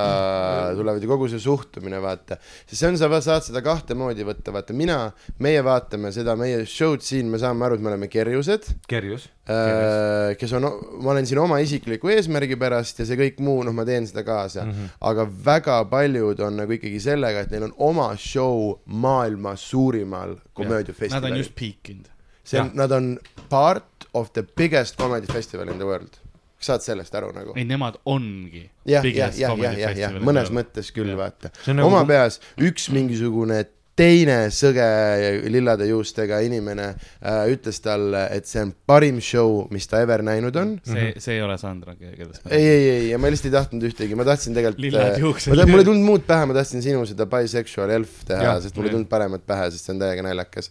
tulevad 0.78 1.04
ja 1.04 1.10
kogu 1.10 1.28
see 1.30 1.42
suhtumine, 1.42 2.00
vaata. 2.02 2.40
sest 2.64 2.80
see 2.80 2.90
on, 2.90 2.98
sa 3.00 3.20
saad 3.24 3.46
seda 3.46 3.62
kahte 3.64 3.96
moodi 3.98 4.26
võtta, 4.26 4.54
vaata 4.54 4.76
mina, 4.76 4.98
meie 5.42 5.62
vaatame 5.66 6.12
seda 6.14 6.36
meie 6.38 6.64
show'd 6.66 7.04
siin, 7.06 7.30
me 7.30 7.40
saame 7.42 7.66
aru, 7.66 7.78
et 7.78 7.86
me 7.86 7.92
oleme 7.92 8.10
kerjused 8.12 8.70
kerjus. 8.90 9.28
Äh, 9.46 10.32
kes 10.40 10.56
on, 10.58 10.66
ma 11.04 11.12
olen 11.12 11.26
siin 11.28 11.38
oma 11.38 11.60
isikliku 11.62 12.10
eesmärgi 12.10 12.58
pärast 12.58 12.98
ja 12.98 13.06
see 13.06 13.18
kõik 13.20 13.38
muu, 13.46 13.60
noh, 13.66 13.74
ma 13.76 13.84
teen 13.86 14.08
seda 14.08 14.24
kaasa 14.26 14.64
mm. 14.64 14.72
-hmm. 14.72 14.96
aga 15.10 15.28
väga 15.44 15.76
paljud 15.90 16.42
on 16.42 16.58
nagu 16.62 16.74
ikkagi 16.74 16.98
sellega, 17.02 17.46
et 17.46 17.54
neil 17.54 17.68
on 17.68 17.76
oma 17.92 18.08
show 18.18 18.80
maailma 18.86 19.54
suurimal 19.56 20.34
Nad 20.36 20.38
on 20.38 20.52
komöödiafestivalil 20.54 21.36
just. 21.36 21.54
peakinud. 21.54 22.06
see 22.44 22.60
on, 22.60 22.70
nad 22.74 22.90
on 22.92 23.18
part 23.48 24.08
of 24.14 24.32
the 24.32 24.42
biggest 24.42 24.96
comedy 24.96 25.26
festival 25.26 25.68
in 25.68 25.78
the 25.78 25.84
world. 25.84 26.18
Saad 26.60 26.84
sellest 26.84 27.14
aru 27.14 27.32
nagu? 27.36 27.54
ei, 27.56 27.66
nemad 27.68 28.00
ongi. 28.04 28.66
jah, 28.88 29.04
jah, 29.04 29.32
jah, 29.36 29.56
jah, 29.60 29.78
jah, 29.84 29.96
jah, 30.06 30.20
mõnes 30.24 30.52
mõttes 30.54 30.92
küll, 30.94 31.14
vaata. 31.18 31.52
oma 31.84 32.04
peas 32.08 32.40
üks 32.56 32.90
mingisugune 32.94 33.64
teine 33.96 34.36
sõge 34.52 34.86
lillade 35.48 35.86
juustega 35.88 36.42
inimene 36.44 36.88
äh, 36.92 37.46
ütles 37.52 37.80
talle, 37.84 38.26
et 38.34 38.48
see 38.48 38.60
on 38.66 38.72
parim 38.88 39.22
show, 39.24 39.62
mis 39.72 39.88
ta 39.88 40.02
ever 40.04 40.24
näinud 40.26 40.56
on. 40.60 40.74
see, 40.86 41.14
see 41.22 41.38
ei 41.38 41.44
ole 41.44 41.56
Sandra, 41.60 41.96
kellest 41.96 42.44
me 42.44 42.52
ei, 42.52 42.66
ei, 42.66 42.84
ei, 42.92 43.06
ja 43.14 43.20
ma 43.20 43.32
lihtsalt 43.32 43.50
ei 43.50 43.56
tahtnud 43.56 43.88
ühtegi, 43.88 44.18
ma 44.18 44.28
tahtsin 44.28 44.56
tegelikult 44.56 44.84
Lilled 44.84 45.18
juuksed. 45.22 45.56
mul 45.72 45.82
ei 45.82 45.88
tulnud 45.88 46.08
muud 46.10 46.28
pähe, 46.28 46.48
ma 46.50 46.58
tahtsin 46.58 46.84
sinu 46.84 47.06
seda 47.08 47.28
bisexual 47.30 47.94
elf 47.96 48.20
teha 48.28 48.58
sest 48.64 48.76
mul 48.76 48.90
ei 48.90 48.96
tulnud 48.98 49.10
paremat 49.12 49.48
pähe, 49.48 49.70
sest 49.72 49.88
see 49.88 49.96
on 49.96 50.04
täiega 50.04 50.28
naljakas. 50.28 50.70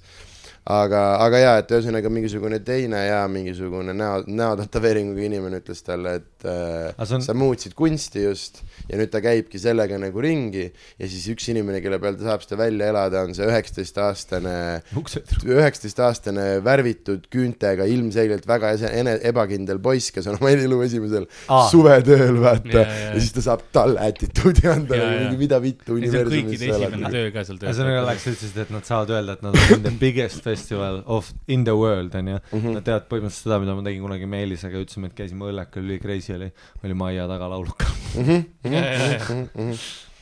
aga, 0.66 1.02
aga 1.22 1.40
jaa, 1.44 1.58
et 1.62 1.70
ühesõnaga 1.76 2.10
mingisugune 2.10 2.58
teine 2.66 3.04
ja 3.06 3.20
mingisugune 3.30 3.94
näo, 3.94 4.24
näotätoveeringuga 4.26 5.22
inimene 5.28 5.60
ütles 5.62 5.84
talle, 5.86 6.16
et 6.22 6.46
äh, 6.50 6.96
on- 7.14 7.22
sa 7.22 7.36
muutsid 7.38 7.76
kunsti 7.78 8.24
just 8.26 8.64
ja 8.90 8.98
nüüd 8.98 9.12
ta 9.14 9.22
käibki 9.22 9.60
sellega 9.62 10.00
nagu 10.02 10.22
ringi 10.26 10.66
ja 10.66 11.06
siis 11.10 11.28
üks 11.36 11.52
inimene, 11.54 11.82
kelle 11.86 12.00
peal 12.02 12.18
ta 12.18 12.32
saab 12.32 12.42
seda 12.46 12.58
välja 12.64 12.90
elada, 12.94 13.22
on 13.28 13.36
see 13.38 13.46
üheksateistaastane 13.46 14.56
üheksateistaastane 15.56 16.48
värvitud 16.66 17.28
küüntega 17.34 17.86
ilmselgelt 17.90 18.48
väga 18.50 18.74
ene- 18.90 19.20
ebakindel 19.30 19.80
poiss, 19.86 20.10
kes 20.16 20.28
on 20.32 20.40
oma 20.40 20.50
elu 20.56 20.82
esimesel 20.88 21.28
Aa. 21.48 21.68
suvetööl, 21.72 22.40
vaata 22.42 22.74
ja, 22.74 22.84
jaa. 22.86 23.14
ja. 23.14 23.20
siis 23.20 23.34
ta 23.38 23.46
saab 23.52 23.66
talle 23.76 24.02
attitude'i 24.10 24.70
anda 24.72 24.98
Jaa, 24.98 25.06
nagu 25.14 25.24
mingi 25.30 25.42
mida 25.46 25.62
vittu 25.64 26.00
see 26.02 26.10
on 26.24 26.34
kõikide 26.34 26.34
universumis 26.34 26.66
sa 26.66 26.82
esimene 26.82 27.14
töö 27.14 27.32
ka 27.38 27.46
seal 27.48 27.62
ühesõnaga 27.62 28.02
tööl. 28.02 28.10
läks, 28.12 28.28
ütlesid, 28.34 28.60
et 28.66 28.74
nad 28.76 28.90
saavad 28.90 29.16
öelda, 29.20 29.38
et 29.38 29.46
nad 29.46 29.62
on 29.78 29.86
the 29.86 29.96
biggest 30.02 30.46
festival 30.56 31.04
of 31.06 31.34
in 31.48 31.64
the 31.68 31.76
world 31.76 32.16
onju. 32.16 32.40
Mhm. 32.52 32.80
Nad 32.80 32.88
teavad 32.88 33.08
põhimõtteliselt 33.12 33.50
seda, 33.50 33.60
mida 33.64 33.78
ma 33.78 33.86
tegin 33.86 34.08
kunagi 34.08 34.32
Meelisega, 34.32 34.82
ütlesime, 34.82 35.12
et 35.12 35.20
käisime 35.20 35.52
õllekal, 35.52 35.86
üli 35.86 36.02
crazy 36.02 36.36
oli, 36.36 36.50
oli 36.84 36.98
Maia 36.98 37.30
taga 37.32 37.52
lauluka. 37.52 37.92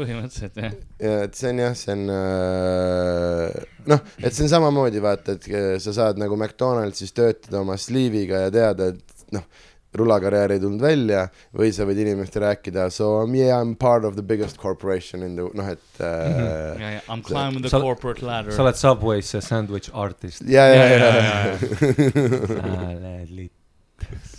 põhimõtteliselt 0.00 0.58
jah. 0.60 0.74
ja 1.02 1.14
et 1.26 1.38
see 1.38 1.52
on 1.52 1.62
jah, 1.62 1.76
see 1.78 1.94
on 1.96 2.04
äh, 2.14 3.58
noh, 3.90 4.04
et 4.20 4.36
see 4.36 4.46
on 4.46 4.52
samamoodi 4.54 5.02
vaata, 5.02 5.36
et 5.36 5.48
äh, 5.50 5.72
sa 5.82 5.94
saad 5.96 6.20
nagu 6.20 6.38
McDonaldsis 6.38 7.14
töötada 7.16 7.62
oma 7.62 7.76
sleeve'iga 7.80 8.44
ja 8.46 8.54
teada, 8.54 8.90
et 8.94 9.34
noh, 9.36 9.46
rulakarjäär 9.98 10.52
ei 10.54 10.60
tulnud 10.62 10.82
välja 10.84 11.24
või 11.56 11.72
sa 11.74 11.82
võid 11.88 11.98
inimestele 12.04 12.46
rääkida 12.52 12.84
so 12.94 13.08
um, 13.24 13.32
yeah 13.34 13.58
I 13.58 13.64
m 13.66 13.72
part 13.74 14.04
of 14.06 14.14
the 14.14 14.22
biggest 14.22 14.56
corporation 14.62 15.22
in 15.26 15.34
the 15.34 15.48
noh, 15.58 15.66
et 15.72 15.98
äh, 15.98 16.78
ja, 16.80 16.90
ja 16.96 17.00
I 17.00 17.16
m 17.16 17.22
climbing 17.26 17.64
the 17.64 17.72
Sa- 17.72 17.80
corporate 17.82 18.22
ladder. 18.26 18.52
sa 18.54 18.62
oled 18.62 18.78
Subway's 18.78 19.26
see 19.34 19.40
sandwich 19.42 19.90
artist. 19.92 20.42
ja, 20.46 20.66
ja, 20.68 20.74
Ja, 20.74 20.84
ja, 20.84 20.98
ja, 20.98 21.12
ja 21.20 21.58
sa 22.54 22.68
oled 22.86 23.34
lits. 23.34 24.36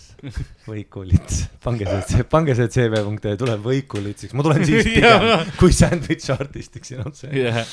võikulits, 0.68 1.38
pange 1.64 1.88
see, 2.06 2.24
pange 2.30 2.54
see 2.56 2.68
CV.ee 2.70 3.36
tuleb 3.42 3.64
võikulitsiks, 3.66 4.36
ma 4.38 4.46
tulen 4.46 4.64
siis 4.68 4.86
pigem 4.88 5.26
kui 5.60 5.74
sandwich 5.74 6.30
artistiks 6.36 6.92
siin 6.94 7.02
otse. 7.10 7.32
jah. 7.34 7.64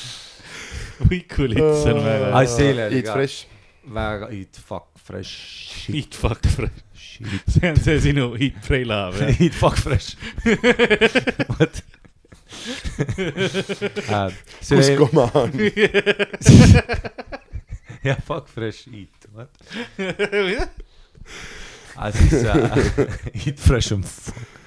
võikulits 1.05 1.85
on 1.93 2.01
väga. 2.03 2.31
Eile 2.41 2.87
oli 2.89 2.99
Eat 2.99 3.05
ka- 3.07 3.15
fresh. 5.09 5.33
väga 5.87 5.97
eat 5.99 6.15
fuck 6.15 6.45
fresh. 6.45 6.77
Eat 7.19 7.29
fuck 7.29 7.35
fresh. 7.35 7.49
see 7.49 7.69
on 7.69 7.79
see 7.85 7.97
sinu 8.05 8.25
eat 8.39 8.59
pray 8.65 8.83
love 8.83 9.17
jah. 9.19 9.41
Eat 9.41 9.55
fuck 9.57 9.77
fresh. 9.77 10.15
vot. 11.49 11.81
see 14.61 14.77
kus 14.77 14.89
oli, 14.89 14.95
koma 15.01 15.25
on? 15.41 15.51
jah, 18.05 18.21
fuck 18.29 18.47
fresh 18.47 18.87
eat, 18.93 19.27
vot. 19.33 19.51
aga 21.99 22.11
siis 22.15 22.45
äh, 22.47 23.43
eat 23.45 23.59
fresh 23.59 23.93
on 23.97 24.03
fuck 24.07 24.58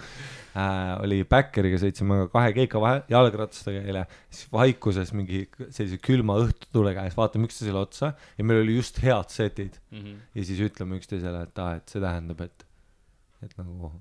äh,. 0.57 0.93
oli 1.03 1.23
Backeriga 1.29 1.81
sõitsime 1.83 2.23
ka 2.25 2.29
kahe 2.37 2.53
keika 2.57 2.83
vahe, 2.83 3.03
jalgratastega 3.13 3.83
eile, 3.87 4.05
siis 4.31 4.51
vaikuses 4.53 5.13
mingi 5.17 5.47
sellise 5.71 5.99
külma 6.03 6.39
õhtutule 6.45 6.95
käes, 6.99 7.17
vaatame 7.19 7.51
üksteisele 7.51 7.83
otsa 7.83 8.15
ja 8.39 8.47
meil 8.47 8.63
oli 8.65 8.79
just 8.79 9.03
head 9.03 9.33
setid 9.33 9.81
ja 10.35 10.47
siis 10.47 10.63
ütleme 10.69 11.01
üksteisele, 11.01 11.45
et 11.49 11.63
aa, 11.63 11.77
et 11.81 11.89
see 11.89 12.03
tähendab, 12.03 12.41
et, 12.47 12.67
et 13.43 13.55
nagu 13.61 13.93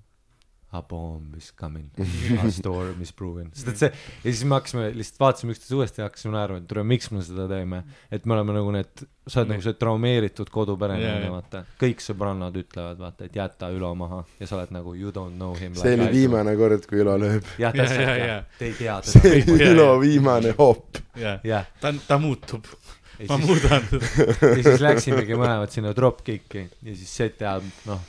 a 0.71 0.81
bomb 0.81 1.35
is 1.35 1.51
coming, 1.51 1.89
a 2.43 2.51
storm 2.51 3.01
is 3.03 3.11
brewing, 3.11 3.49
sest 3.51 3.71
et 3.73 3.81
see 3.81 3.89
ja 3.91 4.31
siis 4.31 4.43
me 4.47 4.55
hakkasime 4.55 4.85
lihtsalt 4.95 5.19
vaatasime 5.19 5.55
üksteist 5.55 5.73
uuesti 5.75 5.99
ja 5.99 6.07
hakkasime 6.07 6.31
naerma, 6.37 6.61
et 6.61 6.67
tule, 6.69 6.85
miks 6.87 7.09
me 7.11 7.23
seda 7.27 7.47
teeme, 7.51 7.81
et 8.11 8.23
me 8.25 8.37
oleme 8.37 8.55
nagu 8.55 8.71
need, 8.75 9.03
sa 9.27 9.41
oled 9.41 9.51
nagu 9.51 9.65
see 9.65 9.75
traumeeritud 9.81 10.51
koduperene 10.53 11.09
onju 11.09 11.25
jaa. 11.27 11.33
vaata, 11.33 11.63
kõik 11.81 12.05
sõbrannad 12.05 12.55
ütlevad 12.61 13.01
vaata, 13.03 13.27
et 13.27 13.35
jäta 13.35 13.67
Ülo 13.75 13.91
maha. 13.99 14.21
Ja 14.39 14.47
sa 14.47 14.57
oled 14.57 14.71
nagu 14.73 14.95
you 14.95 15.11
don't 15.15 15.35
know 15.35 15.51
him 15.59 15.75
see 15.75 15.93
oli 15.97 16.07
I 16.07 16.07
do. 16.07 16.15
viimane 16.15 16.55
kord, 16.59 16.87
kui 16.89 17.03
Ülo 17.03 17.17
lööb. 17.19 17.51
jah, 17.61 17.75
täpselt. 17.75 18.47
Te 18.57 18.71
ei 18.71 18.77
tea 18.79 18.95
see 19.03 19.21
teda, 19.21 19.35
oli 19.35 19.59
Jaa, 19.65 19.75
Ülo 19.75 19.89
viimane 20.01 20.55
hoop. 20.57 21.03
jah, 21.19 21.67
ta, 21.83 21.93
ta 22.07 22.19
muutub, 22.21 22.71
ja 23.19 23.27
ma 23.27 23.37
siis 23.37 23.47
muudan. 23.51 23.91
Teda. 23.91 24.31
ja 24.55 24.63
siis 24.63 24.87
läksimegi 24.87 25.37
mõlemad 25.37 25.75
sinna 25.75 25.93
dropkicki. 25.97 26.65
Ja 26.87 26.95
siis 26.95 27.13
set 27.21 27.43
ajab 27.43 27.67
noh, 27.91 28.01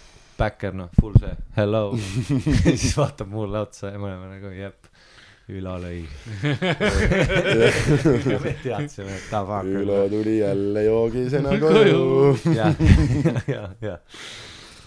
backer 0.43 0.75
noh, 0.77 0.91
full 1.01 1.17
see 1.23 1.35
hello 1.57 1.83
siis 2.83 2.93
vaatab 2.99 3.31
mulle 3.33 3.63
otsa 3.63 3.93
ja 3.95 3.99
me 3.99 4.11
oleme 4.11 4.33
nagu 4.37 4.55
jep, 4.57 4.89
Ülo 5.53 5.73
lõi. 5.83 6.05
me 8.45 8.53
teadsime, 8.63 9.11
et 9.17 9.27
ta 9.31 9.43
Ülo 9.43 9.59
fucker. 9.59 10.09
tuli 10.15 10.39
jälle 10.39 10.85
joogisena 10.87 11.59
koju. 11.61 12.01
jah, 12.55 12.75
jah, 13.51 13.75
jah, 13.83 13.99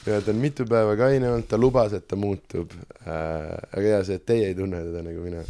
ja 0.05 0.21
ta 0.21 0.31
on 0.31 0.41
mitu 0.41 0.65
päeva 0.69 0.95
kaine 0.99 1.29
olnud, 1.31 1.47
ta 1.49 1.59
lubas, 1.59 1.93
et 1.97 2.07
ta 2.07 2.17
muutub 2.19 2.71
äh,. 3.03 3.51
aga 3.71 3.85
jaa, 3.85 4.03
see, 4.07 4.19
et 4.19 4.25
teie 4.25 4.49
ei 4.51 4.57
tunne 4.57 4.81
teda 4.87 5.03
nagu 5.05 5.23
mina. 5.25 5.43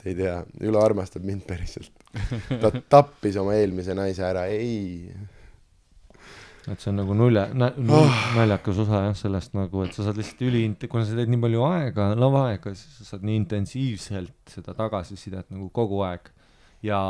Te 0.00 0.10
ei 0.12 0.16
tea, 0.18 0.34
Ülo 0.68 0.82
armastab 0.84 1.24
mind 1.24 1.46
päriselt. 1.48 1.92
ta 2.60 2.70
tappis 2.92 3.38
oma 3.40 3.54
eelmise 3.56 3.96
naise 3.96 4.24
ära, 4.26 4.46
ei. 4.52 5.08
Et 6.70 6.80
see 6.80 6.90
on 6.92 6.96
nagu 7.02 7.16
nulja, 7.16 7.48
naljakas 7.52 8.78
osa 8.84 9.02
jah 9.08 9.18
sellest 9.18 9.52
nagu, 9.56 9.82
et 9.84 9.92
sa 9.96 10.06
saad 10.06 10.20
lihtsalt 10.20 10.46
üli, 10.46 10.62
kuna 10.88 11.04
sa 11.04 11.18
teed 11.18 11.32
nii 11.32 11.42
palju 11.42 11.66
aega, 11.68 12.08
lavaaega, 12.16 12.72
siis 12.78 13.02
sa 13.02 13.10
saad 13.12 13.26
nii 13.28 13.36
intensiivselt 13.42 14.54
seda 14.54 14.76
tagasisidet 14.78 15.50
nagu 15.52 15.68
kogu 15.76 16.00
aeg. 16.06 16.32
ja 16.84 17.02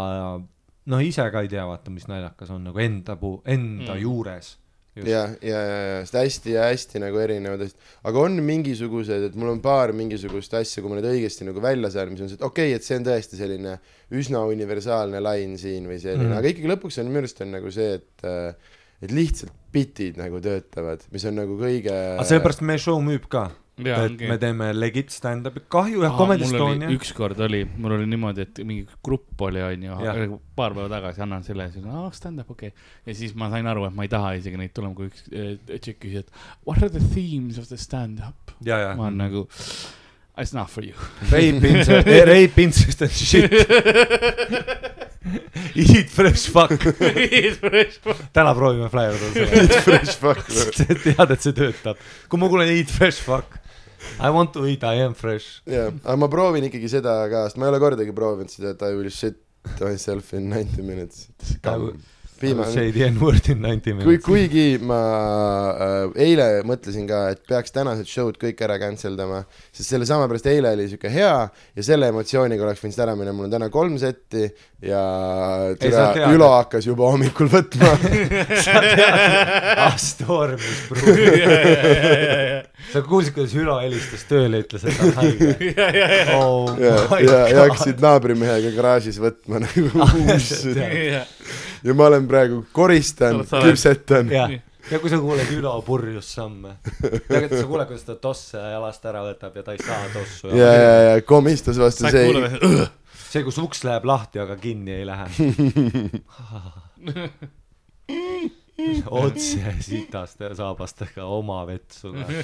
noh, 0.91 1.01
ise 1.05 1.25
ka 1.33 1.45
ei 1.45 1.49
tea, 1.53 1.65
vaata, 1.69 1.93
mis 1.95 2.09
naljakas 2.11 2.53
on 2.55 2.69
nagu 2.69 2.83
enda 2.83 3.17
puu, 3.21 3.41
enda 3.47 3.95
Mm. 3.95 4.03
juures. 4.03 4.59
ja, 4.95 5.25
ja, 5.43 5.61
ja, 5.67 5.79
ja 5.91 6.03
seda 6.07 6.21
hästi 6.23 6.53
ja 6.55 6.67
hästi 6.71 7.01
nagu 7.03 7.19
erinevad 7.19 7.65
asjad, 7.65 7.81
aga 8.07 8.21
on 8.29 8.37
mingisugused, 8.47 9.25
et 9.27 9.35
mul 9.35 9.51
on 9.51 9.63
paar 9.63 9.91
mingisugust 9.91 10.55
asja, 10.55 10.83
kui 10.83 10.93
ma 10.93 11.01
need 11.01 11.09
õigesti 11.11 11.47
nagu 11.49 11.63
välja 11.63 11.91
saan, 11.91 12.13
mis 12.15 12.23
on 12.23 12.31
see, 12.31 12.39
et 12.39 12.47
okei 12.47 12.69
okay,, 12.71 12.79
et 12.79 12.87
see 12.87 13.01
on 13.01 13.07
tõesti 13.09 13.41
selline 13.41 13.73
üsna 14.15 14.45
universaalne 14.47 15.19
lain 15.19 15.59
siin 15.59 15.89
või 15.91 15.99
selline 15.99 16.31
mm., 16.31 16.39
aga 16.39 16.53
ikkagi 16.53 16.71
lõpuks 16.71 17.01
on 17.03 17.11
minu 17.11 17.25
arust 17.25 17.43
on 17.43 17.51
nagu 17.57 17.75
see, 17.75 17.99
et 17.99 18.29
äh, 18.31 18.79
et 19.05 19.13
lihtsalt 19.15 19.53
bitid 19.75 20.19
nagu 20.21 20.41
töötavad, 20.43 21.05
mis 21.13 21.27
on 21.29 21.39
nagu 21.41 21.59
kõige 21.59 21.93
aga 21.93 22.25
sellepärast 22.29 22.65
meie 22.67 22.81
show 22.83 23.01
müüb 23.03 23.27
ka, 23.31 23.49
jaa, 23.83 24.05
et 24.07 24.23
me 24.23 24.37
teeme 24.39 24.69
legit 24.77 25.11
stand-up'i, 25.11 25.65
kahju 25.73 26.05
jah, 26.05 26.13
Aa, 26.15 26.19
Comedy 26.21 26.47
mul 26.47 26.55
oli- 26.55 26.77
Estonia. 26.77 26.91
ükskord 26.95 27.41
oli, 27.47 27.65
mul 27.75 27.97
oli 27.97 28.07
niimoodi, 28.13 28.47
et 28.47 28.61
mingi 28.67 28.87
grupp 29.05 29.43
oli, 29.49 29.63
onju 29.67 30.39
paar 30.55 30.77
päeva 30.77 30.87
tagasi 30.93 31.25
annan 31.27 31.47
selle, 31.47 31.67
siis 31.75 31.89
aa, 31.91 32.07
stand-up, 32.15 32.55
okei 32.55 32.71
okay.. 32.71 32.87
ja 33.09 33.19
siis 33.19 33.35
ma 33.39 33.51
sain 33.53 33.67
aru, 33.71 33.89
et 33.89 33.99
ma 33.99 34.07
ei 34.07 34.13
taha 34.13 34.37
isegi 34.39 34.61
neid 34.61 34.75
tulema, 34.77 34.95
kui 34.99 35.11
üks 35.11 35.27
äh, 35.33 35.57
tšikk 35.75 36.01
küsis, 36.07 36.23
et 36.23 36.67
what 36.69 36.83
are 36.83 36.93
the 36.95 37.03
themes 37.17 37.59
of 37.59 37.67
the 37.73 37.81
stand-up. 37.81 38.55
ja, 38.63 38.79
ja. 38.79 38.95
ma 38.99 39.09
olen 39.11 39.21
nagu, 39.27 39.49
it's 40.39 40.53
not 40.53 40.71
for 40.71 40.83
you. 40.83 40.95
rape 41.31 41.63
incest, 41.65 42.07
rape 42.07 42.59
incest 42.59 43.03
and 43.03 43.11
shit. 43.11 43.53
Eat 45.75 46.11
fresh 46.11 46.47
fuck. 46.53 46.71
täna 48.37 48.53
proovime 48.55 48.89
flyer 48.93 49.17
tulla 49.19 49.81
fresh 49.87 50.17
fuck. 50.21 50.43
selle. 50.51 50.99
tead, 51.01 51.31
et 51.35 51.47
see 51.47 51.55
töötab. 51.57 52.03
kui 52.29 52.41
ma 52.41 52.51
kuulen 52.53 52.71
eat 52.75 52.93
fresh 52.93 53.23
fuck, 53.25 53.57
I 54.21 54.31
want 54.35 54.53
to 54.55 54.67
eat, 54.69 54.85
I 54.85 55.03
am 55.07 55.17
fresh. 55.19 55.63
jaa, 55.71 55.89
aga 56.05 56.19
ma 56.21 56.29
proovin 56.31 56.69
ikkagi 56.69 56.91
seda 56.93 57.17
ka, 57.33 57.47
sest 57.49 57.59
ma 57.59 57.67
ei 57.69 57.75
ole 57.75 57.83
kordagi 57.83 58.15
proovinud 58.17 58.53
seda, 58.53 58.75
et 58.77 58.85
I 58.87 58.93
will 58.99 59.11
shit 59.11 59.41
myself 59.81 60.35
in 60.37 60.51
ninety 60.53 60.85
minutes. 60.85 61.29
viimane, 62.45 62.73
Say 62.75 62.93
the 62.95 63.09
n-word 63.09 63.49
in 63.53 63.61
ninety 63.65 63.93
kui, 63.93 64.05
minutes. 64.05 64.27
kuigi 64.27 64.67
ma 64.85 65.01
äh, 65.73 66.25
eile 66.27 66.49
mõtlesin 66.69 67.09
ka, 67.09 67.25
et 67.35 67.43
peaks 67.49 67.75
tänased 67.75 68.09
show'd 68.11 68.39
kõik 68.41 68.61
ära 68.67 68.79
cancel 68.83 69.17
dama, 69.19 69.43
sest 69.75 69.91
selle 69.95 70.09
sama 70.09 70.29
pärast 70.31 70.49
eile 70.53 70.75
oli 70.77 70.89
siuke 70.93 71.13
hea 71.13 71.33
ja 71.49 71.87
selle 71.87 72.11
emotsiooniga 72.13 72.67
oleks 72.67 72.85
võinud 72.85 72.97
seda 72.97 73.09
ära 73.09 73.17
minna, 73.19 73.35
mul 73.37 73.49
on 73.49 73.55
täna 73.57 73.71
kolm 73.75 73.97
setti 74.01 74.47
ja 74.85 75.03
türa 75.81 76.31
Ülo 76.35 76.51
hakkas 76.59 76.87
juba 76.89 77.09
hommikul 77.13 77.49
võtma. 77.53 77.95
ah, 79.87 79.97
storm 80.01 80.61
is 80.61 80.81
brewing. 80.91 82.74
Sa 82.93 82.99
kuulsid, 83.07 83.33
kuidas 83.37 83.55
Ülo 83.59 83.75
helistas 83.83 84.23
tööle, 84.29 84.57
ütles, 84.65 84.83
et 84.87 84.95
ta 84.99 85.03
on 85.07 85.13
haige. 85.21 85.49
oh 86.39 86.67
ja, 86.81 86.95
my 87.11 87.19
ja, 87.23 87.29
ja 87.39 87.43
god. 87.49 87.59
hakkasid 87.63 87.99
naabrimehega 88.05 88.71
garaažis 88.77 89.19
võtma 89.23 89.57
nagu 89.65 89.83
Ah, 90.05 90.13
ja 91.85 91.91
ma 91.97 92.03
olen 92.11 92.25
praegu, 92.31 92.57
koristan 92.75 93.35
küpsetan. 93.49 94.27
Ja. 94.33 94.45
Kui 95.01 95.09
sa 95.09 95.17
kuuled 95.17 95.49
Ülo 95.55 95.73
purjus 95.87 96.29
samme, 96.37 96.71
tegelikult 97.01 97.57
sa 97.57 97.69
kuuled, 97.71 97.89
kuidas 97.89 98.05
ta 98.09 98.15
tosse 98.21 98.59
jalast 98.61 99.03
ära 99.09 99.21
võtab 99.25 99.53
ja 99.57 99.63
ta 99.65 99.71
ei 99.77 99.81
saa 99.81 100.11
tossu. 100.13 100.47
Ja, 100.53 100.71
ja, 100.77 100.95
ja 101.09 101.15
komistas 101.25 101.77
vastu 101.81 102.05
see 102.13 102.25
see, 103.31 103.43
kus 103.47 103.57
uks 103.63 103.81
läheb 103.89 104.05
lahti, 104.09 104.37
aga 104.45 104.55
kinni 104.61 104.93
ei 104.99 105.05
lähe. 105.09 105.27
otse 109.23 109.77
sitaste 109.89 110.51
saabastega 110.59 111.27
oma 111.31 111.63
vetsu 111.69 112.15
ka. 112.17 112.27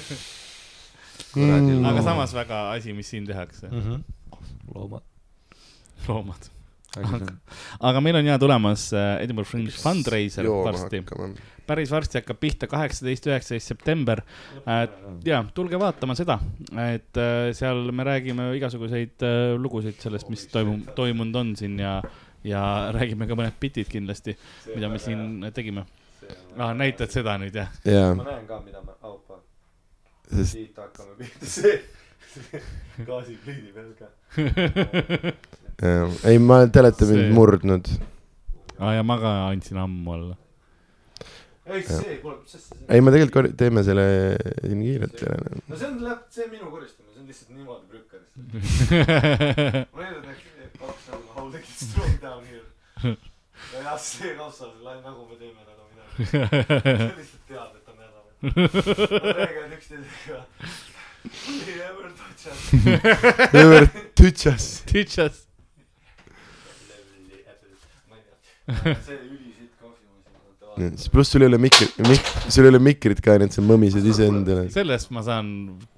kuradi 1.31 1.75
Mm. 1.77 1.85
aga 1.85 2.01
samas 2.01 2.33
väga 2.33 2.59
asi, 2.73 2.93
mis 2.97 3.07
siin 3.11 3.27
tehakse, 3.27 3.69
loomad. 4.73 5.03
loomad. 6.07 6.47
aga 7.79 8.01
meil 8.03 8.17
on 8.19 8.25
ja 8.25 8.39
tulemas 8.41 8.87
äh, 8.91 9.21
Edinburgh 9.23 9.47
Fringe 9.47 9.71
fundraiser 9.71 10.49
varsti, 10.49 11.03
päris 11.67 11.93
varsti 11.93 12.19
hakkab 12.19 12.41
pihta, 12.41 12.67
kaheksateist, 12.67 13.29
üheksateist 13.29 13.71
september. 13.71 14.23
ja 15.23 15.43
tulge 15.53 15.79
vaatama 15.79 16.17
seda, 16.17 16.39
et 16.89 17.21
äh, 17.21 17.53
seal 17.55 17.91
me 17.95 18.07
räägime 18.07 18.49
igasuguseid 18.57 19.23
äh, 19.23 19.53
lugusid 19.61 20.01
sellest, 20.03 20.31
mis 20.33 20.47
toimub, 20.51 20.89
toimunud 20.97 21.35
on 21.43 21.55
siin 21.59 21.79
ja, 21.79 21.99
ja 22.43 22.65
räägime 22.97 23.29
ka 23.29 23.39
mõned 23.39 23.61
bitid 23.61 23.91
kindlasti, 23.93 24.35
mida 24.73 24.89
me 24.91 24.99
siin 24.99 25.51
tegime. 25.53 25.85
ah,. 26.57 26.73
näitad 26.77 27.09
seda 27.13 27.37
nüüd 27.41 27.55
jah? 27.55 27.69
jaa, 27.85 28.11
ma 28.17 28.23
näen 28.27 28.45
ka, 28.49 28.59
mida 28.65 28.81
me, 28.85 28.93
aupa, 29.07 29.39
sest 30.29 30.53
siit 30.57 30.77
hakkame 30.81 31.15
pihta, 31.19 31.45
see, 31.55 31.75
gaasipliidi 33.07 33.71
peal 33.75 33.91
ka. 33.99 34.07
ei 36.29 36.37
ma, 36.39 36.61
te 36.67 36.79
olete 36.83 37.07
mind 37.09 37.25
See- 37.25 37.33
murdnud. 37.37 37.85
ah,. 38.79 38.93
ja 38.97 39.03
ma 39.03 39.19
ka 39.21 39.33
andsin 39.49 39.77
ammu 39.81 40.13
alla. 40.17 40.37
ei, 41.71 41.83
see, 41.87 42.17
kuule, 42.23 42.37
mis 42.43 42.55
asja 42.55 42.65
see 42.67 42.79
on? 42.81 42.87
ei, 42.95 43.01
me 43.05 43.13
tegelikult 43.15 43.57
teeme 43.59 43.83
selle 43.87 44.05
siin 44.65 44.81
kiirelt 44.85 45.25
ära. 45.27 45.37
no 45.67 45.75
see 45.77 45.87
on, 45.89 45.99
see 46.29 46.45
on 46.47 46.51
minu 46.55 46.71
koristamine, 46.73 47.13
see 47.15 47.21
on 47.21 47.27
lihtsalt 47.31 47.51
niimoodi 47.57 47.85
prükkaris. 47.91 48.31
ma 49.95 50.07
eeldan, 50.07 50.31
et 50.65 50.79
kaks 50.81 51.11
on 51.15 51.21
how 51.35 51.45
they 51.53 51.61
get 51.61 51.77
strong 51.87 52.15
down 52.23 52.43
here. 52.49 52.67
ja 53.73 53.85
jah, 53.85 53.99
see 54.01 54.33
kausta, 54.39 54.71
nagu 54.85 55.27
me 55.29 55.35
teeme 55.39 55.61
nagu. 55.67 55.80
Sa 56.17 56.45
lihtsalt 56.47 57.43
tead, 57.47 57.71
et 57.75 57.87
on 57.91 57.97
häda. 58.01 58.19
Räägivad 59.37 59.71
üksteisega. 59.77 60.39
We 61.21 61.75
never 61.77 62.05
touch 62.17 62.43
us. 62.51 62.59
Never 63.53 63.81
touch 64.15 64.47
us. 64.49 64.65
Ei 64.91 65.05
tea, 68.83 68.95
see 69.05 69.17
ülisitt 69.17 69.73
kohvimasin. 69.81 70.97
siis 70.97 71.09
pluss 71.13 71.31
sul 71.33 71.43
ei 71.45 71.49
ole 71.51 71.59
mikrit, 71.61 71.95
mik-, 72.07 72.29
sul 72.53 72.67
ei 72.67 72.71
ole 72.73 72.79
mikrit 72.83 73.21
ka, 73.25 73.35
nii 73.41 73.49
et 73.49 73.57
sa 73.57 73.63
mõmised 73.65 74.05
iseendale. 74.13 74.67
sellest 74.73 75.11
ma 75.15 75.23
saan 75.25 75.47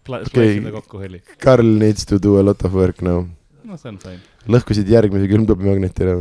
pla- 0.08 0.24
splašida 0.28 0.72
kokku 0.78 1.02
heli. 1.04 1.22
Karl 1.44 1.70
needs 1.84 2.08
to 2.10 2.20
do 2.24 2.38
a 2.40 2.44
lot 2.46 2.64
of 2.68 2.74
work 2.78 3.04
now. 3.06 3.26
no 3.64 3.78
see 3.80 3.92
on 3.92 4.00
fine. 4.04 4.20
lõhkusid 4.50 4.90
järgmise 4.92 5.30
külmkapimagneti 5.32 6.08
ära. 6.08 6.18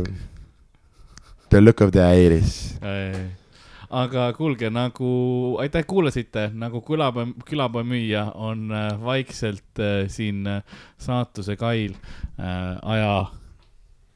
The 1.53 1.61
look 1.61 1.81
of 1.85 1.91
the 1.95 2.03
iris. 2.25 2.53
Aga 3.93 4.31
kuulge, 4.37 4.69
nagu, 4.73 5.11
aitäh, 5.61 5.85
kuulasite, 5.87 6.47
nagu 6.57 6.81
külapoe, 6.85 7.27
külapoe 7.47 7.85
müüja 7.87 8.25
on 8.35 8.71
äh, 8.73 8.89
vaikselt 9.03 9.79
äh, 9.81 10.03
siin 10.11 10.47
äh, 10.47 10.61
saatuse 10.97 11.55
kail 11.59 11.95
aja 12.37 13.25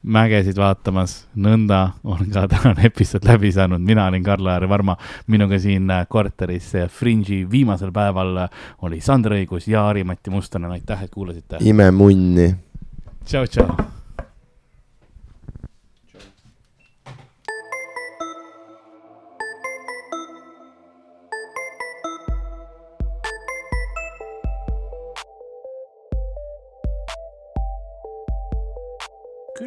mägesid 0.02 0.56
vaatamas. 0.58 1.26
nõnda 1.36 1.78
on 2.04 2.26
ka 2.32 2.46
tänane 2.50 2.86
episood 2.88 3.26
läbi 3.28 3.52
saanud, 3.54 3.82
mina 3.84 4.06
olin 4.10 4.24
Karl-Aari 4.24 4.68
Varma, 4.68 4.96
minuga 5.26 5.58
siin 5.62 5.90
korteris 6.08 6.72
Fringe'i 6.88 7.44
viimasel 7.50 7.92
päeval 7.94 8.48
oli 8.82 9.00
Sander 9.00 9.36
Õigus 9.38 9.68
ja 9.70 9.86
Harimati 9.90 10.34
Mustonen, 10.34 10.74
aitäh, 10.74 11.04
et 11.04 11.14
kuulasite. 11.14 11.62
imemunni. 11.62 12.50
tšau, 13.24 13.46
tšau. 13.46 13.97